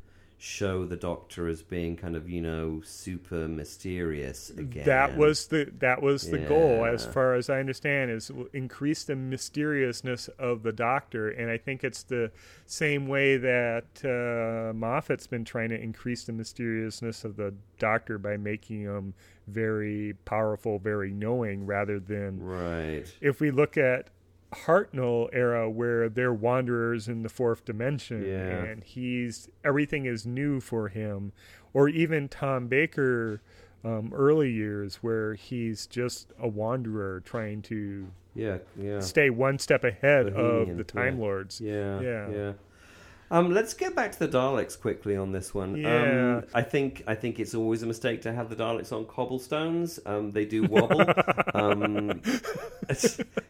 show 0.42 0.84
the 0.84 0.96
Doctor 0.96 1.46
as 1.46 1.62
being 1.62 1.96
kind 1.96 2.16
of 2.16 2.28
you 2.28 2.40
know 2.40 2.80
super 2.84 3.46
mysterious 3.46 4.50
again. 4.50 4.84
That 4.84 5.16
was 5.16 5.46
the 5.46 5.70
that 5.78 6.02
was 6.02 6.28
the 6.28 6.38
goal, 6.38 6.84
as 6.84 7.06
far 7.06 7.34
as 7.34 7.48
I 7.48 7.60
understand, 7.60 8.10
is 8.10 8.28
increase 8.52 9.04
the 9.04 9.14
mysteriousness 9.14 10.26
of 10.40 10.64
the 10.64 10.72
Doctor, 10.72 11.28
and 11.30 11.48
I 11.48 11.58
think 11.58 11.84
it's 11.84 12.02
the 12.02 12.32
same 12.66 13.06
way 13.06 13.36
that 13.36 13.84
uh, 14.04 14.76
Moffat's 14.76 15.28
been 15.28 15.44
trying 15.44 15.68
to 15.68 15.80
increase 15.80 16.24
the 16.24 16.32
mysteriousness 16.32 17.24
of 17.24 17.36
the 17.36 17.54
Doctor 17.78 18.18
by 18.18 18.36
making 18.36 18.82
him 18.82 19.14
very 19.46 20.14
powerful, 20.24 20.80
very 20.80 21.12
knowing, 21.12 21.66
rather 21.66 22.00
than 22.00 22.42
right. 22.42 23.06
if 23.20 23.40
we 23.40 23.52
look 23.52 23.76
at 23.76 24.08
Hartnell 24.52 25.28
era 25.32 25.68
where 25.70 26.08
they're 26.08 26.32
wanderers 26.32 27.08
in 27.08 27.22
the 27.22 27.28
fourth 27.28 27.64
dimension 27.64 28.24
Yeah. 28.26 28.64
and 28.64 28.84
he's 28.84 29.48
everything 29.64 30.04
is 30.06 30.26
new 30.26 30.60
for 30.60 30.88
him 30.88 31.32
or 31.72 31.88
even 31.88 32.28
Tom 32.28 32.68
Baker 32.68 33.40
um, 33.84 34.12
early 34.14 34.50
years 34.50 34.96
where 34.96 35.34
he's 35.34 35.86
just 35.86 36.32
a 36.38 36.46
wanderer 36.48 37.20
trying 37.24 37.62
to 37.62 38.08
Yeah, 38.34 38.58
yeah. 38.76 39.00
stay 39.00 39.30
one 39.30 39.58
step 39.58 39.84
ahead 39.84 40.28
of 40.28 40.76
the 40.76 40.84
Time 40.84 41.16
yeah. 41.16 41.22
Lords. 41.22 41.60
Yeah, 41.60 42.00
Yeah. 42.00 42.28
yeah. 42.30 42.52
Um, 43.32 43.50
let's 43.50 43.72
get 43.72 43.96
back 43.96 44.12
to 44.12 44.18
the 44.18 44.28
Daleks 44.28 44.78
quickly 44.78 45.16
on 45.16 45.32
this 45.32 45.54
one. 45.54 45.74
Yeah. 45.74 46.36
Um, 46.36 46.44
I 46.52 46.60
think 46.60 47.02
I 47.06 47.14
think 47.14 47.40
it's 47.40 47.54
always 47.54 47.82
a 47.82 47.86
mistake 47.86 48.20
to 48.22 48.32
have 48.32 48.50
the 48.50 48.56
Daleks 48.56 48.92
on 48.92 49.06
cobblestones. 49.06 49.98
Um, 50.04 50.32
they 50.32 50.44
do 50.44 50.64
wobble. 50.70 51.02
um, 51.54 52.20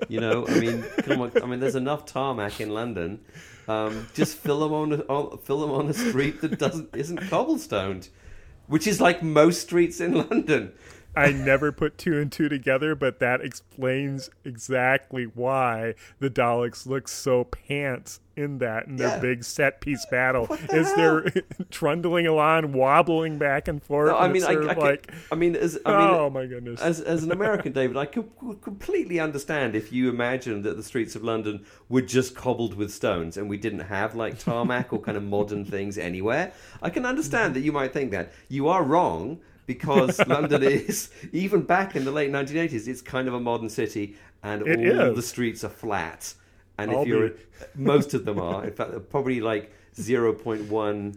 you 0.08 0.20
know, 0.20 0.46
I 0.46 0.60
mean, 0.60 0.82
come 1.02 1.20
on. 1.20 1.32
I 1.42 1.46
mean, 1.46 1.58
there's 1.58 1.74
enough 1.74 2.06
tarmac 2.06 2.60
in 2.60 2.70
London. 2.70 3.22
Um, 3.66 4.06
just 4.14 4.38
fill 4.38 4.60
them 4.60 4.72
on, 4.72 4.92
a, 4.92 4.98
on 5.06 5.38
fill 5.38 5.60
them 5.60 5.72
on 5.72 5.88
a 5.88 5.94
street 5.94 6.42
that 6.42 6.60
doesn't 6.60 6.94
isn't 6.94 7.18
cobblestoned, 7.28 8.08
which 8.68 8.86
is 8.86 9.00
like 9.00 9.20
most 9.20 9.62
streets 9.62 10.00
in 10.00 10.14
London. 10.28 10.74
I 11.14 11.30
never 11.32 11.72
put 11.72 11.98
two 11.98 12.18
and 12.18 12.32
two 12.32 12.48
together, 12.48 12.94
but 12.94 13.18
that 13.18 13.40
explains 13.42 14.30
exactly 14.44 15.24
why 15.24 15.94
the 16.20 16.30
Daleks 16.30 16.86
look 16.86 17.08
so 17.08 17.44
pants 17.44 18.20
in 18.34 18.58
that 18.58 18.86
in 18.86 18.96
their 18.96 19.08
Yeah. 19.08 19.18
big 19.18 19.44
set 19.44 19.82
piece 19.82 20.06
battle. 20.10 20.46
The 20.46 20.76
Is 20.76 20.94
they're 20.94 21.24
trundling 21.70 22.26
along, 22.26 22.72
wobbling 22.72 23.36
back 23.36 23.68
and 23.68 23.82
forth. 23.82 24.08
No, 24.10 24.16
I 24.16 24.28
mean, 24.28 24.42
I, 24.42 24.52
I, 24.52 24.72
like, 24.74 25.12
I 25.30 25.34
mean, 25.34 25.54
as 25.54 25.78
I 25.84 25.90
mean, 25.90 26.14
oh 26.14 26.30
my 26.30 26.46
goodness. 26.46 26.80
as 26.80 27.00
as 27.00 27.24
an 27.24 27.30
American, 27.30 27.72
David, 27.72 27.98
I 27.98 28.06
could, 28.06 28.30
could 28.38 28.62
completely 28.62 29.20
understand 29.20 29.74
if 29.76 29.92
you 29.92 30.08
imagined 30.08 30.64
that 30.64 30.76
the 30.78 30.82
streets 30.82 31.14
of 31.14 31.22
London 31.22 31.64
were 31.90 32.00
just 32.02 32.34
cobbled 32.34 32.72
with 32.74 32.90
stones 32.92 33.36
and 33.36 33.50
we 33.50 33.58
didn't 33.58 33.80
have 33.80 34.14
like 34.14 34.38
tarmac 34.38 34.92
or 34.94 34.98
kind 35.00 35.18
of 35.18 35.22
modern 35.24 35.66
things 35.66 35.98
anywhere. 35.98 36.52
I 36.80 36.88
can 36.88 37.04
understand 37.04 37.54
that 37.54 37.60
you 37.60 37.72
might 37.72 37.92
think 37.92 38.12
that. 38.12 38.32
You 38.48 38.68
are 38.68 38.82
wrong 38.82 39.40
because 39.66 40.18
London 40.26 40.62
is 40.62 41.10
even 41.32 41.62
back 41.62 41.96
in 41.96 42.04
the 42.04 42.10
late 42.12 42.30
1980s. 42.30 42.88
It's 42.88 43.02
kind 43.02 43.28
of 43.28 43.34
a 43.34 43.40
modern 43.40 43.68
city, 43.68 44.16
and 44.42 44.66
It 44.66 44.78
all 44.98 45.10
is. 45.10 45.16
the 45.16 45.22
streets 45.22 45.64
are 45.64 45.68
flat. 45.68 46.34
And 46.78 46.90
I'll 46.90 47.02
if 47.02 47.08
you're, 47.08 47.28
be- 47.30 47.36
most 47.76 48.14
of 48.14 48.24
them 48.24 48.40
are. 48.40 48.64
In 48.64 48.72
fact, 48.72 48.92
probably 49.10 49.40
like 49.40 49.72
0.1 49.96 51.16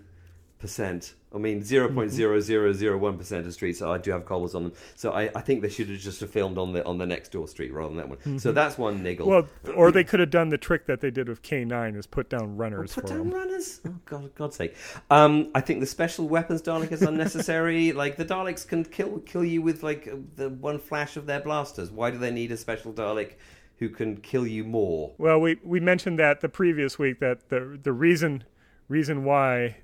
percent. 0.59 1.13
I 1.35 1.37
mean, 1.37 1.61
zero 1.63 1.91
point 1.91 2.11
zero 2.11 2.39
zero 2.39 2.71
zero 2.71 2.97
one 2.97 3.17
percent 3.17 3.45
of 3.45 3.53
streets 3.53 3.81
I 3.81 3.97
do 3.97 4.11
have 4.11 4.25
cobbles 4.25 4.55
on 4.55 4.63
them. 4.63 4.73
So 4.95 5.11
I, 5.11 5.29
I 5.35 5.41
think 5.41 5.61
they 5.61 5.69
should 5.69 5.89
have 5.89 5.99
just 5.99 6.21
have 6.21 6.29
filmed 6.29 6.57
on 6.57 6.71
the 6.71 6.85
on 6.85 6.97
the 6.97 7.05
next 7.05 7.33
door 7.33 7.47
street 7.47 7.73
rather 7.73 7.89
than 7.89 7.97
that 7.97 8.09
one. 8.09 8.39
So 8.39 8.53
that's 8.53 8.77
one 8.77 9.03
niggle. 9.03 9.27
well, 9.27 9.47
or 9.75 9.91
they 9.91 10.05
could 10.05 10.21
have 10.21 10.29
done 10.29 10.49
the 10.49 10.57
trick 10.57 10.85
that 10.85 11.01
they 11.01 11.11
did 11.11 11.27
with 11.27 11.41
K9 11.41 11.97
is 11.97 12.07
put 12.07 12.29
down 12.29 12.55
runners 12.55 12.93
Put 12.93 13.09
for 13.09 13.15
down 13.15 13.29
them. 13.29 13.39
runners. 13.39 13.81
Oh 13.85 13.95
God, 14.05 14.33
God's 14.35 14.55
sake! 14.55 14.75
Um, 15.09 15.51
I 15.53 15.61
think 15.61 15.81
the 15.81 15.85
special 15.85 16.27
weapons 16.27 16.61
Dalek 16.61 16.91
is 16.93 17.01
unnecessary. 17.01 17.91
like 17.91 18.15
the 18.15 18.25
Daleks 18.25 18.65
can 18.65 18.85
kill 18.85 19.19
kill 19.19 19.43
you 19.43 19.61
with 19.61 19.83
like 19.83 20.07
the 20.37 20.49
one 20.49 20.79
flash 20.79 21.17
of 21.17 21.25
their 21.25 21.41
blasters. 21.41 21.91
Why 21.91 22.11
do 22.11 22.17
they 22.17 22.31
need 22.31 22.51
a 22.51 22.57
special 22.57 22.93
Dalek 22.93 23.33
who 23.79 23.89
can 23.89 24.17
kill 24.17 24.47
you 24.47 24.63
more? 24.63 25.13
Well, 25.17 25.41
we 25.41 25.59
we 25.63 25.81
mentioned 25.81 26.17
that 26.19 26.39
the 26.39 26.49
previous 26.49 26.97
week 26.97 27.19
that 27.19 27.49
the 27.49 27.77
the 27.81 27.91
reason 27.91 28.45
reason 28.87 29.23
why 29.23 29.77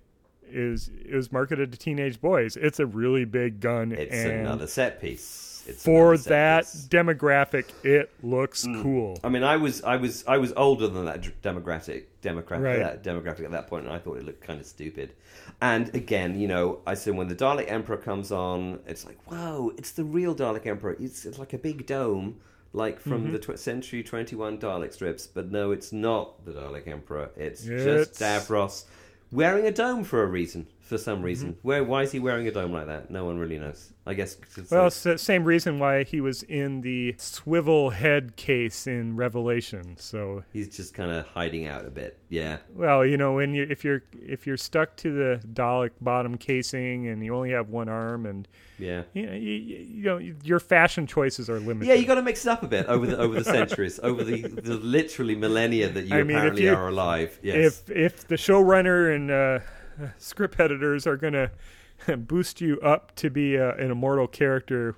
is 0.52 0.90
it 1.06 1.16
was 1.16 1.32
marketed 1.32 1.72
to 1.72 1.78
teenage 1.78 2.20
boys. 2.22 2.56
It's 2.58 2.80
a 2.80 2.86
really 2.86 3.26
big 3.26 3.60
gun, 3.60 3.92
It's 3.92 4.14
and 4.14 4.32
another 4.32 4.68
set 4.68 5.02
piece. 5.02 5.64
It's 5.68 5.84
for 5.86 6.18
set 6.18 6.30
that 6.30 6.64
piece. 6.64 6.88
demographic, 6.90 7.66
it 7.84 8.10
looks 8.24 8.64
cool. 8.82 9.20
I 9.24 9.30
mean, 9.30 9.44
I 9.44 9.58
was, 9.58 9.84
I 9.84 9.96
was, 9.98 10.24
I 10.28 10.38
was 10.38 10.54
older 10.58 10.88
than 10.88 11.06
that 11.06 11.22
d- 11.22 11.30
demographic, 11.44 12.06
demographic, 12.24 12.64
Right. 12.64 12.80
that 12.80 13.04
demographic 13.04 13.46
at 13.46 13.52
that 13.52 13.68
point, 13.68 13.86
and 13.86 13.94
I 13.94 14.00
thought 14.00 14.18
it 14.18 14.26
looked 14.26 14.42
kind 14.42 14.60
of 14.60 14.66
stupid. 14.66 15.14
And 15.62 15.94
again, 15.96 16.40
you 16.40 16.48
know, 16.48 16.80
I 16.88 16.96
said 16.96 17.16
when 17.16 17.28
the 17.28 17.36
Dalek 17.36 17.70
Emperor 17.72 17.98
comes 17.98 18.32
on, 18.32 18.80
it's 18.88 19.06
like, 19.06 19.20
whoa, 19.32 19.72
it's 19.78 19.92
the 19.92 20.04
real 20.04 20.34
Dalek 20.34 20.66
Emperor. 20.66 20.98
It's, 21.00 21.26
it's 21.26 21.38
like 21.38 21.54
a 21.54 21.60
big 21.60 21.86
dome, 21.86 22.38
like 22.74 23.00
from 23.00 23.26
Mm-hmm. 23.26 23.34
the 23.34 23.40
tw- 23.40 23.60
Century 23.60 24.02
Twenty 24.02 24.36
One 24.36 24.58
Dalek 24.58 24.94
strips. 24.94 25.28
But 25.28 25.52
no, 25.52 25.70
it's 25.72 25.94
not 25.94 26.44
the 26.44 26.54
Dalek 26.54 26.88
Emperor. 26.88 27.30
It's, 27.38 27.68
It's- 27.68 28.08
just 28.08 28.20
Davros 28.20 28.86
wearing 29.32 29.66
a 29.66 29.72
dome 29.72 30.04
for 30.04 30.22
a 30.22 30.28
reason, 30.28 30.68
for 30.92 31.02
Mm-hmm. 31.02 31.04
some 31.04 31.22
reason. 31.24 31.58
Where, 31.62 31.84
why 31.84 32.04
is 32.04 32.12
he 32.12 32.20
wearing 32.20 32.48
a 32.48 32.52
dome 32.52 32.72
like 32.74 32.88
that? 32.88 33.10
No 33.10 33.26
one 33.26 33.38
really 33.40 33.58
knows. 33.58 33.92
I 34.06 34.14
guess. 34.16 34.36
Well, 34.72 34.88
it's 34.88 35.04
the 35.04 35.18
same 35.18 35.44
reason 35.44 35.78
why 35.80 36.04
he 36.04 36.22
was 36.22 36.42
in 36.44 36.82
the 36.82 37.14
swivel 37.18 37.92
head 37.92 38.36
case 38.36 38.88
in 38.88 39.16
Revelation. 39.16 39.96
So, 40.00 40.44
he's 40.52 40.76
just 40.76 40.94
kind 40.96 41.12
of 41.12 41.28
hiding 41.28 41.68
out 41.68 41.86
a 41.86 41.92
bit. 41.92 42.18
Yeah. 42.30 42.58
well, 42.74 43.06
you 43.06 43.16
know, 43.18 43.34
when 43.34 43.54
you 43.54 43.68
if 43.70 43.84
you're 43.84 44.02
if 44.26 44.48
you're 44.48 44.58
stuck 44.58 44.96
to 44.98 45.12
the 45.14 45.42
Dalek 45.54 45.92
bottom 46.02 46.38
casing 46.38 47.08
and 47.08 47.24
you 47.24 47.36
only 47.36 47.52
have 47.52 47.70
one 47.70 47.90
arm 47.90 48.26
and 48.26 48.48
Yeah. 48.80 49.04
you 49.14 49.26
know, 49.28 49.34
you, 49.34 49.52
you 49.52 50.04
know 50.04 50.18
your 50.44 50.60
fashion 50.60 51.06
choices 51.08 51.50
are 51.50 51.60
limited. 51.60 51.88
Yeah, 51.90 51.94
you 51.96 52.06
got 52.08 52.16
to 52.16 52.22
mix 52.24 52.46
it 52.46 52.50
up 52.50 52.64
a 52.64 52.68
bit 52.68 52.88
over 52.88 53.06
the 53.06 53.18
over 53.18 53.36
the 53.36 53.44
centuries, 53.44 54.00
over 54.04 54.24
the, 54.24 54.42
the 54.42 54.76
literally 54.78 55.36
millennia 55.36 55.90
that 55.90 56.06
you 56.06 56.16
I 56.16 56.24
mean, 56.24 56.38
apparently 56.38 56.64
you- 56.64 56.74
are 56.74 56.88
alive. 56.88 57.38
Yes. 57.44 57.84
if 57.90 57.96
if 57.96 58.28
the 58.28 58.36
showrunner 58.36 59.14
and 59.16 59.30
uh, 59.30 59.60
script 60.18 60.60
editors 60.60 61.06
are 61.08 61.18
going 61.18 61.34
to 62.08 62.18
boost 62.18 62.62
you 62.62 62.80
up 62.82 63.16
to 63.16 63.30
be 63.30 63.56
a, 63.56 63.76
an 63.76 63.92
immortal 63.92 64.28
character, 64.28 64.96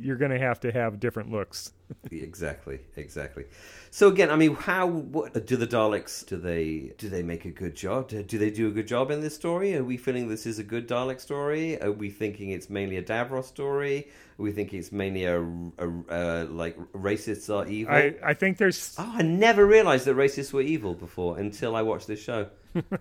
you're 0.00 0.16
going 0.16 0.30
to 0.30 0.38
have 0.38 0.60
to 0.60 0.72
have 0.72 1.00
different 1.00 1.30
looks. 1.30 1.72
exactly, 2.10 2.80
exactly. 2.96 3.44
So 3.90 4.08
again, 4.08 4.30
I 4.30 4.36
mean, 4.36 4.54
how 4.54 4.86
what, 4.86 5.46
do 5.46 5.56
the 5.56 5.66
Daleks? 5.66 6.26
Do 6.26 6.36
they 6.36 6.92
do 6.96 7.08
they 7.10 7.22
make 7.22 7.44
a 7.44 7.50
good 7.50 7.74
job? 7.74 8.08
Do, 8.08 8.22
do 8.22 8.38
they 8.38 8.50
do 8.50 8.68
a 8.68 8.70
good 8.70 8.86
job 8.86 9.10
in 9.10 9.20
this 9.20 9.34
story? 9.34 9.76
Are 9.76 9.84
we 9.84 9.98
feeling 9.98 10.28
this 10.28 10.46
is 10.46 10.58
a 10.58 10.62
good 10.64 10.88
Dalek 10.88 11.20
story? 11.20 11.80
Are 11.82 11.92
we 11.92 12.08
thinking 12.08 12.50
it's 12.50 12.70
mainly 12.70 12.96
a 12.96 13.02
Davros 13.02 13.44
story? 13.44 14.08
Are 14.38 14.42
we 14.42 14.52
think 14.52 14.72
it's 14.72 14.92
mainly 14.92 15.24
a, 15.24 15.42
a, 15.42 15.88
uh 16.08 16.46
like 16.48 16.78
racists 16.92 17.54
are 17.54 17.68
evil? 17.68 17.94
I, 17.94 18.14
I 18.24 18.34
think 18.34 18.56
there's 18.56 18.94
Oh, 18.98 19.12
I 19.16 19.22
never 19.22 19.66
realized 19.66 20.06
that 20.06 20.16
racists 20.16 20.52
were 20.52 20.62
evil 20.62 20.94
before 20.94 21.38
until 21.38 21.76
I 21.76 21.82
watched 21.82 22.06
this 22.06 22.22
show. 22.22 22.48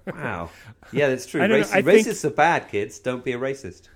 Wow. 0.08 0.50
Yeah, 0.92 1.10
that's 1.10 1.26
true. 1.26 1.42
I 1.42 1.48
don't 1.48 1.60
know, 1.62 1.66
Raci- 1.66 1.84
think- 1.86 2.08
racists 2.08 2.26
are 2.26 2.30
bad, 2.32 2.68
kids. 2.70 3.00
Don't 3.00 3.24
be 3.24 3.34
a 3.34 3.38
racist. 3.40 3.90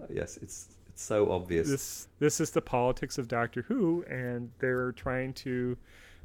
Oh, 0.00 0.06
yes, 0.10 0.36
it's 0.38 0.68
it's 0.88 1.02
so 1.02 1.30
obvious. 1.32 1.68
this 1.68 2.08
this 2.18 2.40
is 2.40 2.50
the 2.50 2.62
politics 2.62 3.18
of 3.18 3.28
Doctor 3.28 3.62
Who, 3.62 4.04
and 4.08 4.50
they're 4.60 4.92
trying 4.92 5.32
to 5.34 5.76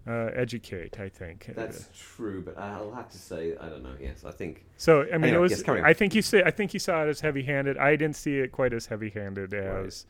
uh, 0.08 0.30
educate. 0.34 1.00
I 1.00 1.10
think. 1.10 1.52
That's 1.56 1.90
true, 2.16 2.42
but 2.42 2.58
I'll 2.58 2.92
have 2.94 3.10
to 3.10 3.18
say 3.18 3.56
I 3.60 3.68
don't 3.70 3.84
know. 3.84 3.96
Yes, 4.00 4.24
I 4.26 4.32
think 4.32 4.66
So 4.78 5.02
I 5.02 5.04
mean, 5.18 5.24
Anyway, 5.26 5.38
it 5.38 5.40
was. 5.40 5.52
yes. 5.52 5.64
I 5.68 5.94
think 5.94 6.16
you 6.16 6.22
say. 6.22 6.42
I 6.44 6.52
think 6.52 6.74
you 6.74 6.80
saw 6.80 7.04
it 7.04 7.10
as 7.10 7.20
heavy-handed. 7.20 7.78
I 7.78 7.96
didn't 7.96 8.16
see 8.16 8.38
it 8.38 8.52
quite 8.52 8.74
as 8.74 8.86
heavy-handed 8.86 9.54
Right, 9.54 9.64
as 9.86 10.06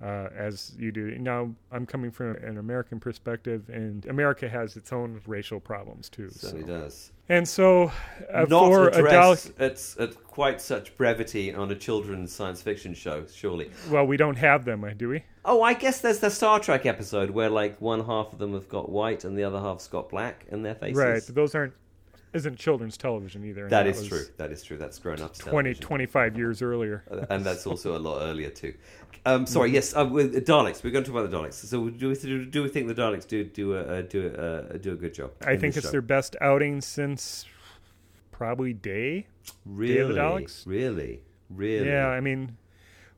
right. 0.00 0.06
uh, 0.08 0.28
as 0.36 0.74
you 0.78 0.90
do. 0.92 1.16
Now 1.18 1.54
I'm 1.70 1.86
coming 1.86 2.10
from 2.10 2.34
an 2.36 2.58
American 2.58 2.98
perspective, 3.00 3.68
and 3.70 4.04
America 4.06 4.48
has 4.48 4.76
its 4.76 4.92
own 4.92 5.20
racial 5.26 5.60
problems 5.60 6.08
too. 6.10 6.30
certainly 6.30 6.66
so. 6.66 6.80
does. 6.80 7.12
And 7.28 7.46
so 7.46 7.92
uh, 8.32 8.46
Not 8.48 8.68
for 8.68 8.88
a 8.88 8.98
address 8.98 9.50
at, 9.58 9.94
at 10.00 10.24
quite 10.24 10.60
such 10.60 10.96
brevity 10.96 11.52
on 11.52 11.70
a 11.70 11.74
children's 11.74 12.32
science 12.32 12.62
fiction 12.62 12.94
show, 12.94 13.26
surely. 13.26 13.70
well, 13.90 14.06
we 14.06 14.16
don't 14.16 14.36
have 14.36 14.64
them, 14.64 14.84
uh, 14.84 14.90
do 14.96 15.10
we? 15.10 15.24
Oh, 15.44 15.62
I 15.62 15.74
guess 15.74 16.00
there's 16.00 16.20
the 16.20 16.30
Star 16.30 16.58
Trek 16.60 16.86
episode 16.86 17.30
where 17.30 17.50
like 17.50 17.80
one 17.80 18.04
half 18.06 18.32
of 18.32 18.38
them 18.38 18.54
have 18.54 18.68
got 18.68 18.88
white 18.88 19.24
and 19.24 19.36
the 19.36 19.44
other 19.44 19.60
half's 19.60 19.88
got 19.88 20.08
black 20.08 20.46
in 20.50 20.62
their 20.62 20.74
faces. 20.74 20.96
Right. 20.96 21.22
Those 21.28 21.54
aren't 21.54 21.74
isn't 22.32 22.56
children's 22.58 22.96
television 22.96 23.44
either. 23.44 23.62
and 23.62 23.70
That 23.70 23.86
is 23.86 24.06
true. 24.06 24.24
That 24.36 24.52
is 24.52 24.62
true. 24.62 24.76
That's 24.76 24.98
grown 24.98 25.20
up. 25.20 25.36
20, 25.36 25.74
25 25.74 26.36
years 26.36 26.62
earlier. 26.62 27.04
and 27.30 27.44
that's 27.44 27.66
also 27.66 27.96
a 27.96 27.98
lot 27.98 28.22
earlier 28.22 28.50
too. 28.50 28.74
Um, 29.26 29.46
sorry, 29.46 29.70
yes, 29.72 29.96
uh, 29.96 30.06
with 30.06 30.32
the 30.32 30.40
Daleks. 30.40 30.82
We're 30.84 30.90
going 30.90 31.04
to 31.04 31.10
talk 31.10 31.20
about 31.20 31.30
the 31.30 31.36
Daleks. 31.36 31.54
So, 31.54 31.88
do 31.90 32.08
we, 32.08 32.44
do 32.46 32.62
we 32.62 32.68
think 32.68 32.88
the 32.88 32.94
Daleks 32.94 33.26
do 33.26 33.44
do 33.44 33.74
a 33.74 33.80
uh, 33.80 34.02
do 34.02 34.32
a, 34.34 34.74
uh, 34.74 34.76
do 34.78 34.92
a 34.92 34.96
good 34.96 35.14
job? 35.14 35.32
I 35.44 35.56
think 35.56 35.76
it's 35.76 35.86
show? 35.86 35.92
their 35.92 36.02
best 36.02 36.36
outing 36.40 36.80
since 36.80 37.44
probably 38.30 38.72
Day. 38.72 39.26
really, 39.66 39.98
of 40.00 40.08
the 40.08 40.14
Daleks? 40.14 40.66
really, 40.66 41.20
really. 41.50 41.88
Yeah, 41.88 42.08
I 42.08 42.20
mean, 42.20 42.56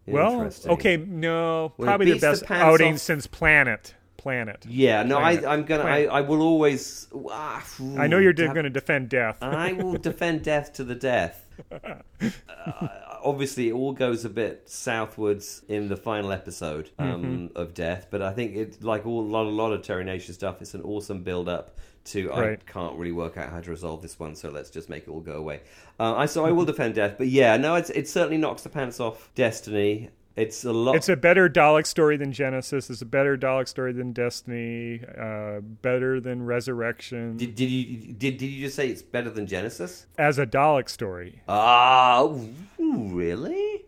well, 0.06 0.50
okay, 0.66 0.96
no, 0.96 1.72
Well, 1.76 1.86
probably 1.86 2.12
the 2.12 2.18
best 2.18 2.44
pants 2.44 2.62
outing 2.64 2.94
off- 2.94 3.00
since 3.00 3.26
Planet. 3.26 3.94
Planet. 4.20 4.64
Yeah, 4.68 5.02
no, 5.02 5.18
Planet. 5.18 5.44
I, 5.44 5.52
I'm 5.52 5.64
gonna. 5.64 5.84
I, 5.84 6.04
I 6.04 6.20
will 6.20 6.42
always. 6.42 7.08
ah, 7.30 7.64
I 7.98 8.06
know 8.06 8.18
you're 8.18 8.32
damn- 8.34 8.52
going 8.52 8.64
to 8.64 8.70
defend 8.70 9.08
death. 9.08 9.38
I 9.42 9.72
will 9.72 9.94
defend 9.94 10.44
death 10.44 10.72
to 10.74 10.84
the 10.84 10.94
death. 10.94 11.46
Uh, 11.72 12.88
obviously, 13.22 13.68
it 13.68 13.72
all 13.72 13.92
goes 13.92 14.24
a 14.24 14.30
bit 14.30 14.68
southwards 14.68 15.62
in 15.68 15.88
the 15.88 15.96
final 15.96 16.32
episode 16.32 16.90
um, 16.98 17.22
Mm-hmm. 17.50 17.56
of 17.58 17.74
Death, 17.74 18.06
but 18.10 18.22
I 18.22 18.32
think 18.32 18.56
it, 18.56 18.82
like 18.82 19.06
all, 19.06 19.20
a 19.20 19.22
lot, 19.22 19.46
a 19.46 19.48
lot 19.50 19.72
of 19.72 19.82
Terry 19.82 20.04
Nation 20.04 20.34
stuff, 20.34 20.60
it's 20.62 20.74
an 20.74 20.82
awesome 20.82 21.22
build 21.22 21.48
up 21.48 21.76
to. 22.06 22.28
Right. 22.30 22.58
I 22.66 22.70
can't 22.72 22.96
really 22.96 23.12
work 23.12 23.36
out 23.36 23.50
how 23.50 23.60
to 23.60 23.70
resolve 23.70 24.02
this 24.02 24.18
one, 24.18 24.34
so 24.34 24.50
let's 24.50 24.70
just 24.70 24.88
make 24.88 25.04
it 25.04 25.10
all 25.10 25.20
go 25.20 25.34
away. 25.34 25.60
Uh, 25.98 26.14
I 26.16 26.26
so 26.26 26.44
I 26.46 26.50
will 26.50 26.64
defend 26.64 26.94
Death, 26.94 27.14
but 27.18 27.28
yeah, 27.28 27.56
no, 27.56 27.74
it's, 27.74 27.90
it 27.90 28.08
certainly 28.08 28.38
knocks 28.38 28.62
the 28.62 28.68
pants 28.70 29.00
off 29.00 29.30
Destiny. 29.34 30.10
It's 30.37 30.64
a 30.64 30.72
lot. 30.72 30.95
It's 30.97 31.09
a 31.09 31.16
better 31.16 31.49
Dalek 31.49 31.87
story 31.87 32.16
than 32.16 32.33
Genesis. 32.33 32.89
It's 32.89 33.03
a 33.03 33.07
better 33.07 33.37
Dalek 33.37 33.68
story 33.68 33.93
than 33.93 34.12
Destiny. 34.12 35.03
Uh, 35.18 35.61
better 35.61 36.20
than 36.20 36.47
Resurrection. 36.47 37.37
did, 37.37 37.55
did 37.57 37.70
you 37.70 38.12
did, 38.14 38.39
did 38.39 38.47
you 38.47 38.64
just 38.66 38.76
say 38.76 38.89
it's 38.89 39.03
better 39.03 39.28
than 39.31 39.47
Genesis? 39.47 40.07
As 40.16 40.39
a 40.39 40.47
Dalek 40.47 40.89
story. 40.89 41.43
Ah, 41.49 42.22
ooh, 42.22 42.55
really? 42.78 43.85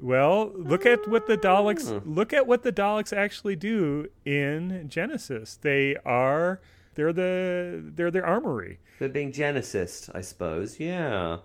Well, 0.00 0.52
look 0.54 0.84
at 0.84 1.08
what 1.08 1.26
the 1.26 1.36
Daleks 1.38 1.88
Hmm. 2.02 2.12
look 2.14 2.32
at 2.32 2.46
what 2.46 2.62
the 2.64 2.72
Daleks 2.72 3.16
actually 3.16 3.56
do 3.56 4.08
in 4.24 4.88
Genesis. 4.88 5.56
They 5.60 5.96
are 6.04 6.60
they're 6.94 7.12
the 7.12 7.82
they're 7.94 8.10
their 8.10 8.26
armory. 8.26 8.78
They're 8.98 9.08
being 9.08 9.32
Genesis, 9.32 10.10
I 10.14 10.20
suppose. 10.20 10.78
Yeah, 10.78 11.38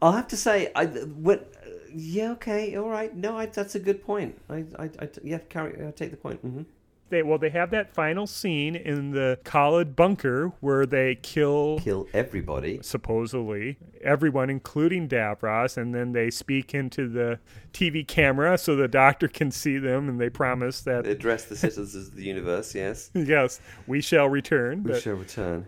I'll 0.00 0.12
have 0.12 0.28
to 0.28 0.36
say, 0.36 0.70
I 0.74 0.86
what. 0.86 1.52
Yeah, 1.98 2.32
okay, 2.32 2.76
all 2.76 2.88
right. 2.90 3.14
No, 3.16 3.38
I, 3.38 3.46
that's 3.46 3.74
a 3.74 3.78
good 3.80 4.04
point. 4.04 4.38
I, 4.50 4.64
I, 4.78 4.84
I 5.00 5.08
yeah, 5.24 5.38
carry. 5.48 5.86
I 5.86 5.90
take 5.92 6.10
the 6.10 6.16
point. 6.18 6.40
hmm 6.40 6.62
They 7.08 7.22
well 7.22 7.38
they 7.38 7.48
have 7.50 7.70
that 7.70 7.94
final 7.94 8.26
scene 8.26 8.76
in 8.76 9.12
the 9.12 9.38
Kaled 9.44 9.96
bunker 9.96 10.52
where 10.60 10.84
they 10.84 11.14
kill 11.14 11.78
Kill 11.80 12.06
everybody. 12.12 12.80
supposedly 12.82 13.78
everyone 14.02 14.50
including 14.50 15.08
Davros 15.08 15.76
and 15.76 15.94
then 15.94 16.12
they 16.12 16.30
speak 16.30 16.74
into 16.74 17.08
the 17.08 17.38
TV 17.72 18.06
camera 18.06 18.58
so 18.58 18.76
the 18.76 18.88
doctor 18.88 19.26
can 19.28 19.50
see 19.50 19.78
them 19.78 20.08
and 20.08 20.20
they 20.20 20.28
promise 20.28 20.80
that 20.82 21.04
they 21.04 21.12
Address 21.12 21.44
the 21.46 21.56
citizens 21.56 21.94
of 22.08 22.14
the 22.16 22.24
universe. 22.24 22.74
Yes, 22.74 23.10
yes, 23.14 23.60
we 23.86 24.00
shall 24.00 24.28
return. 24.28 24.82
we 24.82 24.92
But- 24.92 25.02
shall 25.02 25.14
return. 25.14 25.66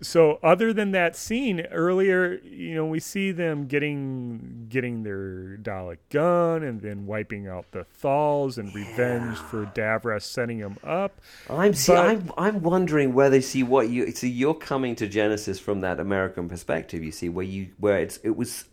So 0.00 0.38
other 0.42 0.72
than 0.72 0.92
that 0.92 1.16
scene 1.16 1.60
earlier 1.72 2.40
you 2.44 2.74
know 2.74 2.86
we 2.86 3.00
see 3.00 3.32
them 3.32 3.66
getting 3.66 4.66
getting 4.68 5.02
their 5.02 5.56
dalek 5.62 5.98
gun 6.10 6.62
and 6.62 6.80
then 6.80 7.06
wiping 7.06 7.46
out 7.46 7.64
the 7.72 7.84
Thals 8.02 8.58
and 8.58 8.74
revenge 8.74 9.36
for 9.38 9.66
davros 9.66 10.22
setting 10.22 10.58
him 10.58 10.76
up 10.84 11.20
I'm 11.48 11.74
see. 11.74 11.92
But- 11.92 12.06
I'm 12.06 12.32
I'm 12.36 12.62
wondering 12.62 13.14
whether 13.14 13.40
see 13.40 13.62
what 13.62 13.88
you 13.88 14.10
see. 14.12 14.28
You're 14.28 14.54
coming 14.54 14.94
to 14.96 15.06
Genesis 15.06 15.58
from 15.58 15.80
that 15.80 16.00
American 16.00 16.48
perspective. 16.48 17.02
You 17.04 17.12
see 17.12 17.28
where 17.28 17.44
you 17.44 17.68
where 17.78 17.98
it's 17.98 18.18
it 18.18 18.36
was. 18.36 18.64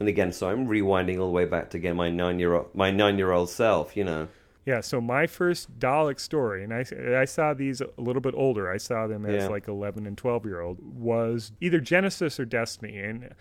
And 0.00 0.08
again, 0.08 0.32
so 0.32 0.48
I'm 0.48 0.66
rewinding 0.66 1.18
all 1.20 1.26
the 1.26 1.32
way 1.32 1.44
back 1.44 1.70
to 1.70 1.78
get 1.78 1.94
my 1.94 2.10
nine 2.10 2.38
year 2.38 2.54
old 2.54 2.74
my 2.74 2.90
nine 2.90 3.18
year 3.18 3.30
old 3.32 3.50
self. 3.50 3.96
You 3.96 4.04
know. 4.04 4.28
Yeah 4.64 4.80
so 4.80 5.00
my 5.00 5.26
first 5.26 5.78
dalek 5.78 6.20
story 6.20 6.62
and 6.64 6.72
i 6.72 6.84
i 7.20 7.24
saw 7.24 7.52
these 7.54 7.80
a 7.80 7.88
little 7.98 8.22
bit 8.22 8.34
older 8.36 8.70
i 8.70 8.76
saw 8.76 9.06
them 9.06 9.26
as 9.26 9.42
Yeah. 9.44 9.48
like 9.48 9.68
11 9.68 10.06
and 10.06 10.16
12 10.16 10.44
year 10.44 10.60
old 10.60 10.78
was 10.80 11.52
either 11.60 11.80
genesis 11.80 12.38
or 12.38 12.44
destiny 12.44 12.98
and 12.98 13.34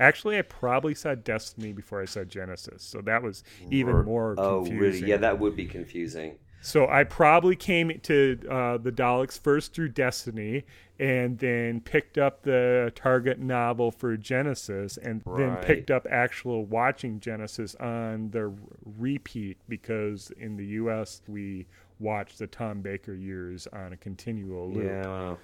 actually 0.00 0.36
i 0.38 0.42
probably 0.42 0.94
saw 0.94 1.14
destiny 1.14 1.72
before 1.72 2.02
i 2.02 2.04
saw 2.04 2.24
genesis 2.24 2.82
so 2.82 3.00
that 3.02 3.22
was 3.22 3.44
even 3.70 4.04
more 4.04 4.34
Oh, 4.38 4.64
confusing 4.64 4.80
really? 4.80 5.10
Yeah, 5.10 5.18
that 5.18 5.38
would 5.38 5.54
be 5.56 5.66
confusing. 5.66 6.38
So 6.60 6.88
I 6.88 7.04
probably 7.04 7.56
came 7.56 8.00
to 8.04 8.40
uh, 8.50 8.78
the 8.78 8.90
Daleks 8.90 9.38
first 9.38 9.74
through 9.74 9.90
Destiny, 9.90 10.64
and 10.98 11.38
then 11.38 11.80
picked 11.80 12.18
up 12.18 12.42
the 12.42 12.92
Target 12.94 13.38
novel 13.38 13.90
for 13.90 14.16
Genesis, 14.16 14.96
and 14.96 15.22
then 15.36 15.56
picked 15.56 15.90
up 15.90 16.06
actual 16.08 16.64
watching 16.64 17.20
Genesis 17.20 17.74
on 17.76 18.30
the 18.30 18.52
repeat 18.98 19.58
because 19.68 20.30
in 20.38 20.56
the 20.56 20.66
U.S. 20.66 21.22
we 21.26 21.66
watched 21.98 22.38
the 22.38 22.46
Tom 22.46 22.80
Baker 22.80 23.14
years 23.14 23.66
on 23.72 23.92
a 23.92 23.96
continual 23.96 24.70
loop. 24.70 24.84
Yeah. 24.84 25.06
Wow. 25.06 25.38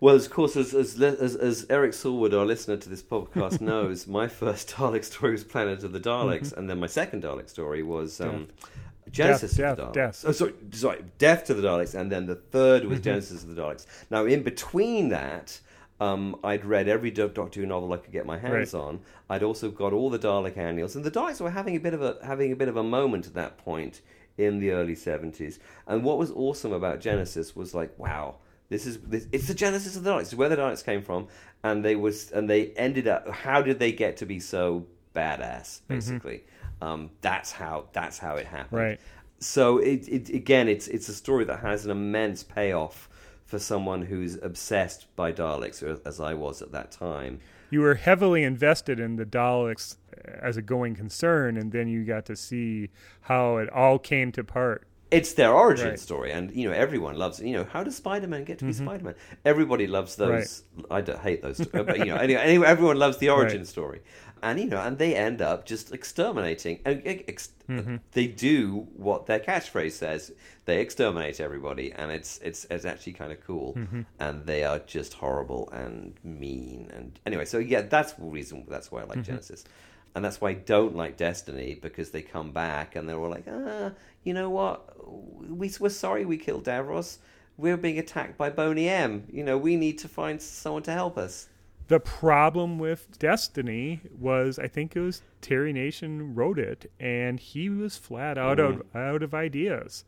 Well, 0.00 0.14
of 0.14 0.30
course, 0.30 0.54
as 0.56 0.74
as, 0.74 1.00
as 1.00 1.34
as 1.34 1.66
Eric 1.68 1.90
Saward, 1.92 2.32
our 2.32 2.46
listener 2.46 2.76
to 2.76 2.88
this 2.88 3.02
podcast, 3.02 3.60
knows, 3.62 4.06
my 4.06 4.28
first 4.28 4.68
Dalek 4.76 5.04
story 5.04 5.32
was 5.32 5.44
Planet 5.44 5.82
of 5.82 5.92
the 5.92 5.98
Daleks, 5.98 6.52
and 6.52 6.70
then 6.70 6.78
my 6.78 6.86
second 6.86 7.24
Dalek 7.24 7.48
story 7.48 7.82
was 7.82 8.20
um, 8.20 8.48
Genesis 9.10 9.54
Death, 9.56 9.72
of 9.72 9.76
the 9.76 9.82
Daleks. 9.84 9.92
death, 9.92 10.22
death. 10.22 10.24
Oh, 10.28 10.32
sorry, 10.32 10.54
sorry, 10.72 11.04
Death 11.18 11.44
to 11.44 11.54
the 11.54 11.62
Daleks, 11.66 11.94
and 11.94 12.10
then 12.12 12.26
the 12.26 12.34
third 12.36 12.84
was 12.84 13.00
Genesis 13.00 13.42
of 13.42 13.54
the 13.54 13.60
Daleks. 13.60 13.86
Now, 14.10 14.24
in 14.24 14.42
between 14.42 15.08
that. 15.10 15.60
Um, 16.00 16.36
I'd 16.44 16.64
read 16.64 16.86
every 16.86 17.10
Do- 17.10 17.28
Doctor 17.28 17.58
Who 17.58 17.66
novel 17.66 17.92
I 17.92 17.96
could 17.96 18.12
get 18.12 18.24
my 18.24 18.38
hands 18.38 18.72
Right. 18.72 18.80
on. 18.80 19.00
I'd 19.28 19.42
also 19.42 19.68
got 19.68 19.92
all 19.92 20.10
the 20.10 20.18
Dalek 20.20 20.56
annuals, 20.56 20.94
and 20.94 21.04
the 21.04 21.10
Daleks 21.10 21.40
were 21.40 21.50
having 21.50 21.74
a 21.74 21.80
bit 21.80 21.92
of 21.92 22.00
a 22.00 22.18
having 22.22 22.52
a 22.52 22.54
bit 22.54 22.68
of 22.68 22.76
a 22.76 22.84
moment 22.84 23.26
at 23.26 23.34
that 23.34 23.58
point 23.58 24.00
in 24.36 24.60
the 24.60 24.70
early 24.70 24.94
seventies. 24.94 25.58
And 25.88 26.04
what 26.04 26.16
was 26.16 26.30
awesome 26.30 26.72
about 26.72 27.00
Genesis 27.00 27.56
was 27.56 27.74
like, 27.74 27.98
wow, 27.98 28.36
this 28.68 28.86
is 28.86 28.98
this, 29.00 29.26
it's 29.32 29.48
the 29.48 29.54
Genesis 29.54 29.96
of 29.96 30.04
the 30.04 30.10
Daleks. 30.12 30.20
It's 30.20 30.34
where 30.36 30.48
the 30.48 30.56
Daleks 30.56 30.84
came 30.84 31.02
from, 31.02 31.26
and 31.64 31.84
they 31.84 31.96
was 31.96 32.30
and 32.30 32.48
they 32.48 32.66
ended 32.76 33.08
up. 33.08 33.28
How 33.28 33.60
did 33.60 33.80
they 33.80 33.90
get 33.90 34.18
to 34.18 34.24
be 34.24 34.38
so 34.38 34.86
badass? 35.16 35.80
Basically, 35.88 36.44
um, 36.80 37.10
that's 37.20 37.52
how 37.52 37.86
that's 37.92 38.18
how 38.18 38.36
it 38.36 38.46
happened. 38.46 38.78
Right. 38.80 39.00
So 39.40 39.78
it, 39.78 40.08
it 40.08 40.28
again, 40.30 40.68
it's 40.68 40.88
it's 40.88 41.08
a 41.08 41.14
story 41.14 41.44
that 41.44 41.60
has 41.60 41.84
an 41.84 41.90
immense 41.90 42.42
payoff 42.42 43.08
for 43.44 43.58
someone 43.58 44.02
who's 44.02 44.36
obsessed 44.42 45.14
by 45.16 45.32
Daleks, 45.32 45.82
as 46.06 46.20
I 46.20 46.34
was 46.34 46.60
at 46.60 46.72
that 46.72 46.90
time. 46.92 47.40
You 47.70 47.80
were 47.80 47.94
heavily 47.94 48.42
invested 48.44 48.98
in 48.98 49.16
the 49.16 49.24
Daleks 49.26 49.96
as 50.24 50.56
a 50.56 50.62
going 50.62 50.94
concern, 50.94 51.56
and 51.56 51.70
then 51.72 51.88
you 51.88 52.04
got 52.04 52.24
to 52.26 52.36
see 52.36 52.90
how 53.22 53.58
it 53.58 53.70
all 53.70 53.98
came 53.98 54.32
to 54.32 54.44
part. 54.44 54.84
It's 55.10 55.32
their 55.32 55.52
origin 55.54 55.90
Right. 55.90 55.98
story, 55.98 56.32
and 56.32 56.50
you 56.54 56.68
know 56.68 56.74
everyone 56.74 57.16
loves. 57.16 57.40
You 57.40 57.54
know 57.54 57.64
how 57.64 57.82
does 57.82 57.96
Spider-Man 57.96 58.44
get 58.44 58.58
to 58.58 58.66
be 58.66 58.72
Spider-Man? 58.74 59.14
Everybody 59.44 59.86
loves 59.86 60.16
those. 60.16 60.64
I 60.90 61.00
don't 61.00 61.18
hate 61.20 61.40
those, 61.40 61.64
but 61.72 61.98
you 62.00 62.06
know 62.06 62.16
anyway, 62.26 62.40
anyway, 62.42 62.66
everyone 62.66 62.98
loves 62.98 63.16
the 63.16 63.30
origin 63.30 63.60
Right. 63.60 63.66
story, 63.66 64.00
and 64.42 64.58
you 64.58 64.66
know, 64.66 64.80
and 64.80 64.98
they 64.98 65.14
end 65.14 65.40
up 65.42 65.66
just 65.66 65.92
exterminating. 65.92 66.80
And 66.84 67.02
ex- 67.04 67.50
mm-hmm. 67.68 67.96
they 68.12 68.26
do 68.26 68.88
what 68.96 69.26
their 69.26 69.40
catchphrase 69.40 69.92
says. 69.92 70.32
They 70.64 70.80
exterminate 70.80 71.40
everybody, 71.40 71.92
and 71.92 72.10
it's 72.10 72.38
it's 72.38 72.66
it's 72.70 72.84
actually 72.84 73.14
kind 73.14 73.32
of 73.32 73.44
cool. 73.44 73.74
Mm-hmm. 73.74 74.02
And 74.18 74.46
they 74.46 74.64
are 74.64 74.78
just 74.80 75.14
horrible 75.14 75.68
and 75.70 76.14
mean. 76.22 76.90
And 76.94 77.18
anyway, 77.26 77.44
so 77.44 77.58
yeah, 77.58 77.82
that's 77.82 78.12
the 78.12 78.24
reason. 78.24 78.64
That's 78.68 78.90
why 78.90 79.00
I 79.00 79.04
like 79.04 79.18
mm-hmm. 79.18 79.22
Genesis. 79.22 79.64
And 80.14 80.24
that's 80.24 80.40
why 80.40 80.50
I 80.50 80.54
don't 80.54 80.96
like 80.96 81.16
Destiny 81.16 81.78
because 81.80 82.10
they 82.10 82.22
come 82.22 82.50
back 82.50 82.96
and 82.96 83.08
they're 83.08 83.18
all 83.18 83.30
like, 83.30 83.44
ah, 83.48 83.92
you 84.24 84.34
know 84.34 84.50
what? 84.50 84.96
We, 85.48 85.70
we're 85.78 85.90
sorry 85.90 86.24
we 86.24 86.38
killed 86.38 86.64
Davros. 86.64 87.18
We're 87.56 87.76
being 87.76 87.98
attacked 87.98 88.36
by 88.38 88.50
Boney 88.50 88.88
M. 88.88 89.24
You 89.30 89.44
know, 89.44 89.58
we 89.58 89.76
need 89.76 89.98
to 89.98 90.08
find 90.08 90.40
someone 90.40 90.82
to 90.84 90.92
help 90.92 91.18
us. 91.18 91.48
The 91.88 92.00
problem 92.00 92.78
with 92.78 93.18
Destiny 93.18 94.02
was, 94.18 94.58
I 94.58 94.68
think 94.68 94.94
it 94.94 95.00
was 95.00 95.22
Terry 95.40 95.72
Nation 95.72 96.34
wrote 96.34 96.58
it, 96.58 96.90
and 97.00 97.40
he 97.40 97.70
was 97.70 97.96
flat 97.96 98.36
out 98.36 98.60
of 98.60 98.76
mm. 98.76 98.94
out 98.94 99.22
of 99.22 99.32
ideas. 99.32 100.04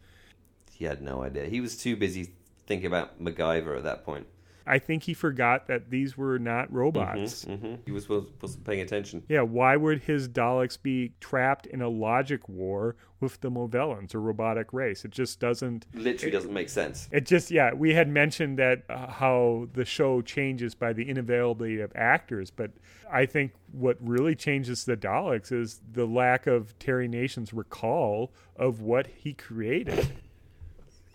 He 0.73 0.85
had 0.85 1.03
no 1.03 1.23
idea. 1.23 1.47
He 1.47 1.61
was 1.61 1.77
too 1.77 1.97
busy 1.97 2.35
thinking 2.67 2.87
about 2.87 3.23
MacGyver 3.23 3.79
at 3.79 3.85
that 3.85 4.05
point. 4.05 4.27
I 4.67 4.79
think 4.79 5.05
he 5.05 5.15
forgot 5.15 5.67
that 5.69 5.91
these 5.91 6.17
were 6.17 6.39
not 6.39 6.73
robots. 6.73 7.45
hmm 7.45 7.75
He 7.85 7.93
was 7.93 8.09
wasn't 8.09 8.65
paying 8.65 8.81
attention. 8.81 9.23
Yeah, 9.29 9.43
why 9.43 9.77
would 9.77 10.03
his 10.03 10.29
Daleks 10.29 10.81
be 10.81 11.13
trapped 11.21 11.67
in 11.67 11.81
a 11.83 11.89
logic 11.89 12.49
war 12.49 12.97
with 13.21 13.41
the 13.41 13.51
Movellans, 13.51 14.15
a 14.15 14.19
robotic 14.19 14.73
race? 14.73 15.05
It 15.05 15.11
just 15.11 15.41
doesn't. 15.41 15.87
Literally 15.95 16.31
doesn't 16.31 16.53
make 16.53 16.69
sense. 16.69 17.09
It 17.13 17.27
just, 17.27 17.51
yeah, 17.51 17.73
we 17.73 17.95
had 17.95 18.09
mentioned 18.09 18.59
that 18.59 18.83
uh, 18.89 19.07
how 19.09 19.69
the 19.73 19.85
show 19.85 20.23
changes 20.23 20.75
by 20.75 20.93
the 20.93 21.05
inavailability 21.07 21.83
of 21.83 21.93
actors, 21.95 22.51
but 22.51 22.71
I 23.11 23.27
think 23.27 23.53
what 23.73 23.97
really 24.01 24.35
changes 24.35 24.85
the 24.85 24.97
Daleks 24.97 25.53
is 25.53 25.81
the 25.93 26.07
lack 26.07 26.47
of 26.47 26.79
Terry 26.79 27.09
Nation's 27.09 27.53
recall 27.53 28.33
of 28.57 28.81
what 28.81 29.07
he 29.09 29.33
created. 29.33 30.09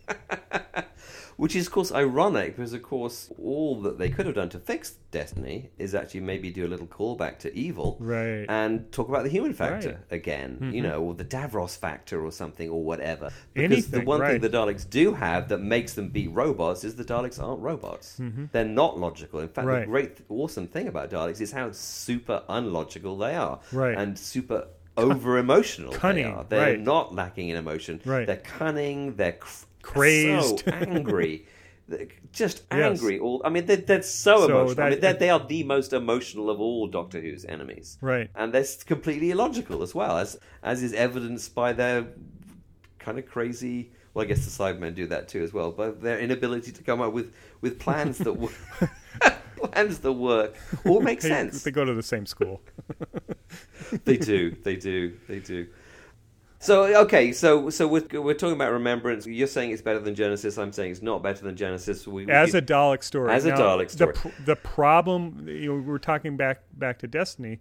Which 1.37 1.55
is, 1.55 1.67
of 1.67 1.73
course, 1.73 1.91
ironic 1.91 2.55
because, 2.55 2.71
of 2.73 2.81
course, 2.81 3.29
all 3.41 3.81
that 3.81 3.97
they 3.97 4.09
could 4.09 4.25
have 4.25 4.35
done 4.35 4.47
to 4.49 4.59
fix 4.59 4.91
Destiny 5.11 5.69
is 5.77 5.93
actually 5.93 6.21
maybe 6.21 6.49
do 6.49 6.65
a 6.65 6.69
little 6.69 6.87
callback 6.87 7.39
to 7.39 7.53
evil. 7.53 7.97
Right. 7.99 8.45
And 8.47 8.89
talk 8.91 9.09
about 9.09 9.23
the 9.23 9.29
human 9.29 9.53
factor 9.53 9.89
Right. 9.89 9.97
Mm-hmm. 9.97 10.13
again, 10.15 10.71
you 10.73 10.81
know, 10.81 11.01
or 11.03 11.13
the 11.13 11.25
Davros 11.25 11.77
factor 11.77 12.23
or 12.25 12.31
something 12.31 12.69
or 12.69 12.83
whatever. 12.83 13.31
Because 13.53 13.71
Anything, 13.71 13.99
the 13.99 14.05
one 14.05 14.21
right. 14.21 14.41
thing 14.41 14.49
the 14.49 14.57
Daleks 14.57 14.89
do 14.89 15.13
have 15.13 15.49
that 15.49 15.59
makes 15.59 15.93
them 15.93 16.09
beat 16.09 16.31
robots 16.31 16.83
is 16.85 16.95
the 16.95 17.03
Daleks 17.03 17.41
aren't 17.41 17.61
robots. 17.61 18.19
They're 18.53 18.63
not 18.65 18.97
logical. 18.99 19.39
In 19.41 19.47
fact, 19.49 19.67
Mm-hmm. 19.67 19.67
Right. 19.67 19.79
the 19.81 19.85
great, 19.87 20.17
awesome 20.29 20.67
thing 20.67 20.87
about 20.87 21.09
Daleks 21.11 21.41
is 21.41 21.51
how 21.51 21.71
super 21.71 22.43
unlogical 22.47 23.17
they 23.17 23.35
are. 23.35 23.59
Right. 23.73 23.97
And 23.97 24.17
super 24.17 24.67
over 24.97 25.37
emotional 25.37 25.91
Cunning, 25.91 26.23
they 26.23 26.31
are. 26.31 26.45
They're 26.47 26.67
right. 26.75 26.79
not 26.79 27.13
lacking 27.13 27.49
in 27.49 27.57
emotion. 27.57 27.99
Right. 28.05 28.25
They're 28.25 28.37
cunning. 28.37 29.15
They're 29.17 29.33
cr- 29.33 29.65
Crazed. 29.85 30.63
so 30.65 30.71
angry. 30.71 31.45
Just 32.31 32.63
Yes. 32.71 32.99
angry. 32.99 33.19
All 33.19 33.41
I 33.45 33.49
mean, 33.49 33.65
they're, 33.67 33.77
they're 33.77 34.01
so, 34.01 34.39
So 34.39 34.45
emotional. 34.61 34.85
I 34.85 34.89
mean, 34.89 34.99
they're, 34.99 35.13
they 35.13 35.29
are 35.29 35.45
the 35.45 35.63
most 35.63 35.93
emotional 35.93 36.49
of 36.49 36.59
all 36.59 36.87
Doctor 36.87 37.21
Who's 37.21 37.45
enemies, 37.45 37.97
Right. 38.01 38.29
and 38.35 38.51
they're 38.53 38.65
completely 38.85 39.29
illogical 39.31 39.83
as 39.83 39.93
well, 39.93 40.17
as 40.17 40.37
as 40.63 40.81
is 40.81 40.93
evidenced 40.93 41.53
by 41.53 41.73
their 41.73 42.07
kind 42.99 43.19
of 43.19 43.27
crazy. 43.27 43.91
Well, 44.13 44.23
I 44.23 44.27
guess 44.27 44.45
the 44.45 44.63
Cybermen 44.63 44.95
do 44.95 45.07
that 45.07 45.27
too 45.27 45.43
as 45.43 45.53
well, 45.53 45.71
but 45.71 46.01
their 46.01 46.19
inability 46.19 46.71
to 46.71 46.83
come 46.83 47.01
up 47.01 47.13
with 47.13 47.33
with 47.61 47.77
plans 47.79 48.17
that 48.19 48.33
work. 48.33 48.53
plans 49.57 49.99
that 49.99 50.11
work 50.13 50.55
all 50.85 51.01
make 51.01 51.21
sense. 51.35 51.63
they 51.63 51.71
go 51.71 51.85
to 51.85 51.93
the 51.93 52.03
same 52.03 52.25
school. 52.25 52.61
they 54.05 54.17
do. 54.17 54.51
They 54.63 54.75
do. 54.75 55.13
They 55.27 55.39
do. 55.39 55.67
So 56.65 56.83
okay, 57.03 57.31
so 57.31 57.69
so 57.69 57.87
we're, 57.87 58.07
we're 58.13 58.33
talking 58.33 58.55
about 58.55 58.71
remembrance. 58.71 59.27
You're 59.27 59.45
saying 59.47 59.71
it's 59.71 59.83
better 59.83 59.99
than 59.99 60.15
Genesis. 60.15 60.57
I'm 60.57 60.73
saying 60.73 60.91
it's 60.91 61.01
not 61.01 61.21
better 61.21 61.43
than 61.43 61.55
Genesis. 61.55 62.07
We, 62.07 62.25
we 62.25 62.31
as 62.31 62.51
could- 62.51 62.69
a 62.69 62.73
Dalek 62.73 63.03
story. 63.03 63.31
As 63.31 63.45
a 63.45 63.51
Dalek 63.51 63.91
story. 63.91 64.13
The, 64.13 64.31
the 64.45 64.55
problem, 64.55 65.45
you 65.47 65.75
know, 65.75 65.81
we're 65.81 65.99
talking 65.99 66.37
back 66.37 66.61
back 66.73 66.97
to 66.99 67.07
Destiny. 67.07 67.59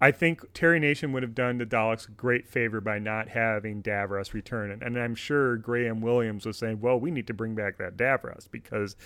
I 0.00 0.10
think 0.10 0.42
Terry 0.52 0.80
Nation 0.80 1.12
would 1.12 1.22
have 1.22 1.36
done 1.36 1.58
the 1.58 1.64
Daleks 1.66 2.08
a 2.08 2.10
great 2.10 2.48
favor 2.48 2.80
by 2.80 2.98
not 2.98 3.28
having 3.28 3.80
Davros 3.80 4.32
return, 4.32 4.76
and 4.82 4.98
I'm 4.98 5.14
sure 5.14 5.56
Graham 5.56 6.00
Williams 6.00 6.44
was 6.44 6.58
saying, 6.58 6.80
"Well, 6.80 6.98
we 6.98 7.12
need 7.12 7.28
to 7.28 7.34
bring 7.34 7.54
back 7.54 7.78
that 7.78 7.96
Davros 7.96 8.50
because 8.50 8.96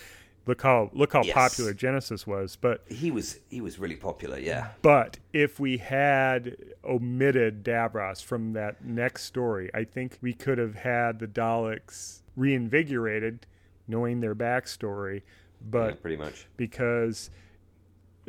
look 0.47 0.61
how 0.63 0.89
look 0.93 1.13
how 1.13 1.21
Yes. 1.23 1.33
popular 1.33 1.73
Genesis 1.73 2.25
was." 2.25 2.55
But 2.55 2.83
he 2.87 3.11
was 3.11 3.39
he 3.49 3.61
was 3.61 3.77
really 3.79 3.95
popular. 3.95 4.39
Yeah. 4.39 4.69
but 4.81 5.19
if 5.33 5.59
we 5.59 5.77
had 5.77 6.55
omitted 6.83 7.63
Davros 7.63 8.23
from 8.23 8.53
that 8.53 8.83
next 8.83 9.23
story, 9.23 9.69
I 9.73 9.83
think 9.83 10.17
we 10.21 10.33
could 10.33 10.57
have 10.57 10.75
had 10.75 11.19
the 11.19 11.27
Daleks 11.27 12.21
reinvigorated, 12.35 13.45
knowing 13.87 14.21
their 14.21 14.35
backstory. 14.35 15.21
But 15.61 15.95
yeah, 15.95 15.99
pretty 16.01 16.17
much. 16.17 16.47
because 16.55 17.29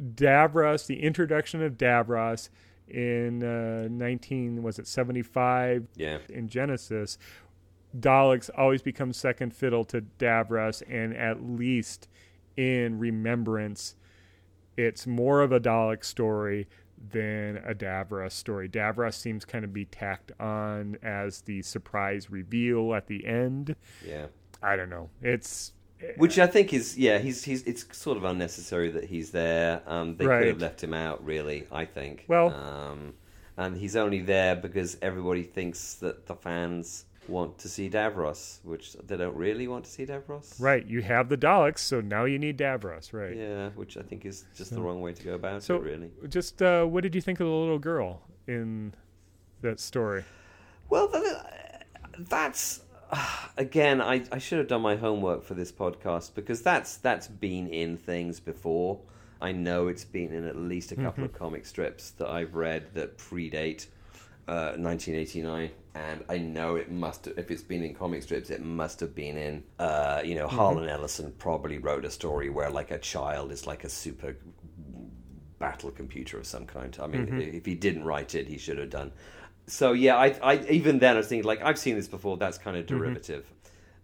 Davros, 0.00 0.86
the 0.86 1.02
introduction 1.02 1.62
of 1.62 1.76
Davros 1.76 2.48
in 2.88 3.42
uh, 3.42 3.88
19 3.90 4.62
was 4.62 4.78
it 4.78 4.86
75 4.86 5.86
Yeah. 5.96 6.18
in 6.30 6.48
Genesis, 6.48 7.18
Daleks 7.96 8.50
always 8.56 8.82
become 8.82 9.12
second 9.12 9.54
fiddle 9.54 9.84
to 9.86 10.02
Davros, 10.18 10.82
and 10.88 11.16
at 11.16 11.42
least 11.42 12.08
in 12.56 12.98
Remembrance, 12.98 13.94
it's 14.76 15.06
more 15.06 15.40
of 15.40 15.52
a 15.52 15.60
Dalek 15.60 16.04
story 16.04 16.68
than 17.12 17.58
a 17.58 17.74
Davros 17.74 18.32
story. 18.32 18.68
Davros 18.68 19.14
seems 19.14 19.44
kind 19.44 19.64
of 19.64 19.72
be 19.72 19.84
tacked 19.84 20.32
on 20.40 20.98
as 21.02 21.42
the 21.42 21.62
surprise 21.62 22.30
reveal 22.30 22.94
at 22.94 23.06
the 23.06 23.24
end. 23.26 23.76
Yeah. 24.04 24.26
I 24.62 24.74
don't 24.76 24.90
know. 24.90 25.08
It's 25.22 25.72
Which 26.16 26.38
I 26.38 26.48
think 26.48 26.74
is 26.74 26.98
yeah. 26.98 27.18
He's 27.18 27.44
he's 27.44 27.62
it's 27.62 27.86
sort 27.96 28.16
of 28.16 28.24
unnecessary 28.24 28.90
that 28.90 29.04
he's 29.04 29.30
there. 29.30 29.82
Um, 29.86 30.16
they 30.16 30.24
could 30.26 30.46
have 30.48 30.60
left 30.60 30.82
him 30.82 30.92
out. 30.94 31.24
Really, 31.24 31.66
I 31.70 31.84
think. 31.84 32.24
Well- 32.28 32.52
Um, 32.52 33.14
and 33.56 33.76
he's 33.76 33.96
only 33.96 34.20
there 34.20 34.54
because 34.54 34.96
everybody 35.02 35.42
thinks 35.42 35.94
that 35.96 36.26
the 36.26 36.34
fans 36.36 37.04
want 37.28 37.58
to 37.58 37.68
see 37.68 37.88
Davros, 37.90 38.58
which 38.64 38.94
they 39.06 39.16
don't 39.16 39.36
really 39.36 39.68
want 39.68 39.84
to 39.84 39.90
see 39.90 40.06
Davros. 40.06 40.54
right. 40.60 40.84
You 40.86 41.02
have 41.02 41.28
the 41.28 41.36
Daleks, 41.36 41.78
so 41.80 42.00
now 42.00 42.24
you 42.24 42.38
need 42.38 42.56
Davros, 42.58 43.12
right? 43.12 43.36
Yeah, 43.36 43.68
which 43.70 43.96
I 43.96 44.02
think 44.02 44.24
is 44.24 44.44
just 44.56 44.74
the 44.74 44.80
wrong 44.80 45.00
way 45.00 45.12
to 45.12 45.22
go 45.22 45.34
about 45.34 45.62
So- 45.62 45.76
it. 45.76 45.82
Really. 45.82 46.10
Just 46.28 46.62
uh, 46.62 46.84
what 46.84 47.02
did 47.02 47.14
you 47.14 47.20
think 47.20 47.40
of 47.40 47.46
the 47.46 47.52
little 47.52 47.78
girl 47.78 48.22
in 48.46 48.94
that 49.60 49.80
story? 49.80 50.24
Well, 50.88 51.08
th- 51.08 51.24
that's 52.28 52.80
again. 53.56 54.00
I, 54.00 54.22
I 54.32 54.38
should 54.38 54.58
have 54.58 54.68
done 54.68 54.82
my 54.82 54.96
homework 54.96 55.44
for 55.44 55.54
this 55.54 55.72
podcast 55.72 56.34
because 56.34 56.62
that's 56.62 56.96
that's 56.96 57.28
been 57.28 57.68
in 57.68 57.96
things 57.96 58.40
before. 58.40 59.00
I 59.40 59.52
know 59.52 59.86
it's 59.86 60.04
been 60.04 60.32
in 60.32 60.46
at 60.46 60.56
least 60.56 60.90
a 60.92 60.96
couple 60.96 61.22
of 61.24 61.32
comic 61.32 61.64
strips 61.64 62.10
that 62.12 62.28
I've 62.28 62.54
read 62.56 62.94
that 62.94 63.18
predate 63.18 63.86
uh, 64.48 64.72
1989, 64.76 65.70
and 65.94 66.24
I 66.28 66.38
know 66.38 66.76
it 66.76 66.90
must. 66.90 67.26
If 67.26 67.50
it's 67.50 67.62
been 67.62 67.82
in 67.82 67.94
comic 67.94 68.22
strips, 68.22 68.50
it 68.50 68.64
must 68.64 68.98
have 69.00 69.14
been 69.14 69.36
in. 69.36 69.62
Uh, 69.78 70.22
you 70.24 70.34
know, 70.34 70.48
Harlan 70.48 70.88
Ellison 70.88 71.32
probably 71.38 71.78
wrote 71.78 72.04
a 72.04 72.10
story 72.10 72.48
where 72.48 72.70
like 72.70 72.90
a 72.90 72.98
child 72.98 73.52
is 73.52 73.66
like 73.66 73.84
a 73.84 73.88
super 73.88 74.36
battle 75.58 75.90
computer 75.90 76.38
of 76.38 76.46
some 76.46 76.66
kind. 76.66 76.96
I 77.00 77.06
mean, 77.06 77.40
if 77.40 77.66
he 77.66 77.74
didn't 77.74 78.04
write 78.04 78.34
it, 78.34 78.46
he 78.46 78.58
should 78.58 78.78
have 78.78 78.90
done. 78.90 79.12
So 79.66 79.92
yeah, 79.92 80.16
I, 80.16 80.34
I 80.42 80.66
even 80.70 80.98
then 80.98 81.14
I 81.14 81.18
was 81.18 81.28
thinking 81.28 81.46
like 81.46 81.62
I've 81.62 81.78
seen 81.78 81.96
this 81.96 82.08
before. 82.08 82.38
That's 82.38 82.56
kind 82.58 82.76
of 82.76 82.86
derivative. 82.86 83.52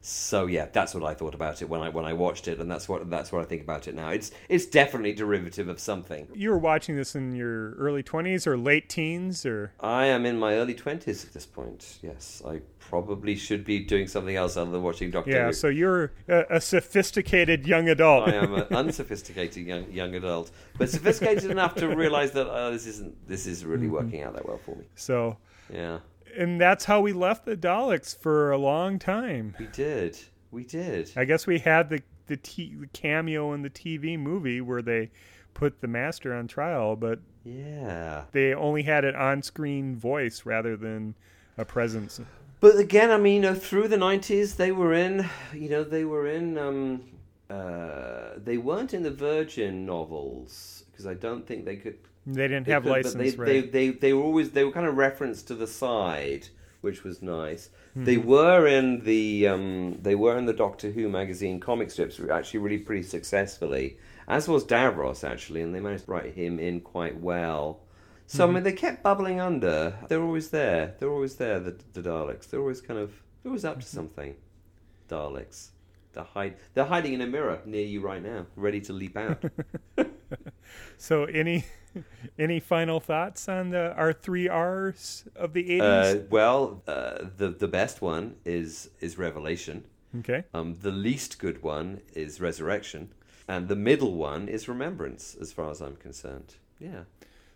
So 0.07 0.44
yeah, 0.44 0.66
that's 0.70 0.94
what 0.94 1.02
I 1.02 1.14
thought 1.14 1.34
about 1.34 1.62
it 1.62 1.68
when 1.70 1.80
I 1.80 1.88
when 1.88 2.05
I 2.05 2.12
watched 2.12 2.46
it, 2.46 2.59
and 2.59 2.70
that's 2.70 2.90
what 2.90 3.09
that's 3.09 3.32
what 3.32 3.40
I 3.40 3.46
think 3.46 3.62
about 3.62 3.88
it 3.88 3.94
now. 3.94 4.11
It's 4.11 4.32
it's 4.50 4.66
definitely 4.66 5.14
derivative 5.14 5.66
of 5.66 5.80
something. 5.80 6.28
You 6.34 6.50
were 6.50 6.59
watching 6.59 6.94
this 6.94 7.14
in 7.14 7.34
your 7.34 7.72
early 7.76 8.02
20s 8.02 8.46
or 8.46 8.59
late 8.59 8.90
teens, 8.90 9.46
or 9.46 9.72
I 9.80 10.05
am 10.05 10.26
in 10.26 10.38
my 10.38 10.57
early 10.57 10.74
twenties 10.74 11.24
at 11.24 11.32
this 11.32 11.46
point. 11.46 12.00
Yes, 12.02 12.42
I 12.46 12.61
probably 12.78 13.34
should 13.34 13.64
be 13.64 13.78
doing 13.78 14.07
something 14.07 14.36
else 14.36 14.59
other 14.59 14.70
than 14.70 14.82
watching 14.82 15.11
Doctor 15.11 15.30
yeah. 15.30 15.46
Who. 15.46 15.52
So 15.55 15.68
you're 15.68 16.12
a, 16.28 16.57
a 16.57 16.61
sophisticated 16.61 17.66
young 17.66 17.88
adult. 17.88 18.28
I 18.28 18.34
am 18.34 18.55
an 18.55 18.66
unsophisticated 18.72 19.66
young, 19.66 19.90
young 19.90 20.14
adult, 20.14 20.50
but 20.76 20.90
sophisticated 20.90 21.50
enough 21.50 21.76
to 21.76 21.88
realize 21.88 22.32
that 22.32 22.46
uh, 22.46 22.68
this 22.68 22.86
isn't 22.86 23.26
this 23.26 23.46
is 23.46 23.64
really 23.64 23.88
working 23.88 24.22
out 24.22 24.34
that 24.34 24.46
well 24.46 24.59
for 24.59 24.76
me. 24.76 24.84
so, 24.96 25.38
Yeah, 25.72 26.00
and 26.37 26.61
that's 26.61 26.85
how 26.85 27.01
we 27.01 27.12
left 27.12 27.45
the 27.45 27.57
Daleks 27.57 28.16
for 28.18 28.51
a 28.51 28.59
long 28.59 28.99
time. 28.99 29.55
we 29.59 29.66
did, 29.66 30.18
we 30.51 30.64
did. 30.64 31.11
I 31.16 31.24
guess 31.24 31.47
we 31.47 31.59
had 31.59 31.91
the 31.91 32.03
the, 32.26 32.37
t- 32.39 32.74
the 32.74 32.87
cameo 32.87 33.53
in 33.53 33.61
the 33.61 33.68
TV 33.70 34.18
movie 34.18 34.61
where 34.62 34.80
they 34.80 35.11
put 35.53 35.82
the 35.82 35.87
master 35.87 36.35
on 36.35 36.47
trial, 36.49 36.97
but 36.97 37.18
Yeah, 37.45 38.22
they 38.32 38.55
only 38.55 38.82
had 38.82 39.05
an 39.05 39.14
on-screen 39.14 39.95
voice 39.97 40.47
rather 40.47 40.74
than 40.74 41.14
a 41.59 41.64
presence. 41.66 42.20
but 42.61 42.78
again, 42.78 43.11
I 43.11 43.18
mean, 43.18 43.43
you 43.43 43.51
know, 43.51 43.55
through 43.55 43.89
the 43.89 43.99
nineties, 43.99 44.55
they 44.55 44.72
were 44.72 44.95
in, 44.95 45.28
you 45.53 45.68
know, 45.68 45.85
they 45.85 46.05
were 46.05 46.26
in. 46.26 46.57
Um, 46.59 47.03
uh, 47.51 48.30
they 48.43 48.57
weren't 48.57 48.95
in 48.95 49.03
the 49.03 49.11
Virgin 49.11 49.85
novels 49.85 50.85
because 50.91 51.07
I 51.07 51.12
don't 51.12 51.47
think 51.47 51.66
they 51.66 51.76
could 51.76 51.99
They 52.26 52.48
didn't 52.48 52.66
They 52.66 52.72
have 52.72 52.84
could, 52.84 52.92
license, 52.92 53.14
they, 53.14 53.36
right? 53.36 53.46
they, 53.46 53.60
they, 53.60 53.88
they 53.90 54.12
were 54.14 54.22
always 54.22 54.50
they 54.52 54.64
were 54.64 54.72
kind 54.72 54.86
of 54.86 54.96
referenced 54.96 55.46
to 55.48 55.54
the 55.54 55.66
side, 55.66 56.48
which 56.80 57.04
was 57.04 57.20
nice. 57.22 57.70
Hmm. 57.94 58.04
They 58.04 58.16
were 58.16 58.66
in 58.66 59.00
the 59.04 59.46
um, 59.48 59.98
they 60.00 60.14
were 60.14 60.36
in 60.38 60.46
the 60.46 60.52
Doctor 60.54 60.90
Who 60.90 61.08
magazine 61.08 61.60
comic 61.60 61.90
strips 61.90 62.18
actually 62.30 62.60
really 62.60 62.78
pretty 62.78 63.02
successfully, 63.02 63.98
as 64.26 64.48
was 64.48 64.64
Davros 64.64 65.22
actually, 65.22 65.60
and 65.62 65.74
they 65.74 65.80
managed 65.80 66.06
to 66.06 66.10
write 66.12 66.34
him 66.34 66.58
in 66.58 66.80
quite 66.80 67.20
well. 67.20 67.80
So 68.26 68.44
Mm-hmm. 68.44 68.50
I 68.50 68.54
mean, 68.54 68.62
they 68.64 68.72
kept 68.72 69.02
bubbling 69.02 69.38
under. 69.38 69.94
They're 70.08 70.22
always 70.22 70.48
there. 70.48 70.94
They're 70.98 71.10
always 71.10 71.36
there. 71.36 71.60
The, 71.60 71.76
the 71.92 72.00
Daleks. 72.02 72.48
They're 72.48 72.60
always 72.60 72.80
kind 72.80 72.98
of 72.98 73.10
they're 73.42 73.50
always 73.50 73.66
up 73.66 73.80
to 73.80 73.86
Mm-hmm. 73.86 73.96
something. 73.96 74.34
Daleks. 75.10 75.68
They're 76.14 76.24
hide. 76.24 76.56
They're 76.72 76.84
hiding 76.86 77.12
in 77.12 77.20
a 77.20 77.26
mirror 77.26 77.60
near 77.66 77.84
you 77.84 78.00
right 78.00 78.22
now, 78.22 78.46
ready 78.56 78.80
to 78.82 78.92
leap 78.94 79.16
out. 79.16 79.44
So 80.98 81.24
any 81.24 81.64
any 82.38 82.60
final 82.60 83.00
thoughts 83.00 83.48
on 83.48 83.70
the 83.70 83.92
our 83.94 84.12
three 84.12 84.48
R's 84.48 85.24
of 85.36 85.52
the 85.52 85.80
Uh, 85.80 86.02
eighties? 86.04 86.26
well, 86.30 86.82
uh, 86.88 87.18
the 87.36 87.48
the 87.50 87.68
best 87.68 88.02
one 88.02 88.36
is 88.44 88.90
is 89.00 89.18
Revelation. 89.18 89.84
Okay. 90.20 90.44
Um, 90.54 90.76
the 90.80 90.92
least 90.92 91.38
good 91.38 91.62
one 91.62 92.00
is 92.14 92.40
Resurrection, 92.40 93.10
and 93.48 93.66
the 93.68 93.76
middle 93.76 94.14
one 94.14 94.48
is 94.48 94.68
Remembrance, 94.68 95.36
as 95.40 95.52
far 95.52 95.70
as 95.70 95.80
I'm 95.80 95.96
concerned. 95.96 96.54
Yeah, 96.78 97.04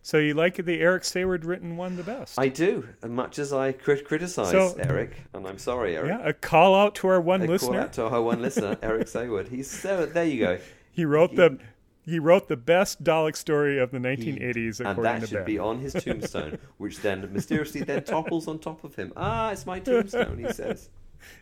So 0.02 0.18
you 0.18 0.34
like 0.34 0.56
the 0.64 0.80
Eric 0.80 1.04
Saward 1.04 1.44
written 1.44 1.76
one 1.76 1.96
the 1.96 2.02
best? 2.02 2.38
I 2.38 2.48
do. 2.48 2.88
As 3.02 3.10
much 3.10 3.38
as 3.38 3.52
I 3.52 3.72
crit- 3.72 4.04
criticize 4.04 4.50
So- 4.50 4.74
Eric, 4.78 5.12
and 5.34 5.46
I'm 5.46 5.58
sorry, 5.58 5.96
Eric. 5.96 6.08
yeah, 6.08 6.28
a 6.28 6.32
call 6.32 6.74
out 6.74 6.94
to 6.96 7.08
our 7.08 7.20
one 7.20 7.40
call 7.40 7.48
listener. 7.50 7.80
out 7.80 7.92
to 7.94 8.06
our 8.06 8.22
one 8.22 8.42
listener, 8.42 8.76
Eric 8.82 9.06
Saward. 9.14 9.48
He's 9.48 9.70
so 9.70 10.06
there. 10.06 10.24
You 10.24 10.38
go. 10.40 10.58
He 10.90 11.04
wrote 11.04 11.36
the 11.36 11.58
he 12.08 12.18
wrote 12.18 12.48
the 12.48 12.56
best 12.56 13.04
Dalek 13.04 13.36
story 13.36 13.78
of 13.78 13.90
the 13.90 13.98
1980s 13.98 14.80
and 14.80 14.88
according 14.88 15.02
that 15.02 15.20
to 15.20 15.26
should 15.26 15.34
Ben. 15.38 15.44
be 15.44 15.58
on 15.58 15.78
his 15.80 15.92
tombstone, 15.92 16.58
which 16.78 17.00
then 17.00 17.30
mysteriously 17.32 17.82
then 17.82 18.02
topples 18.04 18.48
on 18.48 18.58
top 18.58 18.82
of 18.84 18.94
him. 18.96 19.12
Ah, 19.16 19.50
it's 19.50 19.66
my 19.66 19.78
tombstone, 19.78 20.38
he 20.38 20.52
says. 20.52 20.88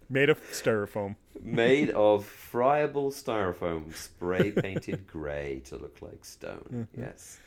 Made 0.09 0.31
of 0.31 0.41
styrofoam. 0.53 1.17
Made 1.43 1.91
of 2.07 2.25
friable 2.25 3.11
styrofoam, 3.11 3.95
spray 3.95 4.51
painted 4.51 5.07
grey 5.13 5.61
to 5.67 5.77
look 5.77 5.99
like 6.01 6.25
stone. 6.25 6.89
Yes. 6.97 7.39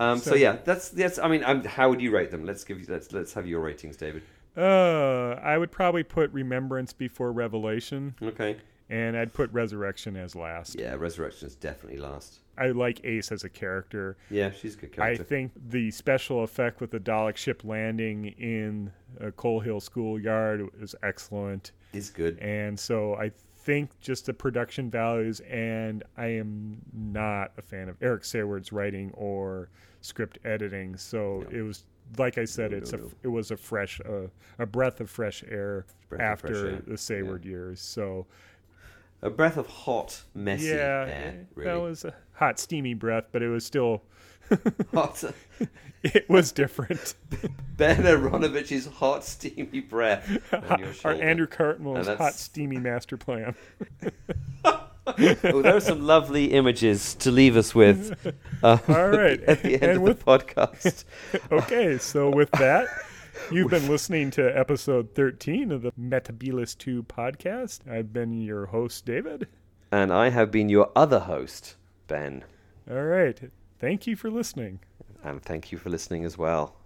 Um, 0.00 0.18
so, 0.18 0.30
So- 0.30 0.36
yeah, 0.36 0.56
that's 0.64 0.88
that's. 0.88 1.18
I 1.18 1.28
mean, 1.28 1.44
um, 1.44 1.62
how 1.64 1.90
would 1.90 2.00
you 2.00 2.10
rate 2.10 2.30
them? 2.30 2.44
Let's 2.44 2.64
give 2.64 2.80
you 2.80 2.86
let's 2.88 3.12
let's 3.12 3.34
have 3.34 3.46
your 3.46 3.60
ratings, 3.60 3.96
David. 3.96 4.22
Uh, 4.56 5.34
I 5.42 5.58
would 5.58 5.70
probably 5.72 6.04
put 6.04 6.32
Remembrance 6.32 6.92
before 6.92 7.32
Revelation, 7.32 8.14
Okay. 8.22 8.56
And 8.90 9.16
I'd 9.16 9.32
put 9.32 9.50
Resurrection 9.52 10.14
as 10.16 10.36
last. 10.36 10.78
Yeah, 10.78 10.94
Resurrection 10.94 11.46
is 11.48 11.56
definitely 11.56 11.98
last. 12.00 12.40
I 12.58 12.68
like 12.68 13.02
Ace 13.04 13.32
as 13.32 13.42
a 13.42 13.48
character. 13.48 14.16
Yeah, 14.30 14.50
she's 14.50 14.74
a 14.74 14.78
good 14.78 14.92
character. 14.92 15.22
I 15.22 15.24
think 15.24 15.52
the 15.70 15.90
special 15.90 16.44
effect 16.44 16.80
with 16.80 16.90
the 16.90 17.00
Dalek 17.00 17.36
ship 17.36 17.62
landing 17.64 18.26
in 18.38 18.92
a 19.20 19.32
Coal 19.32 19.60
Hill 19.60 19.80
schoolyard 19.80 20.68
is 20.80 20.94
excellent. 21.02 21.72
is 21.94 22.10
good. 22.10 22.38
And 22.40 22.78
so 22.78 23.14
I 23.14 23.30
think 23.58 23.98
just 24.00 24.26
the 24.26 24.34
production 24.34 24.90
values, 24.90 25.40
and 25.40 26.02
I 26.18 26.26
am 26.26 26.76
not 26.92 27.52
a 27.56 27.62
fan 27.62 27.88
of 27.88 27.96
Eric 28.02 28.24
Saward's 28.24 28.70
writing 28.72 29.10
or 29.14 29.70
script 30.02 30.38
editing. 30.44 30.96
So 30.96 31.44
No. 31.50 31.58
it 31.58 31.62
was, 31.62 31.84
like 32.18 32.36
I 32.36 32.44
said, 32.44 32.72
No, 32.72 32.76
it's 32.76 32.92
no, 32.92 32.98
a 32.98 33.02
no. 33.02 33.10
it 33.22 33.28
was 33.28 33.50
a 33.50 33.56
fresh 33.56 34.00
uh, 34.04 34.28
a 34.58 34.66
breath 34.66 35.00
of 35.00 35.08
fresh 35.08 35.42
air 35.48 35.86
Breath 36.10 36.20
after 36.20 36.48
fresh 36.48 36.72
air, 36.74 36.82
the 36.86 36.94
Saward 36.98 37.44
years. 37.46 37.80
So 37.80 38.26
A 39.24 39.30
breath 39.30 39.56
of 39.56 39.66
hot, 39.66 40.22
messy 40.34 40.66
yeah, 40.66 40.74
air. 40.74 41.06
that 41.06 41.46
Really. 41.56 41.80
was 41.80 42.04
a 42.04 42.14
hot, 42.34 42.60
steamy 42.60 42.94
breath, 42.94 43.24
but 43.32 43.42
it 43.42 43.48
was 43.48 43.64
still 43.64 44.02
hot. 44.92 45.24
it 46.02 46.28
was 46.28 46.52
different. 46.52 47.14
Ben 47.76 48.02
Aaronovitch's 48.02 48.86
hot, 48.86 49.24
steamy 49.24 49.80
breath 49.80 50.30
on 50.52 50.78
your 50.78 50.92
Our. 51.04 51.12
Andrew 51.14 51.46
Cartmel's 51.46 52.06
And 52.06 52.18
hot, 52.18 52.34
steamy 52.34 52.76
master 52.76 53.16
plan. 53.16 53.54
oh, 54.64 55.62
there 55.62 55.76
are 55.76 55.80
some 55.80 56.02
lovely 56.06 56.52
images 56.52 57.14
to 57.16 57.30
leave 57.30 57.56
us 57.56 57.74
with. 57.74 58.34
Uh, 58.62 58.78
All 58.88 59.08
right, 59.08 59.40
at 59.44 59.62
the 59.62 59.74
end 59.74 59.82
and 59.84 59.96
of 59.96 60.02
with 60.02 60.18
the 60.18 60.24
podcast. 60.24 61.04
okay, 61.50 61.96
so 61.98 62.28
with 62.30 62.50
that, 62.52 62.88
you've 63.50 63.70
been 63.70 63.88
listening 63.90 64.30
to 64.32 64.58
episode 64.58 65.14
13 65.14 65.70
of 65.72 65.82
the 65.82 65.92
Metabilis 65.92 66.76
2 66.76 67.02
podcast. 67.04 67.88
I've 67.90 68.12
been 68.12 68.40
your 68.40 68.66
host, 68.66 69.04
David. 69.04 69.48
and 69.92 70.12
I 70.12 70.30
have 70.30 70.50
been 70.50 70.68
your 70.68 70.90
other 70.96 71.20
host, 71.20 71.76
Ben. 72.06 72.44
All 72.90 73.02
right, 73.04 73.38
thank 73.78 74.06
you 74.06 74.16
for 74.16 74.30
listening. 74.30 74.80
And 75.22 75.42
thank 75.42 75.72
you 75.72 75.78
for 75.78 75.88
listening 75.90 76.24
as 76.24 76.36
well. 76.36 76.76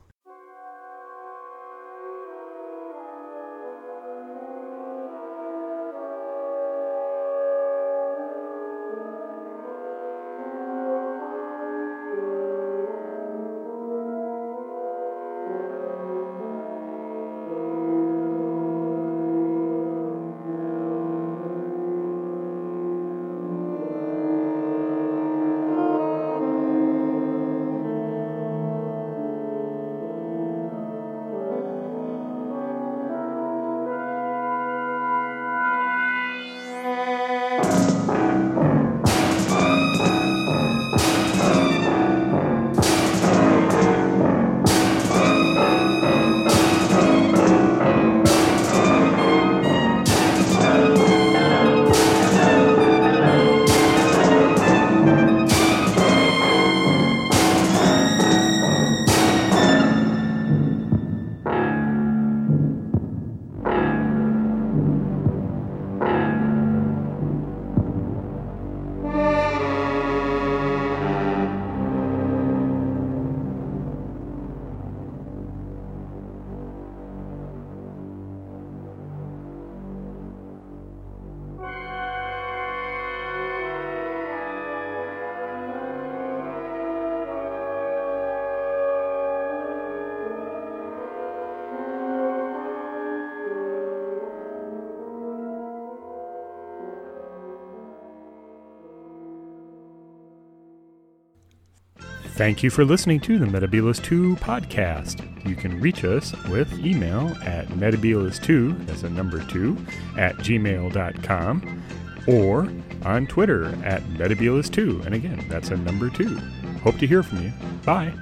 Thank 102.39 102.63
you 102.63 102.71
for 102.71 102.85
listening 102.85 103.19
to 103.23 103.37
the 103.37 103.47
Metabolist 103.47 104.05
2 104.05 104.37
podcast. 104.37 105.27
You 105.45 105.57
can 105.57 105.81
reach 105.81 106.05
us 106.05 106.33
with 106.45 106.73
email 106.79 107.37
at 107.43 107.67
metabolist2, 107.71 108.87
that's 108.87 109.03
a 109.03 109.11
number 109.11 109.43
2, 109.47 109.77
at 110.17 110.37
gmail.com, 110.37 111.83
or 112.29 112.73
on 113.05 113.27
Twitter 113.27 113.65
at 113.85 114.05
metabolist2, 114.05 115.05
and 115.05 115.17
again, 115.17 115.45
that's 115.49 115.71
a 115.71 115.77
number 115.79 116.11
2. 116.11 116.37
Hope 116.85 116.97
to 116.99 117.09
hear 117.09 117.25
from 117.25 117.43
you. 117.43 117.53
Bye. 117.85 118.15